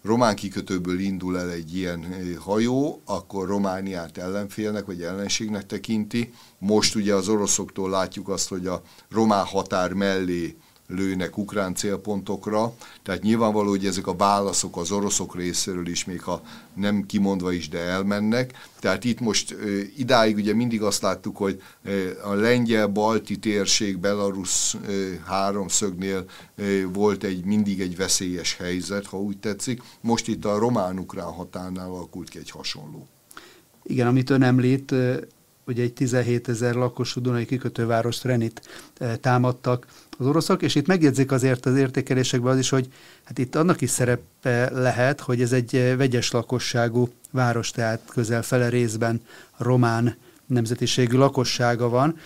román 0.03 0.37
kikötőből 0.37 0.99
indul 0.99 1.39
el 1.39 1.51
egy 1.51 1.77
ilyen 1.77 2.07
hajó, 2.39 3.03
akkor 3.05 3.49
Romániát 3.49 4.19
ellenfélnek 4.19 4.87
vagy 4.87 5.03
ellenségnek 5.03 5.67
tekinti. 5.67 6.33
Most 6.59 6.95
ugye 6.95 7.15
az 7.15 7.29
oroszoktól 7.29 7.91
látjuk 7.91 8.29
azt, 8.29 8.49
hogy 8.49 8.67
a 8.67 8.83
román 9.11 9.45
határ 9.45 9.93
mellé 9.93 10.57
lőnek 10.89 11.39
ukrán 11.39 11.75
célpontokra, 11.75 12.75
tehát 13.03 13.23
nyilvánvaló, 13.23 13.69
hogy 13.69 13.87
ezek 13.87 14.07
a 14.07 14.17
válaszok 14.17 14.77
az 14.77 14.91
oroszok 14.91 15.37
részéről 15.37 15.89
is, 15.89 16.05
még 16.05 16.21
ha 16.21 16.43
nem 16.75 17.07
kimondva 17.07 17.53
is, 17.53 17.69
de 17.69 17.79
elmennek. 17.79 18.69
Tehát 18.81 19.05
itt 19.05 19.21
most 19.21 19.57
idáig 19.97 20.37
ugye 20.37 20.55
mindig 20.55 20.83
azt 20.83 21.03
láttuk, 21.03 21.37
hogy 21.37 21.63
a 22.25 22.33
lengyel-balti 22.33 23.39
térség, 23.39 23.99
Belarus 23.99 24.77
háromszögnél 25.27 26.25
volt 26.93 27.25
egy 27.25 27.45
mindig 27.45 27.81
egy 27.81 27.97
veszélyes 27.97 28.57
helyzet, 28.57 29.07
ha 29.07 29.21
úgy 29.21 29.39
tetszik. 29.39 29.83
Most 30.01 30.29
itt 30.29 30.45
a 30.45 30.59
román-ukrán 30.59 31.33
határnál 31.33 31.89
alakult 31.89 32.29
ki 32.29 32.39
egy 32.39 32.51
hasonló. 32.51 33.07
Igen, 33.83 34.07
amit 34.07 34.31
ön 34.31 34.43
említ, 34.43 34.95
ugye 35.69 35.83
egy 35.83 35.93
17 35.93 36.49
ezer 36.49 36.75
lakosú 36.75 37.21
Dunai 37.21 37.47
kikötőváros 37.47 38.25
Renit 38.25 38.69
támadtak 39.21 39.87
az 40.19 40.27
oroszok, 40.27 40.63
és 40.63 40.75
itt 40.75 40.87
megjegyzik 40.87 41.33
azért 41.33 41.67
az 41.67 41.77
értékelésekben 41.77 42.53
az 42.53 42.59
is, 42.59 42.69
hogy 42.69 42.89
hát 43.25 43.39
itt 43.39 43.55
annak 43.55 43.81
is 43.81 43.91
szerepe 43.91 44.71
lehet, 44.71 45.21
hogy 45.21 45.43
ez 45.43 45.53
egy 45.53 45.95
vegyes 45.97 46.31
lakosságú 46.31 47.09
város, 47.31 47.71
tehát 47.71 48.01
közel 48.07 48.43
fele 48.43 48.69
részben 48.69 49.21
román 49.57 50.17
nemzetiségű 50.47 51.17
lakossága 51.17 51.89
van, 51.89 52.17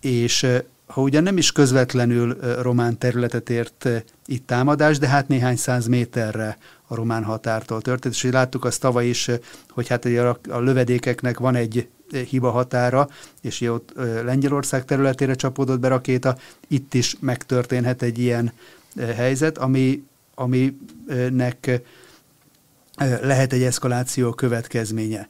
és 0.00 0.46
ha 0.86 1.00
ugyan 1.00 1.22
nem 1.22 1.36
is 1.36 1.52
közvetlenül 1.52 2.38
román 2.62 2.98
területet 2.98 3.50
ért 3.50 3.88
itt 4.26 4.46
támadás, 4.46 4.98
de 4.98 5.08
hát 5.08 5.28
néhány 5.28 5.56
száz 5.56 5.86
méterre 5.86 6.58
a 6.86 6.94
román 6.94 7.24
határtól 7.24 7.80
történt, 7.80 8.14
és 8.14 8.22
láttuk 8.22 8.64
azt 8.64 8.80
tavaly 8.80 9.06
is, 9.06 9.30
hogy 9.68 9.88
hát 9.88 10.04
a 10.48 10.58
lövedékeknek 10.60 11.38
van 11.38 11.54
egy 11.54 11.88
hiba 12.12 12.50
határa, 12.50 13.08
és 13.40 13.60
ott 13.60 13.92
Lengyelország 14.24 14.84
területére 14.84 15.34
csapódott 15.34 15.80
be 15.80 15.88
rakéta, 15.88 16.36
itt 16.68 16.94
is 16.94 17.16
megtörténhet 17.20 18.02
egy 18.02 18.18
ilyen 18.18 18.52
helyzet, 18.96 19.58
ami, 19.58 20.06
aminek 20.34 21.80
lehet 23.20 23.52
egy 23.52 23.62
eszkaláció 23.62 24.32
következménye. 24.32 25.28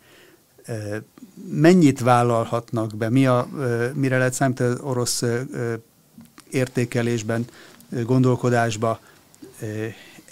Mennyit 1.50 2.00
vállalhatnak 2.00 2.96
be? 2.96 3.10
Mi 3.10 3.26
a, 3.26 3.48
mire 3.94 4.18
lehet 4.18 4.32
számítani 4.32 4.70
az 4.70 4.80
orosz 4.80 5.22
értékelésben, 6.50 7.44
gondolkodásba 8.02 9.00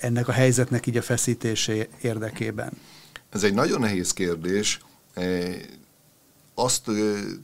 ennek 0.01 0.29
a 0.29 0.33
helyzetnek 0.33 0.87
így 0.87 0.97
a 0.97 1.03
feszítésé 1.03 1.89
érdekében? 2.01 2.73
Ez 3.31 3.43
egy 3.43 3.55
nagyon 3.55 3.81
nehéz 3.81 4.13
kérdés 4.13 4.81
azt 6.55 6.91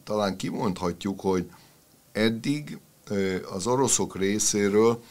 talán 0.05 0.37
kimondhatjuk, 0.37 1.21
hogy 1.21 1.51
eddig 2.13 2.79
az 3.53 3.67
oroszok 3.67 4.17
részéről 4.17 5.03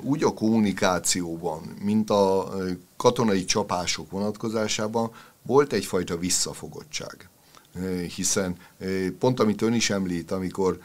úgy 0.00 0.24
a 0.24 0.34
kommunikációban, 0.34 1.62
mint 1.82 2.10
a 2.10 2.54
katonai 2.96 3.44
csapások 3.44 4.10
vonatkozásában 4.10 5.10
volt 5.42 5.72
egyfajta 5.72 6.18
visszafogottság. 6.18 7.28
Hiszen 8.14 8.56
pont 9.18 9.40
amit 9.40 9.62
ön 9.62 9.72
is 9.72 9.90
említ, 9.90 10.30
amikor 10.30 10.78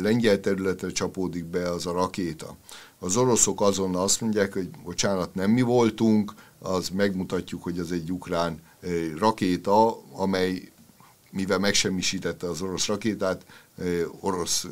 lengyel 0.00 0.40
területre 0.40 0.90
csapódik 0.90 1.44
be 1.44 1.70
az 1.70 1.86
a 1.86 1.92
rakéta, 1.92 2.56
az 2.98 3.16
oroszok 3.16 3.60
azonnal 3.60 4.02
azt 4.02 4.20
mondják, 4.20 4.52
hogy 4.52 4.70
bocsánat, 4.84 5.34
nem 5.34 5.50
mi 5.50 5.62
voltunk, 5.62 6.34
az 6.58 6.88
megmutatjuk, 6.88 7.62
hogy 7.62 7.78
ez 7.78 7.90
egy 7.90 8.12
ukrán 8.12 8.60
rakéta, 9.18 10.02
amely 10.12 10.72
mivel 11.30 11.58
megsemmisítette 11.58 12.46
az 12.46 12.62
orosz 12.62 12.86
rakétát, 12.86 13.44
orosz 14.20 14.66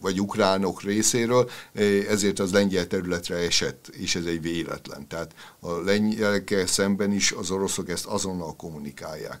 vagy 0.00 0.20
ukránok 0.20 0.82
részéről, 0.82 1.50
ezért 2.08 2.38
az 2.38 2.52
lengyel 2.52 2.86
területre 2.86 3.36
esett, 3.36 3.88
és 3.88 4.14
ez 4.14 4.24
egy 4.24 4.42
véletlen. 4.42 5.06
Tehát 5.06 5.34
a 5.60 5.70
lengyelekkel 5.72 6.66
szemben 6.66 7.12
is 7.12 7.32
az 7.32 7.50
oroszok 7.50 7.88
ezt 7.88 8.06
azonnal 8.06 8.56
kommunikálják. 8.56 9.40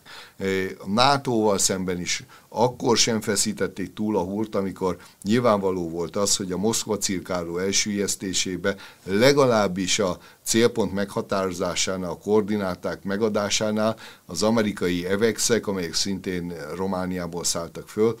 A 0.78 0.88
NATO-val 0.88 1.58
szemben 1.58 2.00
is 2.00 2.24
akkor 2.48 2.96
sem 2.96 3.20
feszítették 3.20 3.92
túl 3.92 4.16
a 4.16 4.22
húrt, 4.22 4.54
amikor 4.54 4.96
nyilvánvaló 5.22 5.88
volt 5.88 6.16
az, 6.16 6.36
hogy 6.36 6.52
a 6.52 6.56
Moszkva 6.56 6.98
cirkáló 6.98 7.58
elsüllyesztésébe 7.58 8.76
legalábbis 9.04 9.98
a 9.98 10.18
célpont 10.44 10.92
meghatározásánál, 10.92 12.10
a 12.10 12.18
koordináták 12.18 13.02
megadásánál 13.02 13.96
az 14.26 14.42
amerikai 14.42 15.06
evexek, 15.06 15.66
amelyek 15.66 15.94
szintén 15.94 16.52
Romániából 16.76 17.44
szálltak 17.44 17.88
föl, 17.88 18.18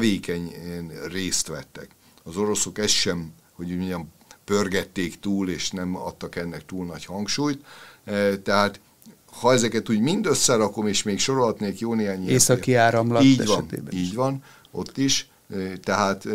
tevékenyen 0.00 0.90
részt 1.12 1.46
vettek. 1.46 1.88
Az 2.22 2.36
oroszok 2.36 2.78
ezt 2.78 2.92
sem, 2.92 3.32
hogy 3.52 3.76
mondjam, 3.76 4.08
pörgették 4.44 5.20
túl, 5.20 5.50
és 5.50 5.70
nem 5.70 5.96
adtak 5.96 6.36
ennek 6.36 6.66
túl 6.66 6.86
nagy 6.86 7.04
hangsúlyt. 7.04 7.64
Tehát 8.42 8.80
ha 9.40 9.52
ezeket 9.52 9.90
úgy 9.90 10.00
mind 10.00 10.26
összerakom, 10.26 10.86
és 10.86 11.02
még 11.02 11.18
sorolhatnék 11.18 11.78
jó 11.78 11.94
néhány 11.94 12.28
Északi 12.28 12.74
áramlat 12.74 13.22
így 13.22 13.46
van, 13.46 13.68
így 13.92 14.14
van, 14.14 14.42
ott 14.70 14.98
is. 14.98 15.28
Tehát 15.82 16.26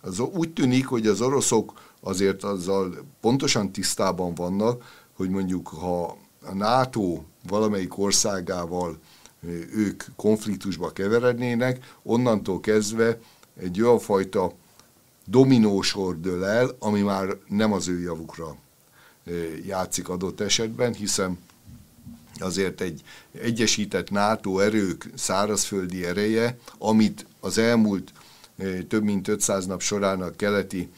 az 0.00 0.18
úgy 0.18 0.52
tűnik, 0.52 0.86
hogy 0.86 1.06
az 1.06 1.20
oroszok 1.20 1.72
azért 2.00 2.44
azzal 2.44 3.04
pontosan 3.20 3.72
tisztában 3.72 4.34
vannak, 4.34 5.04
hogy 5.12 5.30
mondjuk 5.30 5.68
ha 5.68 6.16
a 6.42 6.54
NATO 6.54 7.22
valamelyik 7.48 7.98
országával 7.98 8.98
ők 9.74 10.04
konfliktusba 10.16 10.92
keverednének, 10.92 11.94
onnantól 12.02 12.60
kezdve 12.60 13.18
egy 13.60 13.82
olyan 13.82 13.98
fajta 13.98 14.52
dominósor 15.24 16.20
dől 16.20 16.44
el, 16.44 16.76
ami 16.78 17.00
már 17.00 17.36
nem 17.48 17.72
az 17.72 17.88
ő 17.88 18.00
javukra 18.00 18.56
játszik 19.66 20.08
adott 20.08 20.40
esetben, 20.40 20.94
hiszen 20.94 21.38
azért 22.38 22.80
egy 22.80 23.02
egyesített 23.40 24.10
NATO 24.10 24.58
erők 24.58 25.10
szárazföldi 25.14 26.04
ereje, 26.04 26.58
amit 26.78 27.26
az 27.40 27.58
elmúlt 27.58 28.12
több 28.88 29.02
mint 29.02 29.28
500 29.28 29.66
nap 29.66 29.80
során 29.80 30.22
a 30.22 30.30
keleti 30.30 30.88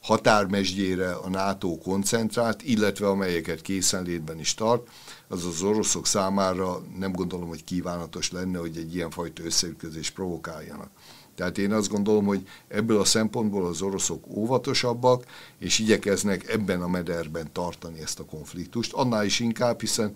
határmesdjére 0.00 1.12
a 1.12 1.28
NATO 1.28 1.78
koncentrált, 1.78 2.62
illetve 2.62 3.08
amelyeket 3.08 3.62
készenlétben 3.62 4.38
is 4.38 4.54
tart, 4.54 4.88
az 5.28 5.44
az 5.44 5.62
oroszok 5.62 6.06
számára 6.06 6.82
nem 6.98 7.12
gondolom, 7.12 7.48
hogy 7.48 7.64
kívánatos 7.64 8.30
lenne, 8.30 8.58
hogy 8.58 8.76
egy 8.76 8.94
ilyenfajta 8.94 9.42
összeütközést 9.44 10.14
provokáljanak. 10.14 10.90
Tehát 11.34 11.58
én 11.58 11.72
azt 11.72 11.88
gondolom, 11.88 12.24
hogy 12.24 12.48
ebből 12.68 13.00
a 13.00 13.04
szempontból 13.04 13.66
az 13.66 13.82
oroszok 13.82 14.26
óvatosabbak, 14.26 15.24
és 15.58 15.78
igyekeznek 15.78 16.48
ebben 16.48 16.82
a 16.82 16.88
mederben 16.88 17.52
tartani 17.52 18.00
ezt 18.00 18.20
a 18.20 18.24
konfliktust. 18.24 18.92
Annál 18.92 19.24
is 19.24 19.40
inkább, 19.40 19.80
hiszen 19.80 20.14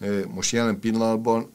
eh, 0.00 0.22
most 0.34 0.52
jelen 0.52 0.80
pillanatban 0.80 1.50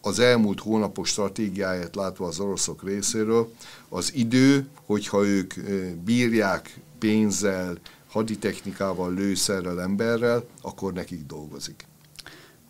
az 0.00 0.18
elmúlt 0.18 0.60
hónapok 0.60 1.06
stratégiáját 1.06 1.94
látva 1.94 2.26
az 2.26 2.40
oroszok 2.40 2.82
részéről, 2.82 3.52
az 3.88 4.14
idő, 4.14 4.68
hogyha 4.84 5.24
ők 5.26 5.56
eh, 5.56 5.64
bírják 6.04 6.80
pénzzel, 6.98 7.78
haditechnikával, 8.08 9.14
lőszerrel, 9.14 9.80
emberrel, 9.80 10.44
akkor 10.62 10.92
nekik 10.92 11.26
dolgozik. 11.26 11.86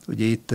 Ugye 0.08 0.24
itt 0.24 0.54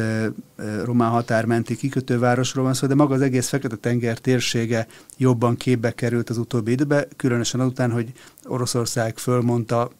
román 0.83 1.09
határmenti 1.09 1.75
kikötővárosról 1.75 2.63
van 2.63 2.73
szó, 2.73 2.87
de 2.87 2.95
maga 2.95 3.13
az 3.13 3.21
egész 3.21 3.49
Fekete-tenger 3.49 4.17
térsége 4.17 4.87
jobban 5.17 5.55
képbe 5.55 5.91
került 5.91 6.29
az 6.29 6.37
utóbbi 6.37 6.71
időben, 6.71 7.07
különösen 7.15 7.59
azután, 7.59 7.91
hogy 7.91 8.11
Oroszország 8.45 9.17
fölmondta 9.17 9.91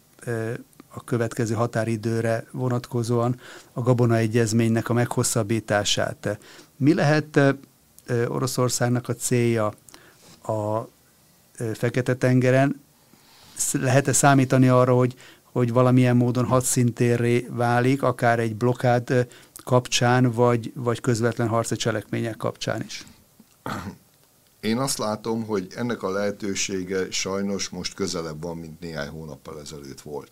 a 0.88 1.04
következő 1.04 1.54
határidőre 1.54 2.44
vonatkozóan 2.50 3.40
a 3.72 3.80
Gabona 3.80 4.16
Egyezménynek 4.16 4.88
a 4.88 4.92
meghosszabbítását. 4.92 6.38
Mi 6.76 6.94
lehet 6.94 7.40
Oroszországnak 8.28 9.08
a 9.08 9.14
célja 9.14 9.72
a 10.42 10.88
Fekete-tengeren? 11.74 12.80
Lehet-e 13.72 14.12
számítani 14.12 14.68
arra, 14.68 14.94
hogy, 14.94 15.14
hogy 15.54 15.72
valamilyen 15.72 16.16
módon 16.16 16.44
hadszintérré 16.44 17.46
válik, 17.50 18.02
akár 18.02 18.38
egy 18.38 18.56
blokád 18.56 19.28
kapcsán, 19.64 20.30
vagy, 20.30 20.72
vagy 20.74 21.00
közvetlen 21.00 21.48
harci 21.48 21.76
cselekmények 21.76 22.36
kapcsán 22.36 22.82
is? 22.82 23.06
Én 24.60 24.78
azt 24.78 24.98
látom, 24.98 25.44
hogy 25.44 25.66
ennek 25.76 26.02
a 26.02 26.10
lehetősége 26.10 27.10
sajnos 27.10 27.68
most 27.68 27.94
közelebb 27.94 28.42
van, 28.42 28.56
mint 28.56 28.80
néhány 28.80 29.08
hónappal 29.08 29.60
ezelőtt 29.60 30.00
volt. 30.00 30.30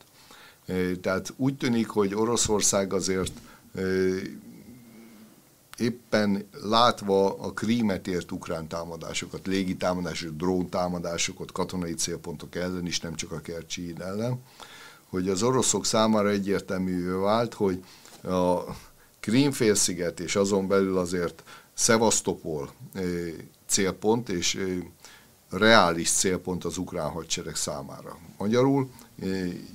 Tehát 1.01 1.33
úgy 1.37 1.57
tűnik, 1.57 1.89
hogy 1.89 2.15
Oroszország 2.15 2.93
azért 2.93 3.33
éppen 5.79 6.49
látva 6.63 7.39
a 7.39 7.53
krímet 7.53 8.07
ért 8.07 8.33
ukrán 8.33 8.69
támadásokat, 8.69 9.47
légi 9.47 9.77
támadásokat, 9.77 10.37
drón 10.37 10.69
támadásokat, 10.69 11.53
katonai 11.53 11.95
célpontok 11.95 12.57
ellen 12.57 12.87
is, 12.87 13.01
nem 13.01 13.15
csak 13.15 13.33
a 13.33 13.41
Kercsi 13.41 13.95
ellen, 13.99 14.41
hogy 15.13 15.29
az 15.29 15.43
oroszok 15.43 15.87
számára 15.87 16.29
egyértelmű 16.29 17.11
vált, 17.11 17.55
hogy 17.55 17.85
a 18.23 18.61
Krímfélsziget 19.21 20.21
és 20.21 20.37
azon 20.37 20.69
belül 20.69 20.99
azért 20.99 21.43
Szevasztopol 21.75 22.73
célpont 23.67 24.29
és 24.29 24.67
reális 25.51 26.11
célpont 26.11 26.65
az 26.65 26.77
ukrán 26.77 27.11
hadsereg 27.11 27.57
számára. 27.57 28.19
Magyarul 28.39 28.91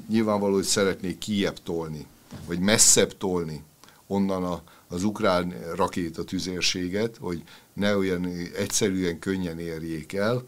nyilvánvaló, 0.10 0.54
hogy 0.54 0.64
szeretnék 0.64 1.18
kiebb 1.18 1.64
tolni, 1.64 2.06
vagy 2.46 2.60
messzebb 2.60 3.18
tolni 3.18 3.64
onnan 4.08 4.44
a, 4.44 4.62
az 4.88 5.04
ukrán 5.04 5.54
rakéta 5.76 6.24
tüzérséget, 6.24 7.18
hogy 7.20 7.44
ne 7.74 7.98
olyan 7.98 8.26
egyszerűen 8.56 9.20
könnyen 9.20 9.60
érjék 9.60 10.14
el. 10.14 10.44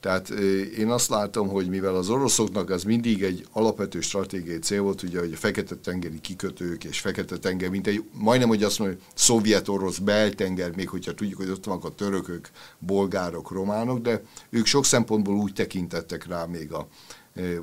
Tehát 0.00 0.30
én 0.78 0.90
azt 0.90 1.08
látom, 1.08 1.48
hogy 1.48 1.68
mivel 1.68 1.94
az 1.94 2.08
oroszoknak 2.08 2.70
az 2.70 2.82
mindig 2.82 3.22
egy 3.22 3.46
alapvető 3.52 4.00
stratégiai 4.00 4.58
cél 4.58 4.82
volt, 4.82 5.02
ugye, 5.02 5.18
hogy 5.18 5.32
a 5.32 5.36
Fekete-tengeri 5.36 6.20
kikötők 6.20 6.84
és 6.84 7.00
Fekete-tenger, 7.00 7.70
mint 7.70 7.86
egy, 7.86 8.04
majdnem, 8.12 8.48
hogy 8.48 8.62
azt 8.62 8.78
mondja, 8.78 8.98
szovjet-orosz 9.14 9.98
beltenger, 9.98 10.76
még 10.76 10.88
hogyha 10.88 11.14
tudjuk, 11.14 11.38
hogy 11.38 11.50
ott 11.50 11.64
vannak 11.64 11.84
a 11.84 11.94
törökök, 11.94 12.50
bolgárok, 12.78 13.50
románok, 13.50 13.98
de 13.98 14.22
ők 14.50 14.66
sok 14.66 14.84
szempontból 14.84 15.34
úgy 15.34 15.52
tekintettek 15.52 16.26
rá 16.26 16.44
még 16.44 16.72
a 16.72 16.88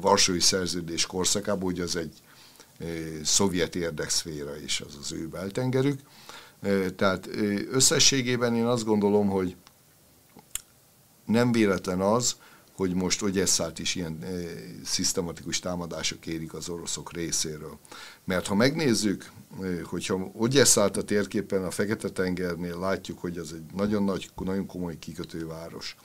Varsói 0.01 0.39
Szerződés 0.39 1.05
korszakában, 1.05 1.63
hogy 1.63 1.79
az 1.79 1.95
egy 1.95 2.13
szovjet 3.23 3.75
érdekszféra 3.75 4.57
is, 4.63 4.81
az 4.81 4.97
az 5.01 5.11
ő 5.11 5.27
beltengerük. 5.27 5.99
Tehát 6.95 7.29
összességében 7.71 8.55
én 8.55 8.65
azt 8.65 8.85
gondolom, 8.85 9.27
hogy 9.27 9.55
nem 11.25 11.51
véletlen 11.51 12.01
az, 12.01 12.35
hogy 12.75 12.93
most 12.93 13.21
Ogyesszát 13.21 13.79
is 13.79 13.95
ilyen 13.95 14.17
e, 14.21 14.27
szisztematikus 14.83 15.59
támadások 15.59 16.25
érik 16.25 16.53
az 16.53 16.69
oroszok 16.69 17.13
részéről. 17.13 17.77
Mert 18.23 18.47
ha 18.47 18.55
megnézzük, 18.55 19.31
e, 19.61 19.65
hogyha 19.83 20.31
Ogyesszát 20.33 20.97
a 20.97 21.03
térképen 21.03 21.63
a 21.63 21.71
Fekete-tengernél 21.71 22.79
látjuk, 22.79 23.19
hogy 23.19 23.37
ez 23.37 23.49
egy 23.53 23.75
nagyon 23.75 24.03
nagy, 24.03 24.29
nagyon 24.35 24.65
komoly 24.65 24.99
kikötőváros, 24.99 25.95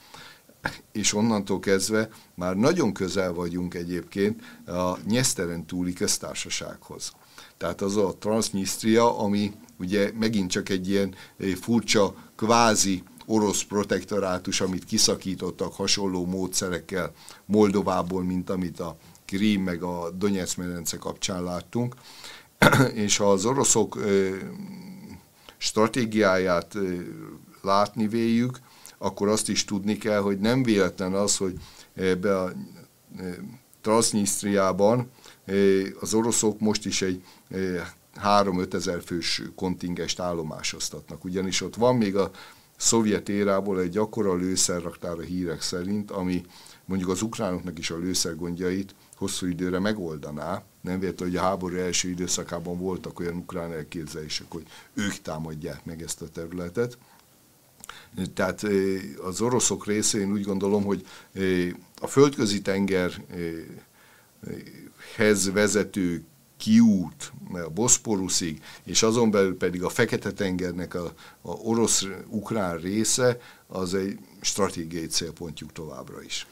és 0.93 1.15
onnantól 1.15 1.61
kezdve 1.61 2.09
már 2.35 2.57
nagyon 2.57 2.93
közel 2.93 3.33
vagyunk 3.33 3.75
egyébként 3.75 4.43
a 4.67 4.99
Nyeszteren 5.07 5.67
túli 5.67 5.93
köztársasághoz. 5.93 7.13
Tehát 7.57 7.81
az 7.81 7.97
a 7.97 8.15
Transnistria, 8.19 9.19
ami 9.19 9.53
ugye 9.79 10.13
megint 10.19 10.51
csak 10.51 10.69
egy 10.69 10.89
ilyen 10.89 11.15
furcsa, 11.61 12.15
kvázi 12.37 13.03
orosz 13.31 13.63
protektorátus, 13.63 14.61
amit 14.61 14.85
kiszakítottak 14.85 15.75
hasonló 15.75 16.27
módszerekkel 16.27 17.13
Moldovából, 17.45 18.23
mint 18.23 18.51
amit 18.51 18.81
a 18.81 18.97
Krím 19.25 19.63
meg 19.63 19.83
a 19.83 20.11
Donetsz 20.11 20.55
medence 20.55 20.97
kapcsán 20.97 21.43
láttunk. 21.45 21.95
És 23.05 23.17
ha 23.17 23.31
az 23.31 23.45
oroszok 23.45 23.99
stratégiáját 25.57 26.75
látni 27.63 28.09
véljük, 28.09 28.59
akkor 28.99 29.29
azt 29.29 29.49
is 29.49 29.65
tudni 29.65 29.97
kell, 29.97 30.21
hogy 30.21 30.39
nem 30.39 30.63
véletlen 30.63 31.15
az, 31.15 31.37
hogy 31.37 31.59
ebbe 31.95 32.41
a 32.41 32.53
Transnistriában 33.81 35.11
az 36.01 36.15
oroszok 36.15 36.61
most 36.61 36.87
is 36.87 37.03
egy 37.03 37.25
3-5 38.23 38.73
ezer 38.75 39.03
fős 39.03 39.43
kontingest 39.55 40.21
állomásoztatnak, 40.21 41.25
ugyanis 41.25 41.61
ott 41.61 41.75
van 41.75 41.97
még 41.97 42.17
a 42.17 42.31
szovjet 42.81 43.29
érából 43.29 43.81
egy 43.81 43.97
akkora 43.97 44.35
lőszerraktár 44.35 45.19
a 45.19 45.21
hírek 45.21 45.63
szerint, 45.63 46.11
ami 46.11 46.45
mondjuk 46.85 47.11
az 47.11 47.23
ukránoknak 47.23 47.79
is 47.79 47.91
a 47.91 47.97
lőszergondjait 47.97 48.95
hosszú 49.17 49.47
időre 49.47 49.79
megoldaná. 49.79 50.63
Nem 50.81 50.99
véletlen, 51.01 51.29
hogy 51.29 51.37
a 51.37 51.43
háború 51.43 51.77
első 51.77 52.09
időszakában 52.09 52.79
voltak 52.79 53.21
olyan 53.21 53.37
ukrán 53.37 53.73
elképzelések, 53.73 54.47
hogy 54.49 54.67
ők 54.95 55.13
támadják 55.13 55.85
meg 55.85 56.03
ezt 56.03 56.23
a 56.23 56.29
területet. 56.29 56.99
Tehát 58.35 58.67
az 59.23 59.41
oroszok 59.41 59.87
részén 59.87 60.33
úgy 60.33 60.43
gondolom, 60.43 60.85
hogy 60.85 61.07
a 62.01 62.07
földközi 62.07 62.63
tengerhez 62.63 63.23
vezető 65.53 66.25
kiút 66.61 67.33
a 67.53 67.71
Boszporuszig, 67.71 68.63
és 68.85 69.03
azon 69.03 69.31
belül 69.31 69.57
pedig 69.57 69.83
a 69.83 69.89
Fekete-tengernek 69.89 70.95
a, 70.95 71.13
a 71.43 71.51
orosz-ukrán 71.51 72.79
része, 72.79 73.39
az 73.67 73.95
egy 73.95 74.19
stratégiai 74.41 75.07
célpontjuk 75.07 75.73
továbbra 75.73 76.23
is. 76.23 76.47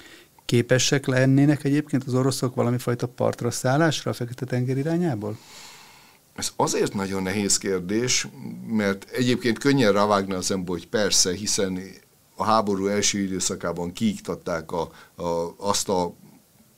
Képesek 0.44 1.06
lennének 1.06 1.64
egyébként 1.64 2.04
az 2.06 2.14
oroszok 2.14 2.54
valami 2.54 2.78
fajta 2.78 3.08
partra 3.08 3.50
szállásra 3.50 4.10
a 4.10 4.14
Fekete-tenger 4.14 4.76
irányából? 4.76 5.38
Ez 6.34 6.52
azért 6.56 6.94
nagyon 6.94 7.22
nehéz 7.22 7.58
kérdés, 7.58 8.28
mert 8.66 9.10
egyébként 9.10 9.58
könnyen 9.58 9.92
rávágna 9.92 10.36
az 10.36 10.50
ember, 10.50 10.68
hogy 10.68 10.88
persze, 10.88 11.34
hiszen 11.34 11.80
a 12.34 12.44
háború 12.44 12.86
első 12.86 13.18
időszakában 13.18 13.92
kiiktatták 13.92 14.72
a, 14.72 14.90
a, 15.22 15.54
azt 15.56 15.88
a 15.88 16.14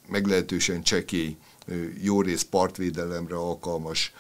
meglehetősen 0.09 0.83
csekély 0.83 1.37
jó 2.03 2.23
rész 2.23 2.43
partvédelemre 2.43 3.37
alkalmas 3.37 4.13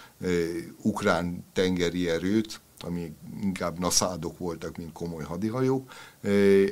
ukrán 0.82 1.44
tengeri 1.52 2.08
erőt, 2.08 2.60
ami 2.82 3.12
inkább 3.42 3.78
naszádok 3.78 4.38
voltak, 4.38 4.76
mint 4.76 4.92
komoly 4.92 5.24
hadihajók, 5.24 5.90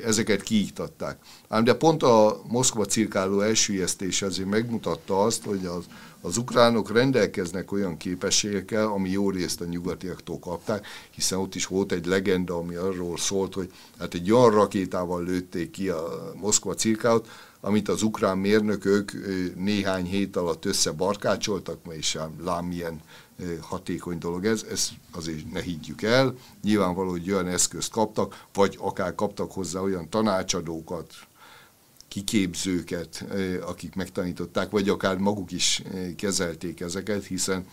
ezeket 0.05 0.41
kiiktatták. 0.41 1.17
Ám 1.47 1.63
de 1.63 1.73
pont 1.73 2.03
a 2.03 2.41
Moszkva 2.47 2.85
cirkáló 2.85 3.41
elsüllyesztése 3.41 4.25
azért 4.25 4.49
megmutatta 4.49 5.23
azt, 5.23 5.43
hogy 5.43 5.65
az, 5.65 5.85
az 6.21 6.37
ukránok 6.37 6.91
rendelkeznek 6.91 7.71
olyan 7.71 7.97
képességekkel, 7.97 8.87
ami 8.87 9.09
jó 9.09 9.29
részt 9.29 9.61
a 9.61 9.65
nyugatiaktól 9.65 10.39
kapták, 10.39 10.87
hiszen 11.11 11.39
ott 11.39 11.55
is 11.55 11.65
volt 11.65 11.91
egy 11.91 12.05
legenda, 12.05 12.57
ami 12.57 12.75
arról 12.75 13.17
szólt, 13.17 13.53
hogy 13.53 13.71
hát 13.99 14.13
egy 14.13 14.31
olyan 14.31 14.51
rakétával 14.51 15.23
lőtték 15.23 15.71
ki 15.71 15.89
a 15.89 16.33
Moszkva 16.35 16.73
cirkálót, 16.73 17.27
amit 17.61 17.89
az 17.89 18.01
ukrán 18.01 18.37
mérnökök 18.37 19.11
néhány 19.55 20.05
hét 20.05 20.35
alatt 20.35 20.65
összebarkácsoltak, 20.65 21.79
és 21.89 22.17
lám 22.43 22.65
milyen 22.65 23.01
hatékony 23.61 24.17
dolog 24.17 24.45
ez, 24.45 24.65
ezt 24.71 24.91
azért 25.11 25.51
ne 25.51 25.61
higgyük 25.61 26.01
el. 26.01 26.35
Nyilvánvaló, 26.63 27.09
hogy 27.09 27.31
olyan 27.31 27.47
eszközt 27.47 27.91
kaptak, 27.91 28.45
vagy 28.53 28.77
akár 28.79 29.15
kaptak 29.15 29.51
hozzá 29.51 29.79
olyan 29.79 30.09
tanácsadókat, 30.09 31.13
kiképzőket, 32.07 33.25
akik 33.65 33.95
megtanították, 33.95 34.69
vagy 34.69 34.89
akár 34.89 35.17
maguk 35.17 35.51
is 35.51 35.83
kezelték 36.15 36.79
ezeket, 36.79 37.25
hiszen 37.25 37.67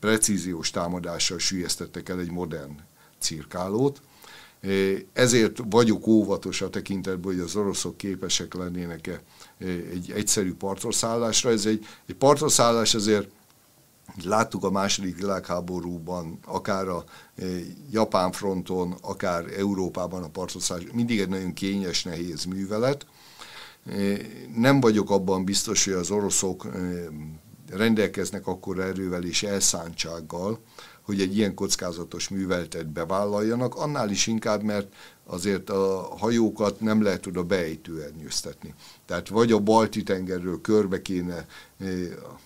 precíziós 0.00 0.70
támadással 0.70 1.38
sülyeztettek 1.38 2.08
el 2.08 2.20
egy 2.20 2.30
modern 2.30 2.78
cirkálót, 3.18 4.00
ezért 5.12 5.58
vagyok 5.70 6.06
óvatos 6.06 6.62
a 6.62 6.70
tekintetben, 6.70 7.32
hogy 7.32 7.42
az 7.42 7.56
oroszok 7.56 7.96
képesek 7.96 8.54
lennének-e 8.54 9.22
egy 9.92 10.12
egyszerű 10.14 10.54
partraszállásra. 10.54 11.50
Ez 11.50 11.66
egy, 11.66 11.86
egy 12.06 12.14
partraszállás 12.14 12.94
azért 12.94 13.28
láttuk 14.24 14.64
a 14.64 14.70
második 14.70 15.16
világháborúban, 15.16 16.38
akár 16.44 16.88
a 16.88 17.04
japán 17.90 18.32
fronton, 18.32 18.94
akár 19.00 19.44
Európában 19.56 20.22
a 20.22 20.28
partraszállás, 20.28 20.86
mindig 20.92 21.20
egy 21.20 21.28
nagyon 21.28 21.52
kényes, 21.52 22.04
nehéz 22.04 22.44
művelet. 22.44 23.06
Nem 24.54 24.80
vagyok 24.80 25.10
abban 25.10 25.44
biztos, 25.44 25.84
hogy 25.84 25.94
az 25.94 26.10
oroszok 26.10 26.66
rendelkeznek 27.70 28.46
akkor 28.46 28.80
erővel 28.80 29.24
és 29.24 29.42
elszántsággal, 29.42 30.60
hogy 31.06 31.20
egy 31.20 31.36
ilyen 31.36 31.54
kockázatos 31.54 32.28
műveltet 32.28 32.86
bevállaljanak, 32.86 33.74
annál 33.74 34.10
is 34.10 34.26
inkább, 34.26 34.62
mert 34.62 34.94
azért 35.26 35.70
a 35.70 36.14
hajókat 36.18 36.80
nem 36.80 37.02
lehet 37.02 37.26
oda 37.26 37.42
beejtően 37.42 38.12
nyőztetni. 38.18 38.74
Tehát 39.04 39.28
vagy 39.28 39.52
a 39.52 39.58
balti 39.58 40.02
tengerről 40.02 40.60
körbe 40.60 41.02
kéne 41.02 41.46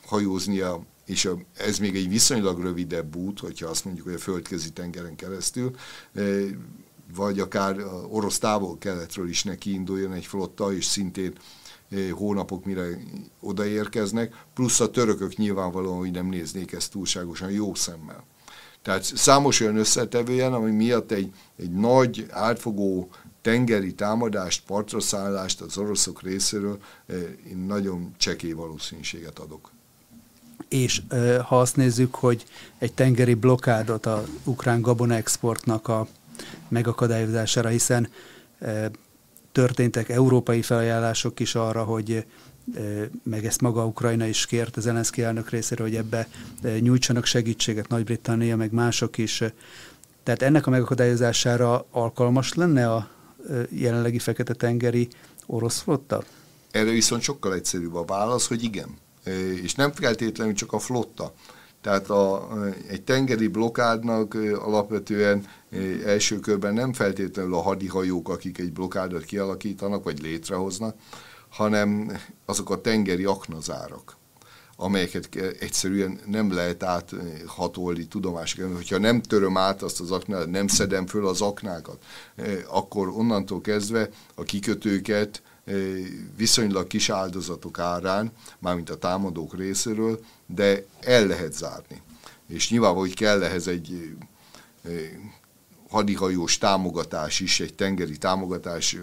hajóznia 0.06 0.82
és 1.06 1.30
ez 1.56 1.78
még 1.78 1.96
egy 1.96 2.08
viszonylag 2.08 2.60
rövidebb 2.60 3.16
út, 3.16 3.40
hogyha 3.40 3.68
azt 3.68 3.84
mondjuk, 3.84 4.06
hogy 4.06 4.14
a 4.14 4.18
földközi 4.18 4.70
tengeren 4.72 5.16
keresztül, 5.16 5.74
vagy 7.14 7.40
akár 7.40 7.76
orosz 8.08 8.38
távol-keletről 8.38 9.28
is 9.28 9.44
neki 9.44 9.72
induljon 9.72 10.12
egy 10.12 10.26
flotta, 10.26 10.72
és 10.72 10.84
szintén 10.84 11.32
hónapok 12.10 12.64
mire 12.64 12.86
odaérkeznek, 13.40 14.44
plusz 14.54 14.80
a 14.80 14.90
törökök 14.90 15.36
nyilvánvalóan, 15.36 15.98
hogy 15.98 16.10
nem 16.10 16.26
néznék 16.26 16.72
ezt 16.72 16.90
túlságosan 16.90 17.50
jó 17.50 17.74
szemmel. 17.74 18.24
Tehát 18.82 19.02
számos 19.02 19.60
olyan 19.60 19.76
összetevőjen, 19.76 20.52
ami 20.52 20.70
miatt 20.70 21.10
egy, 21.10 21.32
egy 21.56 21.70
nagy, 21.70 22.26
átfogó 22.30 23.08
tengeri 23.42 23.94
támadást, 23.94 24.62
partraszállást 24.66 25.60
az 25.60 25.78
oroszok 25.78 26.22
részéről 26.22 26.78
én 27.50 27.58
nagyon 27.66 28.14
csekély 28.16 28.52
valószínűséget 28.52 29.38
adok. 29.38 29.70
És 30.68 31.02
ha 31.46 31.60
azt 31.60 31.76
nézzük, 31.76 32.14
hogy 32.14 32.44
egy 32.78 32.92
tengeri 32.92 33.34
blokádot 33.34 34.06
a 34.06 34.24
ukrán 34.44 34.80
gabona 34.80 35.14
exportnak 35.14 35.88
a 35.88 36.06
megakadályozására, 36.68 37.68
hiszen 37.68 38.08
történtek 39.52 40.08
európai 40.08 40.62
felajánlások 40.62 41.40
is 41.40 41.54
arra, 41.54 41.84
hogy 41.84 42.24
meg 43.22 43.46
ezt 43.46 43.60
maga 43.60 43.86
Ukrajna 43.86 44.26
is 44.26 44.46
kért 44.46 44.76
az 44.76 44.82
Zelenszky 44.82 45.22
elnök 45.22 45.50
részéről, 45.50 45.86
hogy 45.86 45.96
ebbe 45.96 46.28
nyújtsanak 46.80 47.24
segítséget, 47.24 47.88
Nagy-Britannia, 47.88 48.56
meg 48.56 48.72
mások 48.72 49.18
is. 49.18 49.42
Tehát 50.22 50.42
ennek 50.42 50.66
a 50.66 50.70
megakadályozására 50.70 51.86
alkalmas 51.90 52.54
lenne 52.54 52.92
a 52.92 53.08
jelenlegi 53.68 54.18
Fekete-tengeri 54.18 55.08
orosz 55.46 55.80
flotta? 55.80 56.24
Erre 56.70 56.90
viszont 56.90 57.22
sokkal 57.22 57.54
egyszerűbb 57.54 57.94
a 57.94 58.04
válasz, 58.04 58.48
hogy 58.48 58.62
igen 58.62 58.98
és 59.62 59.74
nem 59.74 59.92
feltétlenül 59.92 60.54
csak 60.54 60.72
a 60.72 60.78
flotta. 60.78 61.32
Tehát 61.80 62.10
a, 62.10 62.48
egy 62.88 63.02
tengeri 63.02 63.48
blokádnak 63.48 64.34
alapvetően 64.58 65.46
első 66.04 66.38
körben 66.38 66.74
nem 66.74 66.92
feltétlenül 66.92 67.54
a 67.54 67.60
hadihajók, 67.60 68.28
akik 68.28 68.58
egy 68.58 68.72
blokádot 68.72 69.24
kialakítanak, 69.24 70.04
vagy 70.04 70.22
létrehoznak, 70.22 70.96
hanem 71.50 72.18
azok 72.44 72.70
a 72.70 72.80
tengeri 72.80 73.24
aknazárak, 73.24 74.16
amelyeket 74.76 75.34
egyszerűen 75.60 76.20
nem 76.26 76.52
lehet 76.52 76.82
áthatolni 76.82 78.06
tudomásra. 78.06 78.74
Hogyha 78.74 78.98
nem 78.98 79.22
töröm 79.22 79.56
át 79.56 79.82
azt 79.82 80.00
az 80.00 80.10
aknát, 80.10 80.50
nem 80.50 80.66
szedem 80.66 81.06
föl 81.06 81.26
az 81.26 81.40
aknákat, 81.40 82.04
akkor 82.66 83.08
onnantól 83.08 83.60
kezdve 83.60 84.08
a 84.34 84.42
kikötőket 84.42 85.42
viszonylag 86.36 86.86
kis 86.86 87.10
áldozatok 87.10 87.78
árán, 87.78 88.32
mármint 88.58 88.90
a 88.90 88.98
támadók 88.98 89.56
részéről, 89.56 90.20
de 90.46 90.86
el 91.00 91.26
lehet 91.26 91.52
zárni. 91.52 92.02
És 92.48 92.70
nyilvánvaló, 92.70 93.00
hogy 93.00 93.14
kell 93.14 93.42
ehhez 93.42 93.66
egy 93.66 94.16
hadihajós 95.90 96.58
támogatás 96.58 97.40
is, 97.40 97.60
egy 97.60 97.74
tengeri 97.74 98.18
támogatás, 98.18 98.96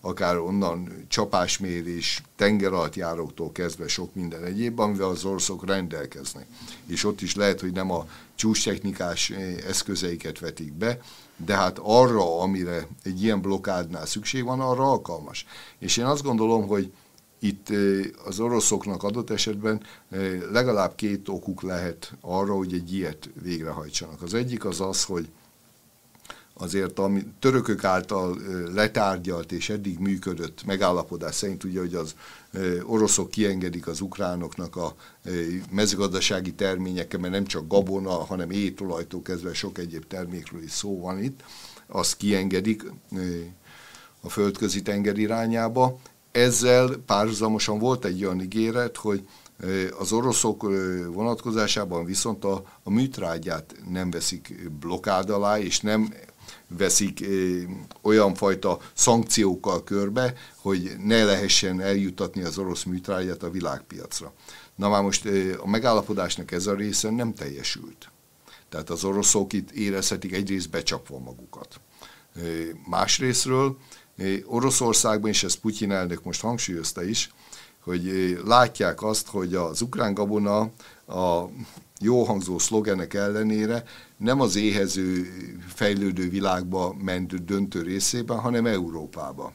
akár 0.00 0.38
onnan 0.38 1.04
csapásmérés, 1.08 2.22
tengeralattjáróktól 2.36 3.52
kezdve 3.52 3.88
sok 3.88 4.14
minden 4.14 4.44
egyéb, 4.44 4.80
amivel 4.80 5.08
az 5.08 5.24
oroszok 5.24 5.66
rendelkeznek. 5.66 6.46
És 6.86 7.04
ott 7.04 7.20
is 7.20 7.34
lehet, 7.34 7.60
hogy 7.60 7.72
nem 7.72 7.90
a 7.90 8.06
csúcstechnikás 8.34 9.30
eszközeiket 9.66 10.38
vetik 10.38 10.72
be, 10.72 11.00
de 11.36 11.54
hát 11.54 11.78
arra, 11.82 12.40
amire 12.40 12.86
egy 13.02 13.22
ilyen 13.22 13.40
blokádnál 13.40 14.06
szükség 14.06 14.44
van, 14.44 14.60
arra 14.60 14.90
alkalmas. 14.90 15.46
És 15.78 15.96
én 15.96 16.04
azt 16.04 16.22
gondolom, 16.22 16.66
hogy 16.66 16.92
itt 17.38 17.68
az 18.24 18.40
oroszoknak 18.40 19.02
adott 19.02 19.30
esetben 19.30 19.82
legalább 20.50 20.94
két 20.94 21.28
okuk 21.28 21.62
lehet 21.62 22.12
arra, 22.20 22.54
hogy 22.54 22.72
egy 22.72 22.94
ilyet 22.94 23.30
végrehajtsanak. 23.42 24.22
Az 24.22 24.34
egyik 24.34 24.64
az 24.64 24.80
az, 24.80 25.04
hogy 25.04 25.28
azért 26.58 26.98
a 26.98 27.10
törökök 27.38 27.84
által 27.84 28.38
letárgyalt 28.74 29.52
és 29.52 29.68
eddig 29.68 29.98
működött 29.98 30.64
megállapodás 30.64 31.34
szerint 31.34 31.64
ugye, 31.64 31.80
hogy 31.80 31.94
az 31.94 32.14
oroszok 32.82 33.30
kiengedik 33.30 33.86
az 33.86 34.00
ukránoknak 34.00 34.76
a 34.76 34.94
mezőgazdasági 35.70 36.52
terményekkel, 36.52 37.20
mert 37.20 37.32
nem 37.32 37.46
csak 37.46 37.68
gabona, 37.68 38.10
hanem 38.10 38.50
étolajtól 38.50 39.22
kezdve 39.22 39.54
sok 39.54 39.78
egyéb 39.78 40.06
termékről 40.06 40.62
is 40.62 40.70
szó 40.70 41.00
van 41.00 41.22
itt, 41.22 41.42
azt 41.86 42.16
kiengedik 42.16 42.84
a 44.20 44.28
földközi 44.28 44.82
tenger 44.82 45.18
irányába. 45.18 45.98
Ezzel 46.32 46.88
párhuzamosan 47.06 47.78
volt 47.78 48.04
egy 48.04 48.24
olyan 48.24 48.40
ígéret, 48.40 48.96
hogy 48.96 49.26
az 49.98 50.12
oroszok 50.12 50.62
vonatkozásában 51.12 52.04
viszont 52.04 52.44
a, 52.44 52.62
a 52.82 52.90
műtrágyát 52.90 53.74
nem 53.90 54.10
veszik 54.10 54.70
blokád 54.80 55.30
alá, 55.30 55.58
és 55.58 55.80
nem 55.80 56.14
veszik 56.68 57.26
olyan 58.02 58.34
fajta 58.34 58.78
szankciókkal 58.94 59.84
körbe, 59.84 60.34
hogy 60.56 60.96
ne 61.04 61.24
lehessen 61.24 61.80
eljutatni 61.80 62.42
az 62.42 62.58
orosz 62.58 62.82
műtrágyát 62.82 63.42
a 63.42 63.50
világpiacra. 63.50 64.32
Na 64.74 64.88
már 64.88 65.02
most 65.02 65.28
a 65.60 65.68
megállapodásnak 65.68 66.52
ez 66.52 66.66
a 66.66 66.74
része 66.74 67.10
nem 67.10 67.34
teljesült. 67.34 68.10
Tehát 68.68 68.90
az 68.90 69.04
oroszok 69.04 69.52
itt 69.52 69.70
érezhetik 69.70 70.32
egyrészt 70.32 70.70
becsapva 70.70 71.18
magukat. 71.18 71.80
Másrésztről 72.88 73.76
Oroszországban, 74.44 75.30
és 75.30 75.44
ezt 75.44 75.58
Putyin 75.58 75.90
elnök 75.90 76.24
most 76.24 76.40
hangsúlyozta 76.40 77.04
is, 77.04 77.30
hogy 77.80 78.36
látják 78.44 79.02
azt, 79.02 79.28
hogy 79.28 79.54
az 79.54 79.80
ukrán 79.80 80.14
gabona 80.14 80.60
a 81.06 81.48
jó 82.00 82.24
hangzó 82.24 82.58
szlogenek 82.58 83.14
ellenére 83.14 83.84
nem 84.16 84.40
az 84.40 84.56
éhező, 84.56 85.26
fejlődő 85.74 86.28
világba 86.28 86.94
ment 87.04 87.44
döntő 87.44 87.82
részében, 87.82 88.38
hanem 88.38 88.66
Európába. 88.66 89.52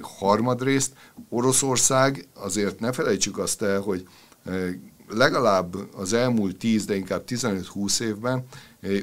Harmadrészt 0.00 0.92
Oroszország, 1.28 2.28
azért 2.34 2.80
ne 2.80 2.92
felejtsük 2.92 3.38
azt 3.38 3.62
el, 3.62 3.80
hogy 3.80 4.06
legalább 5.08 5.76
az 5.96 6.12
elmúlt 6.12 6.56
10, 6.56 6.84
de 6.84 6.96
inkább 6.96 7.24
15-20 7.26 8.00
évben 8.00 8.44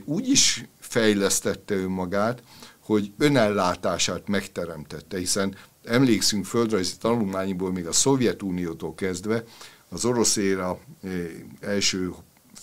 úgy 0.06 0.30
is 0.30 0.66
fejlesztette 0.80 1.76
önmagát, 1.76 2.44
hogy 2.80 3.12
önellátását 3.18 4.28
megteremtette, 4.28 5.18
hiszen 5.18 5.56
emlékszünk 5.84 6.46
földrajzi 6.46 6.98
tanulmányiból 7.00 7.72
még 7.72 7.88
a 7.88 7.92
Szovjetuniótól 7.92 8.96
kezdve, 8.96 9.44
az 9.90 10.06
orosz 10.06 10.36
éra 10.36 10.80
első 11.60 12.14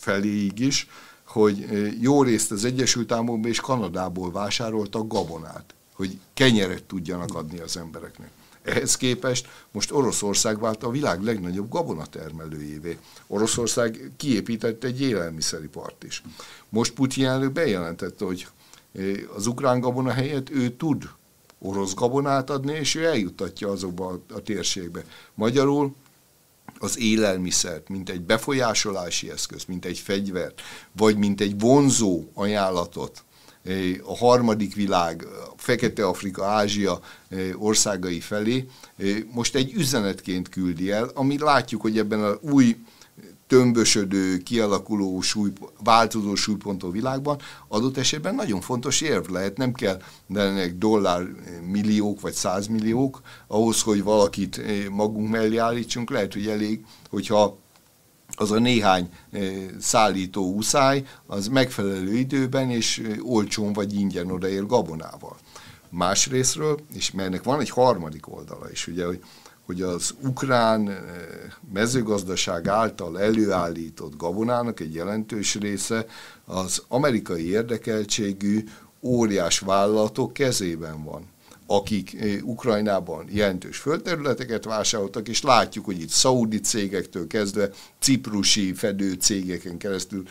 feléig 0.03 0.59
is, 0.59 0.89
hogy 1.25 1.67
jó 2.01 2.23
részt 2.23 2.51
az 2.51 2.65
Egyesült 2.65 3.13
Államokban 3.13 3.51
és 3.51 3.61
Kanadából 3.61 4.33
vásároltak 4.33 5.09
gabonát, 5.09 5.75
hogy 5.93 6.19
kenyeret 6.35 6.85
tudjanak 6.85 7.35
adni 7.35 7.59
az 7.59 7.77
embereknek. 7.77 8.31
Ehhez 8.63 8.97
képest 8.97 9.49
most 9.71 9.93
Oroszország 9.93 10.61
vált 10.61 10.83
a 10.83 10.91
világ 10.91 11.23
legnagyobb 11.23 11.69
gabonatermelőjévé. 11.69 12.99
Oroszország 13.27 14.11
kiépített 14.17 14.85
egy 14.85 15.01
élelmiszeripart 15.01 16.05
is. 16.05 16.23
Most 16.69 16.93
Putyin 16.93 17.27
elnök 17.27 17.53
bejelentette, 17.53 18.25
hogy 18.25 18.47
az 19.35 19.47
ukrán 19.47 19.81
gabona 19.81 20.11
helyett 20.11 20.51
ő 20.51 20.71
tud 20.71 21.09
orosz 21.59 21.95
gabonát 21.95 22.51
adni, 22.51 22.73
és 22.73 22.95
ő 22.95 23.05
eljuttatja 23.05 23.71
azokba 23.71 24.21
a 24.35 24.43
térségbe. 24.43 25.05
Magyarul 25.35 25.95
az 26.83 26.99
élelmiszert, 26.99 27.89
mint 27.89 28.11
egy 28.11 28.21
befolyásolási 28.21 29.31
eszköz, 29.31 29.65
mint 29.65 29.85
egy 29.85 29.99
fegyvert, 29.99 30.61
vagy 30.97 31.17
mint 31.17 31.41
egy 31.41 31.61
vonzó 31.61 32.25
ajánlatot 32.35 33.25
eh, 33.65 33.75
a 34.05 34.17
harmadik 34.17 34.75
világ, 34.75 35.27
Fekete-Afrika, 35.57 36.45
Ázsia 36.45 37.01
eh, 37.29 37.63
országai 37.63 38.21
felé, 38.21 38.69
eh, 38.97 39.17
most 39.33 39.55
egy 39.55 39.73
üzenetként 39.73 40.49
küldi 40.49 40.91
el, 40.91 41.11
ami 41.15 41.39
látjuk, 41.39 41.81
hogy 41.81 41.99
ebben 41.99 42.25
a 42.25 42.39
új 42.41 42.77
tömbösödő, 43.47 44.39
kialakuló, 44.39 45.21
súly, 45.21 45.53
változó 45.85 46.35
súlypontú 46.35 46.91
világban 46.91 47.39
adott 47.69 47.97
esetben 47.97 48.35
nagyon 48.35 48.61
fontos 48.61 49.01
érv 49.01 49.29
lehet. 49.29 49.57
Nem 49.57 49.73
kell 49.73 50.03
lennek 50.29 50.75
dollár 50.75 51.23
milliók 51.71 52.21
vagy 52.21 52.33
százmilliók 52.33 53.21
ahhoz, 53.47 53.83
hogy 53.83 54.03
valakit 54.03 54.59
eh, 54.59 54.89
magunk 54.89 55.31
mellé 55.31 55.57
állítsunk. 55.57 56.11
Lehet, 56.11 56.33
hogy 56.33 56.47
elég, 56.47 56.85
hogyha 57.11 57.57
az 58.35 58.51
a 58.51 58.59
néhány 58.59 59.09
eh, 59.31 59.53
szállító 59.81 60.55
uszály, 60.55 61.05
az 61.27 61.49
megfelelő 61.49 62.15
időben 62.15 62.71
és 62.71 62.99
eh, 62.99 63.17
olcsón 63.23 63.73
vagy 63.73 63.95
ingyen 63.95 64.31
odaér 64.31 64.67
gabonával. 64.67 65.37
Másrésztről, 65.91 66.79
és 66.95 67.11
melynek 67.11 67.43
van 67.43 67.61
egy 67.61 67.71
harmadik 67.71 68.35
oldala 68.35 68.71
is, 68.71 68.87
ugye, 68.87 69.07
hogy, 69.07 69.23
hogy 69.73 69.83
az 69.83 70.15
ukrán 70.23 70.99
mezőgazdaság 71.73 72.69
által 72.69 73.21
előállított 73.21 74.17
gabonának 74.17 74.81
egy 74.81 74.95
jelentős 74.95 75.55
része 75.55 76.07
az 76.45 76.83
amerikai 76.89 77.51
érdekeltségű 77.51 78.65
óriás 79.01 79.59
vállalatok 79.59 80.33
kezében 80.33 81.05
van 81.05 81.31
akik 81.67 82.17
Ukrajnában 82.43 83.27
jelentős 83.31 83.79
földterületeket 83.79 84.65
vásároltak, 84.65 85.29
és 85.29 85.43
látjuk, 85.43 85.85
hogy 85.85 86.01
itt 86.01 86.09
szaudi 86.09 86.61
cégektől 86.61 87.27
kezdve 87.27 87.71
ciprusi 87.99 88.73
fedő 88.73 89.13
cégeken 89.13 89.79
keresztül 89.79 90.23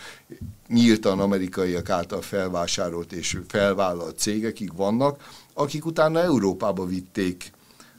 nyíltan 0.67 1.19
amerikaiak 1.19 1.89
által 1.89 2.21
felvásárolt 2.21 3.11
és 3.11 3.37
felvállalt 3.47 4.17
cégekig 4.17 4.75
vannak, 4.75 5.29
akik 5.53 5.85
utána 5.85 6.19
Európába 6.19 6.85
vitték 6.85 7.51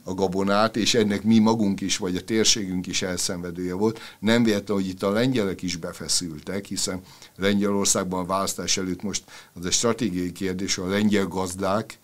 a 0.03 0.13
gabonát, 0.13 0.77
és 0.77 0.93
ennek 0.93 1.23
mi 1.23 1.39
magunk 1.39 1.81
is, 1.81 1.97
vagy 1.97 2.15
a 2.15 2.23
térségünk 2.23 2.87
is 2.87 3.01
elszenvedője 3.01 3.73
volt. 3.73 3.99
Nem 4.19 4.43
véletlen, 4.43 4.77
hogy 4.77 4.87
itt 4.87 5.03
a 5.03 5.11
lengyelek 5.11 5.61
is 5.61 5.75
befeszültek, 5.75 6.65
hiszen 6.65 7.01
Lengyelországban 7.35 8.19
a 8.19 8.25
választás 8.25 8.77
előtt 8.77 9.01
most 9.01 9.23
az 9.53 9.65
egy 9.65 9.71
stratégiai 9.71 10.31
kérdés, 10.31 10.77
a 10.77 10.87
lengyel 10.87 11.27
gazdák 11.27 11.99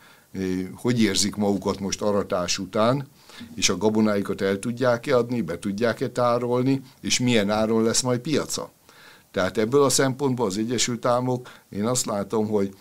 hogy 0.75 1.01
érzik 1.01 1.35
magukat 1.35 1.79
most 1.79 2.01
aratás 2.01 2.57
után, 2.57 3.07
és 3.55 3.69
a 3.69 3.77
gabonáikat 3.77 4.41
el 4.41 4.59
tudják-e 4.59 5.17
adni, 5.17 5.41
be 5.41 5.59
tudják-e 5.59 6.09
tárolni, 6.09 6.81
és 7.01 7.19
milyen 7.19 7.49
áron 7.49 7.83
lesz 7.83 8.01
majd 8.01 8.19
piaca. 8.19 8.71
Tehát 9.31 9.57
ebből 9.57 9.83
a 9.83 9.89
szempontból 9.89 10.45
az 10.45 10.57
Egyesült 10.57 11.05
Államok, 11.05 11.49
én 11.69 11.85
azt 11.85 12.05
látom, 12.05 12.47
hogy 12.47 12.73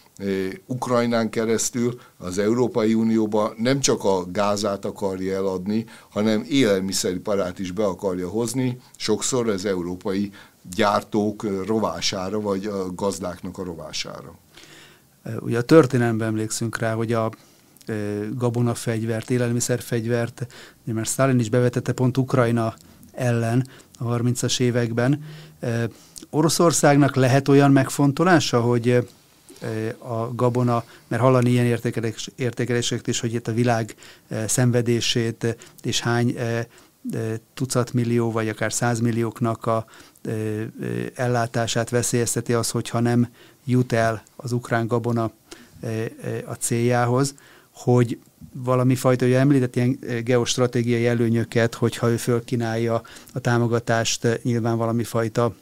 Ukrajnán 0.66 1.30
keresztül 1.30 2.01
az 2.16 2.38
Európai 2.38 2.94
Unióba 2.94 3.53
nem 3.57 3.80
csak 3.80 4.05
a 4.05 4.24
gázát 4.24 4.84
akarja 4.84 5.36
eladni, 5.36 5.84
hanem 6.11 6.44
élelmiszeriparát 6.49 7.59
is 7.59 7.72
be 7.72 7.84
akarja 7.84 8.28
hozni, 8.28 8.80
sokszor 8.96 9.49
az 9.49 9.64
európai 9.64 10.32
gyártók 10.74 11.66
rovására, 11.66 12.40
vagy 12.40 12.66
a 12.66 12.94
gazdáknak 12.94 13.59
a 13.59 13.64
rovására. 13.64 14.34
Ugye 15.40 15.59
a 15.59 15.62
történelemben 15.62 16.28
emlékszünk 16.28 16.78
rá, 16.78 16.94
hogy 16.94 17.12
a 17.12 17.30
gabonafegyvert, 18.34 19.30
élelmiszerfegyvert, 19.30 20.46
mert 20.84 21.09
Stalin 21.09 21.38
is 21.38 21.49
bevetette 21.49 21.92
pont 21.92 22.16
Ukrajna 22.16 22.74
ellen 23.12 23.68
a 23.99 24.05
30-as 24.05 24.61
években. 24.61 25.24
Oroszországnak 26.30 27.14
lehet 27.16 27.48
olyan 27.48 27.70
megfontolása, 27.70 28.61
hogy 28.61 29.09
a 29.98 30.34
gabona, 30.34 30.84
mert 31.09 31.22
hallani 31.22 31.50
ilyen 31.50 31.64
értékelés, 31.64 32.30
értékeléseket 32.36 33.06
is, 33.06 33.20
hogy 33.20 33.34
itt 33.34 33.48
a 33.48 33.52
világ 33.52 33.94
szenvedését 34.46 35.56
és 35.82 36.00
hány 36.00 36.36
tucat 37.54 37.92
millió, 37.92 38.32
vagy 38.32 38.48
akár 38.48 38.72
százmillióknak 38.72 39.66
a 39.66 39.86
ellátását 41.14 41.90
veszélyezteti 41.90 42.52
az, 42.52 42.70
hogyha 42.70 43.00
nem 43.00 43.28
jut 43.64 43.92
el 43.92 44.22
az 44.36 44.52
ukrán 44.52 44.86
gabona 44.86 45.30
a 46.46 46.52
céljához, 46.52 47.34
hogy 47.79 48.18
valami 48.53 48.95
fajta, 48.95 49.24
hogy 49.24 49.35
említett 49.35 49.76
ilyen 49.76 49.99
geostratégiai 50.24 51.07
előnyöket, 51.07 51.74
hogyha 51.74 52.11
ő 52.11 52.16
fölkínálja 52.16 53.03
a 53.33 53.39
támogatást, 53.39 54.41
nyilván 54.43 54.76
valami 54.76 55.05
fajta 55.05 55.55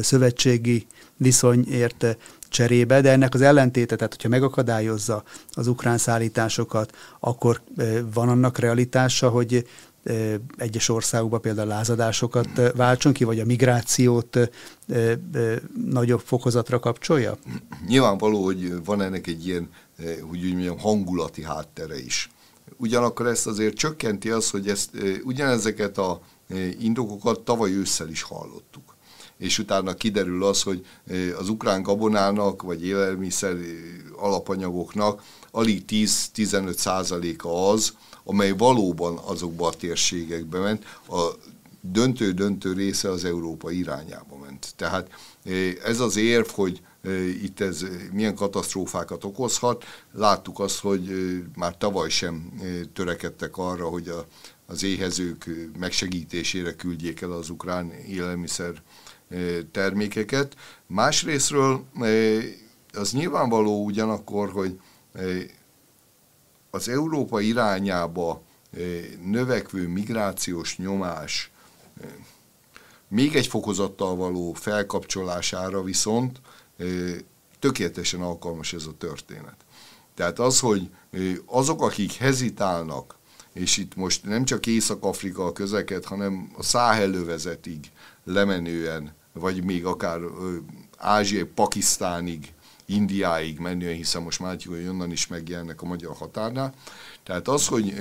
szövetségi 0.00 0.86
viszonyért 1.16 2.16
cserébe, 2.48 3.00
de 3.00 3.10
ennek 3.10 3.34
az 3.34 3.40
ellentéte, 3.40 3.96
tehát 3.96 4.14
hogyha 4.14 4.28
megakadályozza 4.28 5.22
az 5.50 5.66
ukrán 5.66 5.98
szállításokat, 5.98 6.96
akkor 7.20 7.60
van 8.14 8.28
annak 8.28 8.58
realitása, 8.58 9.28
hogy 9.28 9.66
egyes 10.56 10.88
országokban 10.88 11.40
például 11.40 11.68
lázadásokat 11.68 12.48
váltson 12.76 13.12
ki, 13.12 13.24
vagy 13.24 13.40
a 13.40 13.44
migrációt 13.44 14.38
nagyobb 15.90 16.20
fokozatra 16.20 16.78
kapcsolja? 16.78 17.36
Nyilvánvaló, 17.86 18.44
hogy 18.44 18.84
van 18.84 19.02
ennek 19.02 19.26
egy 19.26 19.46
ilyen, 19.46 19.68
hogy 19.98 20.44
úgy 20.44 20.52
mondjam, 20.52 20.78
hangulati 20.78 21.42
háttere 21.42 21.98
is. 21.98 22.30
Ugyanakkor 22.76 23.26
ezt 23.26 23.46
azért 23.46 23.76
csökkenti 23.76 24.30
az, 24.30 24.50
hogy 24.50 24.68
ezt, 24.68 24.90
ugyanezeket 25.24 25.98
a 25.98 26.20
indokokat 26.78 27.40
tavaly 27.40 27.72
ősszel 27.72 28.08
is 28.08 28.22
hallottuk 28.22 28.96
és 29.38 29.58
utána 29.58 29.94
kiderül 29.94 30.44
az, 30.44 30.62
hogy 30.62 30.86
az 31.38 31.48
ukrán 31.48 31.82
gabonának, 31.82 32.62
vagy 32.62 32.86
élelmiszer 32.86 33.56
alapanyagoknak 34.16 35.22
alig 35.50 35.84
10-15 35.88 36.76
százaléka 36.76 37.68
az, 37.70 37.92
amely 38.24 38.50
valóban 38.50 39.18
azokba 39.24 39.66
a 39.66 39.74
térségekbe 39.74 40.58
ment, 40.58 40.84
a 41.08 41.28
döntő-döntő 41.80 42.72
része 42.72 43.10
az 43.10 43.24
Európa 43.24 43.70
irányába 43.70 44.36
ment. 44.36 44.72
Tehát 44.76 45.10
eh, 45.44 45.74
ez 45.84 46.00
az 46.00 46.16
érv, 46.16 46.46
hogy 46.48 46.80
eh, 46.80 46.86
itt 47.42 47.60
ez 47.60 47.84
milyen 48.12 48.34
katasztrófákat 48.34 49.24
okozhat. 49.24 49.84
Láttuk 50.12 50.58
azt, 50.58 50.78
hogy 50.78 51.10
már 51.56 51.76
tavaly 51.76 52.08
sem 52.08 52.52
törekedtek 52.92 53.56
arra, 53.56 53.88
hogy 53.88 54.08
a, 54.08 54.26
az 54.66 54.82
éhezők 54.82 55.50
megsegítésére 55.78 56.74
küldjék 56.74 57.20
el 57.20 57.32
az 57.32 57.50
ukrán 57.50 57.90
élelmiszer 57.90 58.82
termékeket. 59.70 60.56
Másrésztről 60.86 61.84
az 62.92 63.12
nyilvánvaló 63.12 63.84
ugyanakkor, 63.84 64.50
hogy 64.50 64.80
az 66.70 66.88
Európa 66.88 67.40
irányába 67.40 68.42
növekvő 69.24 69.88
migrációs 69.88 70.78
nyomás 70.78 71.50
még 73.08 73.36
egy 73.36 73.46
fokozattal 73.46 74.16
való 74.16 74.52
felkapcsolására 74.52 75.82
viszont 75.82 76.40
tökéletesen 77.58 78.20
alkalmas 78.20 78.72
ez 78.72 78.86
a 78.86 78.96
történet. 78.98 79.56
Tehát 80.14 80.38
az, 80.38 80.60
hogy 80.60 80.90
azok, 81.46 81.82
akik 81.82 82.12
hezitálnak, 82.12 83.16
és 83.52 83.76
itt 83.76 83.94
most 83.94 84.24
nem 84.24 84.44
csak 84.44 84.66
Észak-Afrika 84.66 85.44
a 85.44 85.52
közeket, 85.52 86.04
hanem 86.04 86.50
a 86.56 86.62
száhelővezetig 86.62 87.90
lemenően, 88.24 89.14
vagy 89.32 89.64
még 89.64 89.84
akár 89.84 90.20
Ázsiai, 90.96 91.44
Pakisztánig 91.44 92.52
Indiáig 92.88 93.58
menően, 93.58 93.94
hiszen 93.94 94.22
most 94.22 94.40
már 94.40 94.56
hogy 94.66 94.86
onnan 94.88 95.12
is 95.12 95.26
megjelennek 95.26 95.82
a 95.82 95.86
magyar 95.86 96.14
határnál. 96.16 96.74
Tehát 97.22 97.48
az, 97.48 97.66
hogy 97.66 97.94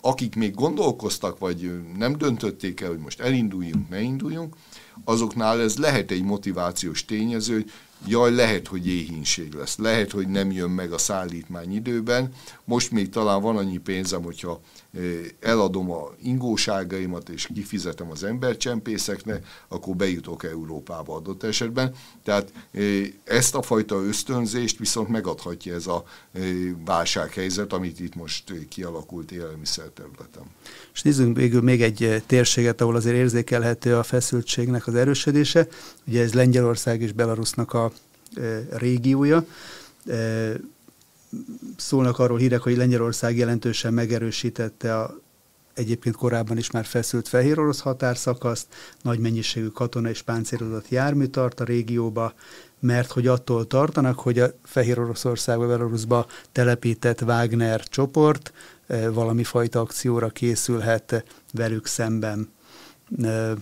akik 0.00 0.34
még 0.34 0.54
gondolkoztak, 0.54 1.38
vagy 1.38 1.80
nem 1.96 2.16
döntötték 2.16 2.80
el, 2.80 2.88
hogy 2.88 2.98
most 2.98 3.20
elinduljunk, 3.20 3.88
ne 3.88 4.00
induljunk, 4.00 4.56
azoknál 5.04 5.60
ez 5.60 5.76
lehet 5.76 6.10
egy 6.10 6.22
motivációs 6.22 7.04
tényező, 7.04 7.54
hogy 7.54 7.70
jaj, 8.06 8.34
lehet, 8.34 8.66
hogy 8.66 8.86
éhínség 8.86 9.52
lesz, 9.52 9.78
lehet, 9.78 10.10
hogy 10.10 10.28
nem 10.28 10.50
jön 10.50 10.70
meg 10.70 10.92
a 10.92 10.98
szállítmány 10.98 11.74
időben, 11.74 12.32
most 12.70 12.90
még 12.90 13.08
talán 13.08 13.42
van 13.42 13.56
annyi 13.56 13.78
pénzem, 13.78 14.22
hogyha 14.22 14.60
eladom 15.40 15.90
a 15.90 16.10
ingóságaimat 16.22 17.28
és 17.28 17.48
kifizetem 17.54 18.10
az 18.10 18.24
embercsempészeknek, 18.24 19.46
akkor 19.68 19.96
bejutok 19.96 20.44
Európába 20.44 21.14
adott 21.14 21.42
esetben. 21.42 21.94
Tehát 22.24 22.52
ezt 23.24 23.54
a 23.54 23.62
fajta 23.62 24.02
ösztönzést 24.02 24.78
viszont 24.78 25.08
megadhatja 25.08 25.74
ez 25.74 25.86
a 25.86 26.04
válsághelyzet, 26.84 27.72
amit 27.72 28.00
itt 28.00 28.14
most 28.14 28.52
kialakult 28.68 29.32
élelmiszer 29.32 29.86
területen. 29.86 30.42
És 30.94 31.02
nézzünk 31.02 31.36
végül 31.36 31.62
még 31.62 31.82
egy 31.82 32.22
térséget, 32.26 32.80
ahol 32.80 32.96
azért 32.96 33.16
érzékelhető 33.16 33.96
a 33.96 34.02
feszültségnek 34.02 34.86
az 34.86 34.94
erősödése. 34.94 35.66
Ugye 36.06 36.22
ez 36.22 36.32
Lengyelország 36.32 37.00
és 37.02 37.12
Belarusnak 37.12 37.72
a 37.72 37.92
régiója 38.70 39.46
szólnak 41.76 42.18
arról 42.18 42.38
hírek, 42.38 42.60
hogy 42.60 42.76
Lengyelország 42.76 43.36
jelentősen 43.36 43.94
megerősítette 43.94 44.98
a 44.98 45.20
egyébként 45.74 46.16
korábban 46.16 46.56
is 46.56 46.70
már 46.70 46.84
feszült 46.84 47.28
fehér 47.28 47.58
orosz 47.58 47.80
határszakaszt, 47.80 48.66
nagy 49.02 49.18
mennyiségű 49.18 49.66
katona 49.66 50.08
és 50.08 50.22
páncélozott 50.22 50.88
jármű 50.88 51.24
tart 51.24 51.60
a 51.60 51.64
régióba, 51.64 52.34
mert 52.80 53.10
hogy 53.10 53.26
attól 53.26 53.66
tartanak, 53.66 54.18
hogy 54.20 54.38
a 54.38 54.50
Fehér 54.64 54.98
Oroszországba, 54.98 55.66
Belarusba 55.66 56.26
telepített 56.52 57.22
Wagner 57.22 57.82
csoport 57.82 58.52
e, 58.86 59.10
valami 59.10 59.44
fajta 59.44 59.80
akcióra 59.80 60.28
készülhet 60.28 61.24
velük 61.52 61.86
szemben. 61.86 62.50
E, 63.22 63.52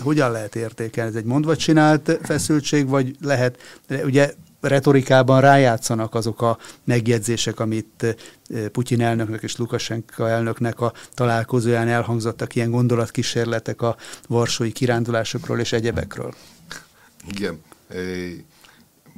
hogyan 0.00 0.30
lehet 0.30 0.56
értékelni? 0.56 1.10
Ez 1.10 1.16
egy 1.16 1.24
mondva 1.24 1.56
csinált 1.56 2.18
feszültség, 2.22 2.88
vagy 2.88 3.16
lehet, 3.20 3.82
ugye 4.04 4.34
retorikában 4.62 5.40
rájátszanak 5.40 6.14
azok 6.14 6.42
a 6.42 6.58
megjegyzések, 6.84 7.60
amit 7.60 8.02
eh, 8.02 8.68
Putyin 8.68 9.00
elnöknek 9.00 9.42
és 9.42 9.56
Lukasenka 9.56 10.28
elnöknek 10.28 10.80
a 10.80 10.92
találkozóján 11.14 11.88
elhangzottak, 11.88 12.54
ilyen 12.54 12.70
gondolatkísérletek 12.70 13.82
a 13.82 13.96
varsói 14.28 14.72
kirándulásokról 14.72 15.60
és 15.60 15.72
egyebekről. 15.72 16.34
Igen, 17.28 17.62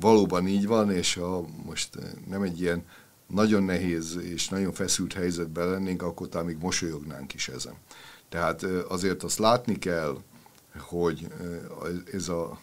valóban 0.00 0.46
így 0.46 0.66
van, 0.66 0.90
és 0.90 1.16
a, 1.16 1.44
most 1.64 1.96
eh, 1.96 2.10
nem 2.28 2.42
egy 2.42 2.60
ilyen 2.60 2.84
nagyon 3.26 3.62
nehéz 3.62 4.18
és 4.22 4.48
nagyon 4.48 4.72
feszült 4.72 5.12
helyzetben 5.12 5.70
lennénk, 5.70 6.02
akkor 6.02 6.28
talán 6.28 6.46
még 6.46 6.56
mosolyognánk 6.60 7.34
is 7.34 7.48
ezen. 7.48 7.74
Tehát 8.28 8.62
azért 8.88 9.22
azt 9.22 9.38
látni 9.38 9.78
kell, 9.78 10.18
hogy 10.78 11.26
ez 12.12 12.28
a 12.28 12.58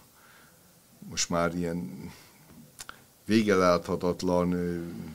most 1.09 1.29
már 1.29 1.55
ilyen 1.55 2.11
végeláthatatlan 3.32 4.55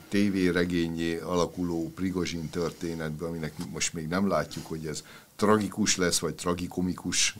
tévéregényé 0.09 1.17
alakuló 1.17 1.91
Prigozsin 1.95 2.49
történetben, 2.49 3.29
aminek 3.29 3.53
most 3.71 3.93
még 3.93 4.07
nem 4.07 4.27
látjuk, 4.27 4.65
hogy 4.65 4.85
ez 4.85 5.03
tragikus 5.35 5.97
lesz, 5.97 6.19
vagy 6.19 6.35
tragikomikus, 6.35 7.37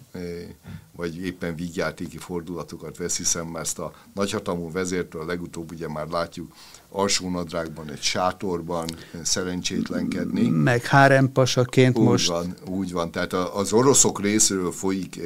vagy 0.96 1.18
éppen 1.18 1.56
vígjátéki 1.56 2.18
fordulatokat 2.18 2.98
vesz, 2.98 3.18
hiszen 3.18 3.46
már 3.46 3.62
ezt 3.62 3.80
a 3.80 3.94
nagyhatalmú 4.14 4.72
vezértől 4.72 5.26
legutóbb 5.26 5.72
ugye 5.72 5.88
már 5.88 6.08
látjuk 6.08 6.54
alsónadrágban, 6.90 7.90
egy 7.90 8.02
sátorban 8.02 8.88
szerencsétlenkedni. 9.24 10.48
Meg 10.48 10.86
hárempasaként 10.86 11.98
úgy 11.98 12.06
most. 12.06 12.28
Van, 12.28 12.56
úgy 12.66 12.92
van, 12.92 13.12
tehát 13.12 13.34
az 13.34 13.74
oroszok 13.74 14.22
részéről 14.22 14.72
folyik 14.72 15.20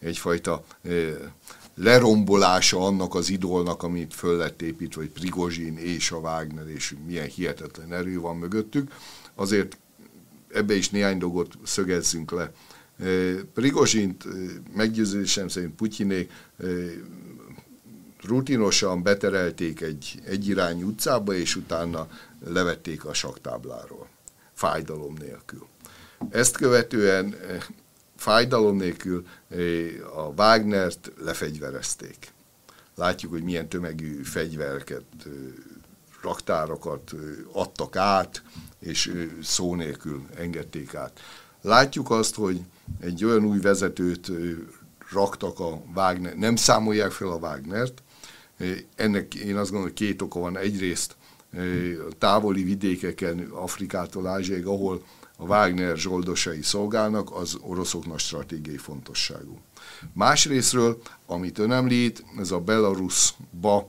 egyfajta 0.00 0.64
lerombolása 1.76 2.78
annak 2.78 3.14
az 3.14 3.30
idolnak, 3.30 3.82
amit 3.82 4.14
föl 4.14 4.36
lett 4.36 4.62
építve, 4.62 5.00
hogy 5.00 5.10
Prigozsin 5.10 5.76
és 5.76 6.10
a 6.10 6.16
Wagner, 6.16 6.68
és 6.68 6.94
milyen 7.06 7.26
hihetetlen 7.26 7.92
erő 7.92 8.20
van 8.20 8.36
mögöttük. 8.36 8.92
Azért 9.34 9.78
ebbe 10.52 10.74
is 10.74 10.90
néhány 10.90 11.18
dolgot 11.18 11.54
szögezzünk 11.64 12.30
le. 12.30 12.52
Prigozsint 13.54 14.24
meggyőződésem 14.74 15.48
szerint 15.48 15.74
Putyinék 15.74 16.30
rutinosan 18.22 19.02
beterelték 19.02 19.80
egy 19.80 20.20
egyirányú 20.24 20.86
utcába, 20.86 21.34
és 21.34 21.56
utána 21.56 22.08
levették 22.44 23.04
a 23.04 23.14
saktábláról, 23.14 24.08
fájdalom 24.52 25.14
nélkül. 25.18 25.66
Ezt 26.30 26.56
követően 26.56 27.34
fájdalom 28.16 28.76
nélkül 28.76 29.26
a 30.16 30.20
Wagnert 30.20 31.12
lefegyverezték. 31.18 32.32
Látjuk, 32.94 33.32
hogy 33.32 33.42
milyen 33.42 33.68
tömegű 33.68 34.22
fegyvereket, 34.22 35.04
raktárakat 36.22 37.14
adtak 37.52 37.96
át, 37.96 38.42
és 38.78 39.26
szó 39.42 39.74
nélkül 39.74 40.22
engedték 40.36 40.94
át. 40.94 41.20
Látjuk 41.60 42.10
azt, 42.10 42.34
hogy 42.34 42.60
egy 43.00 43.24
olyan 43.24 43.44
új 43.44 43.58
vezetőt 43.58 44.30
raktak 45.12 45.60
a 45.60 45.82
Wagner, 45.94 46.36
nem 46.36 46.56
számolják 46.56 47.10
fel 47.10 47.28
a 47.28 47.36
Wagnert, 47.36 48.02
ennek 48.94 49.34
én 49.34 49.56
azt 49.56 49.70
gondolom, 49.70 49.82
hogy 49.82 49.92
két 49.92 50.22
oka 50.22 50.40
van. 50.40 50.56
Egyrészt 50.56 51.16
távoli 52.18 52.62
vidékeken, 52.62 53.38
Afrikától 53.38 54.26
Ázsiáig, 54.26 54.66
ahol 54.66 55.04
a 55.36 55.42
Wagner 55.42 55.96
zsoldosai 55.96 56.62
szolgálnak, 56.62 57.34
az 57.34 57.58
oroszoknak 57.60 58.18
stratégiai 58.18 58.76
fontosságú. 58.76 59.60
Másrésztről, 60.12 61.02
amit 61.26 61.58
ön 61.58 61.72
említ, 61.72 62.24
ez 62.38 62.50
a 62.50 62.60
Belarusba 62.60 63.88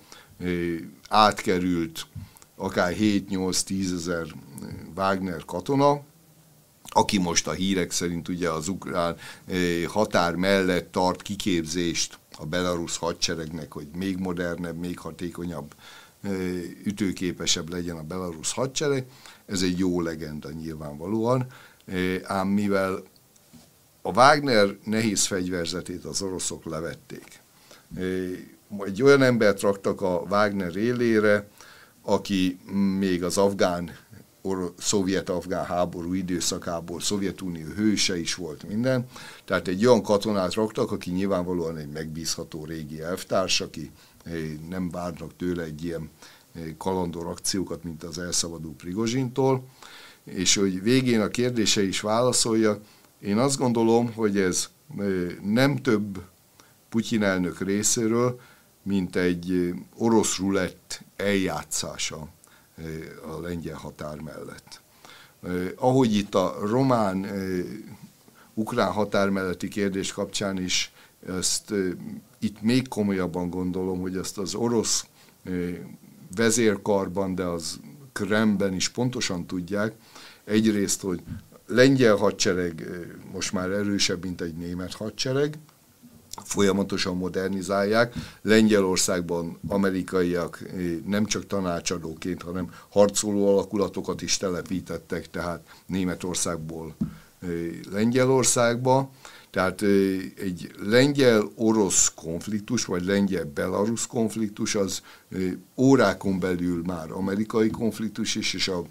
átkerült 1.09 2.07
akár 2.55 2.95
7-8-10 2.99 3.93
ezer 3.93 4.25
Wagner 4.95 5.45
katona, 5.45 6.01
aki 6.83 7.17
most 7.17 7.47
a 7.47 7.51
hírek 7.51 7.91
szerint 7.91 8.27
ugye 8.27 8.49
az 8.49 8.67
ukrán 8.67 9.17
határ 9.87 10.35
mellett 10.35 10.91
tart 10.91 11.21
kiképzést 11.21 12.19
a 12.37 12.45
belarusz 12.45 12.97
hadseregnek, 12.97 13.71
hogy 13.71 13.87
még 13.95 14.17
modernebb, 14.17 14.77
még 14.77 14.99
hatékonyabb, 14.99 15.75
ütőképesebb 16.83 17.69
legyen 17.69 17.97
a 17.97 18.03
belarusz 18.03 18.51
hadsereg. 18.51 19.05
Ez 19.47 19.61
egy 19.61 19.77
jó 19.77 20.01
legenda 20.01 20.51
nyilvánvalóan, 20.51 21.47
ám 22.23 22.47
mivel 22.47 23.03
a 24.01 24.11
Wagner 24.11 24.77
nehéz 24.83 25.25
fegyverzetét 25.25 26.05
az 26.05 26.21
oroszok 26.21 26.65
levették. 26.65 27.41
Egy 28.85 29.03
olyan 29.03 29.21
embert 29.21 29.61
raktak 29.61 30.01
a 30.01 30.25
Wagner 30.29 30.75
élére, 30.75 31.47
aki 32.01 32.59
még 32.99 33.23
az 33.23 33.37
afgán 33.37 33.91
szovjet-afgán 34.77 35.65
háború 35.65 36.13
időszakából 36.13 37.01
Szovjetunió 37.01 37.65
hőse 37.75 38.19
is 38.19 38.35
volt 38.35 38.67
minden. 38.67 39.07
Tehát 39.45 39.67
egy 39.67 39.85
olyan 39.85 40.03
katonát 40.03 40.53
raktak, 40.53 40.91
aki 40.91 41.11
nyilvánvalóan 41.11 41.77
egy 41.77 41.91
megbízható 41.91 42.65
régi 42.65 43.01
elvtárs, 43.01 43.61
aki 43.61 43.91
eh, 44.23 44.33
nem 44.69 44.89
várnak 44.89 45.35
tőle 45.35 45.63
egy 45.63 45.83
ilyen 45.83 46.09
kalandor 46.77 47.27
akciókat, 47.27 47.83
mint 47.83 48.03
az 48.03 48.19
elszabadul 48.19 48.73
Prigozsintól. 48.73 49.63
És 50.23 50.55
hogy 50.55 50.81
végén 50.81 51.21
a 51.21 51.27
kérdése 51.27 51.83
is 51.83 52.01
válaszolja, 52.01 52.81
én 53.19 53.37
azt 53.37 53.57
gondolom, 53.57 54.13
hogy 54.13 54.37
ez 54.37 54.69
nem 55.43 55.75
több 55.75 56.21
Putyin 56.89 57.23
elnök 57.23 57.59
részéről, 57.59 58.39
mint 58.83 59.15
egy 59.15 59.73
orosz 59.95 60.37
rulett 60.37 61.01
eljátszása 61.15 62.27
a 63.27 63.39
lengyel 63.41 63.77
határ 63.77 64.19
mellett. 64.19 64.81
Ahogy 65.75 66.15
itt 66.15 66.35
a 66.35 66.57
román-ukrán 66.61 68.91
határ 68.91 69.29
melletti 69.29 69.67
kérdés 69.67 70.11
kapcsán 70.11 70.63
is 70.63 70.91
ezt 71.27 71.73
itt 72.39 72.61
még 72.61 72.87
komolyabban 72.87 73.49
gondolom, 73.49 74.01
hogy 74.01 74.17
ezt 74.17 74.37
az 74.37 74.55
orosz 74.55 75.05
vezérkarban, 76.35 77.35
de 77.35 77.43
az 77.43 77.79
Kremben 78.11 78.73
is 78.73 78.89
pontosan 78.89 79.45
tudják, 79.45 79.95
egyrészt, 80.43 81.01
hogy 81.01 81.21
lengyel 81.67 82.15
hadsereg 82.15 82.87
most 83.33 83.51
már 83.51 83.69
erősebb, 83.69 84.23
mint 84.23 84.41
egy 84.41 84.53
német 84.53 84.93
hadsereg, 84.93 85.57
folyamatosan 86.43 87.17
modernizálják. 87.17 88.13
Lengyelországban 88.41 89.59
amerikaiak 89.67 90.63
nem 91.05 91.25
csak 91.25 91.47
tanácsadóként, 91.47 92.41
hanem 92.41 92.73
harcoló 92.89 93.47
alakulatokat 93.47 94.21
is 94.21 94.37
telepítettek, 94.37 95.29
tehát 95.29 95.67
Németországból 95.85 96.95
Lengyelországba. 97.91 99.09
Tehát 99.57 99.81
eh, 99.81 99.89
egy 100.35 100.71
lengyel-orosz 100.79 102.11
konfliktus, 102.15 102.85
vagy 102.85 103.05
lengyel-belarusz 103.05 104.05
konfliktus, 104.05 104.75
az 104.75 105.01
órákon 105.77 106.39
belül 106.39 106.83
már 106.85 107.11
amerikai 107.11 107.69
konfliktus 107.69 108.35
is, 108.35 108.53
és 108.53 108.67
a, 108.67 108.83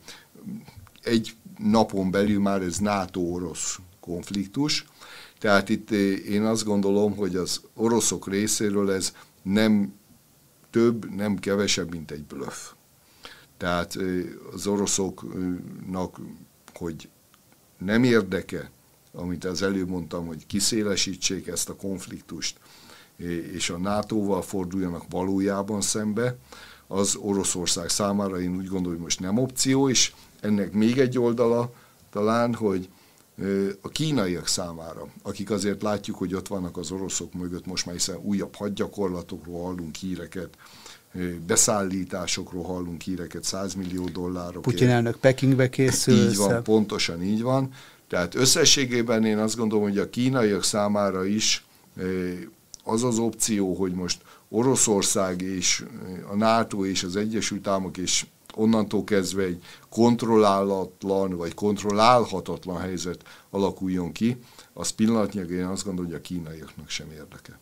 egy 1.03 1.37
napon 1.59 2.11
belül 2.11 2.41
már 2.41 2.63
ez 2.63 2.79
NATO-orosz 2.79 3.79
konfliktus. 4.01 4.85
Tehát 5.39 5.69
itt 5.69 5.91
én 6.29 6.45
azt 6.45 6.65
gondolom, 6.65 7.17
hogy 7.17 7.37
az 7.37 7.61
oroszok 7.75 8.29
részéről 8.29 8.93
ez 8.93 9.13
nem 9.43 9.95
több, 10.71 11.15
nem 11.15 11.37
kevesebb, 11.37 11.91
mint 11.91 12.11
egy 12.11 12.25
bluff. 12.25 12.73
Tehát 13.57 13.97
eh, 13.97 14.25
az 14.53 14.67
oroszoknak, 14.67 16.21
hogy 16.75 17.09
nem 17.79 18.05
érdeke, 18.05 18.71
amit 19.17 19.45
az 19.45 19.63
előbb 19.63 19.89
mondtam, 19.89 20.27
hogy 20.27 20.47
kiszélesítsék 20.47 21.47
ezt 21.47 21.69
a 21.69 21.77
konfliktust, 21.77 22.59
és 23.53 23.71
a 23.71 23.79
NATO-val 23.79 24.43
forduljanak 24.43 25.05
valójában 25.11 25.81
szembe, 25.81 26.37
az 26.87 27.17
Oroszország 27.17 27.89
számára 27.89 28.41
én 28.41 28.57
úgy 28.57 28.67
gondolom, 28.67 28.93
hogy 28.93 29.03
most 29.03 29.21
nem 29.21 29.39
opció, 29.39 29.89
és 29.89 30.13
ennek 30.41 30.73
még 30.73 30.99
egy 30.99 31.19
oldala 31.19 31.73
talán, 32.11 32.55
hogy 32.55 32.89
a 33.81 33.89
kínaiak 33.89 34.47
számára, 34.47 35.07
akik 35.23 35.51
azért 35.51 35.83
látjuk, 35.83 36.17
hogy 36.17 36.35
ott 36.35 36.49
vannak 36.49 36.77
az 36.77 36.91
oroszok 36.91 37.33
mögött, 37.33 37.67
most 37.67 37.87
már 37.87 37.95
hiszen 37.95 38.17
újabb 38.23 38.55
hadgyakorlatokról 38.55 39.63
hallunk 39.63 39.95
híreket, 39.95 40.57
beszállításokról 41.47 42.65
hallunk 42.65 43.03
híreket, 43.03 43.45
100 43.45 43.75
millió 43.75 44.05
dollárok. 44.05 44.63
Putyin 44.63 44.89
elnök 44.89 45.17
Pekingbe 45.17 45.69
készül. 45.69 46.29
Így 46.29 46.37
van, 46.37 46.63
pontosan 46.63 47.23
így 47.23 47.43
van. 47.43 47.73
Tehát 48.09 48.35
összességében 48.35 49.25
én 49.25 49.39
azt 49.39 49.57
gondolom, 49.57 49.85
hogy 49.85 49.99
a 49.99 50.11
kínaiak 50.11 50.65
számára 50.65 51.25
is 51.25 51.65
az 52.85 53.03
az 53.05 53.19
opció, 53.19 53.75
hogy 53.75 53.93
most 53.93 54.23
Oroszország 54.49 55.43
és 55.43 55.85
a 56.31 56.37
NATO 56.37 56.85
és 56.85 57.03
az 57.03 57.17
Egyesült 57.17 57.67
Államok 57.67 57.97
és 57.97 58.27
onnantól 58.55 59.05
kezdve 59.05 59.43
egy 59.43 59.63
kontrollálatlan 59.89 61.37
vagy 61.37 61.55
kontrollálhatatlan 61.55 62.81
helyzet 62.81 63.23
alakuljon 63.51 64.13
ki, 64.13 64.37
az 64.73 64.91
pillanatnyilag 64.91 65.51
én 65.51 65.65
azt 65.65 65.85
gondolom, 65.85 66.11
hogy 66.11 66.21
a 66.21 66.23
kínaiaknak 66.23 66.89
sem 66.89 67.11
érdeke. 67.11 67.59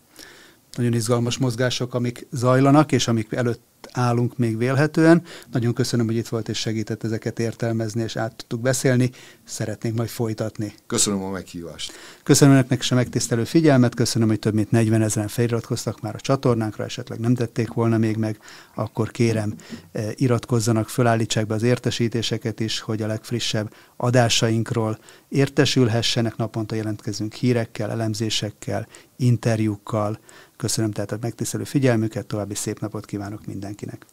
Nagyon 0.76 0.92
izgalmas 0.92 1.38
mozgások, 1.38 1.94
amik 1.94 2.26
zajlanak, 2.30 2.92
és 2.92 3.08
amik 3.08 3.32
előtt 3.32 3.62
állunk 3.92 4.38
még 4.38 4.58
vélhetően. 4.58 5.22
Nagyon 5.52 5.74
köszönöm, 5.74 6.06
hogy 6.06 6.16
itt 6.16 6.28
volt 6.28 6.48
és 6.48 6.58
segített 6.58 7.04
ezeket 7.04 7.38
értelmezni, 7.38 8.02
és 8.02 8.16
át 8.16 8.36
tudtuk 8.36 8.60
beszélni. 8.60 9.10
Szeretnénk 9.44 9.96
majd 9.96 10.08
folytatni. 10.08 10.74
Köszönöm 10.86 11.22
a 11.22 11.30
meghívást. 11.30 11.92
Köszönöm 12.22 12.54
önöknek 12.54 12.80
is 12.80 12.90
a 12.90 12.94
megtisztelő 12.94 13.44
figyelmet, 13.44 13.94
köszönöm, 13.94 14.28
hogy 14.28 14.38
több 14.38 14.54
mint 14.54 14.70
40 14.70 15.02
ezeren 15.02 15.28
feliratkoztak 15.28 16.00
már 16.00 16.14
a 16.14 16.20
csatornánkra, 16.20 16.84
esetleg 16.84 17.18
nem 17.18 17.34
tették 17.34 17.72
volna 17.72 17.98
még 17.98 18.16
meg, 18.16 18.38
akkor 18.74 19.10
kérem, 19.10 19.54
eh, 19.92 20.10
iratkozzanak, 20.14 20.88
fölállítsák 20.88 21.46
be 21.46 21.54
az 21.54 21.62
értesítéseket 21.62 22.60
is, 22.60 22.80
hogy 22.80 23.02
a 23.02 23.06
legfrissebb 23.06 23.72
adásainkról 23.96 24.98
értesülhessenek. 25.28 26.36
Naponta 26.36 26.74
jelentkezünk 26.74 27.34
hírekkel, 27.34 27.90
elemzésekkel, 27.90 28.86
interjúkkal. 29.16 30.18
Köszönöm 30.56 30.90
tehát 30.90 31.12
a 31.12 31.18
megtisztelő 31.20 31.64
figyelmüket, 31.64 32.26
további 32.26 32.54
szép 32.54 32.80
napot 32.80 33.04
kívánok 33.04 33.46
mindenkinek. 33.46 34.06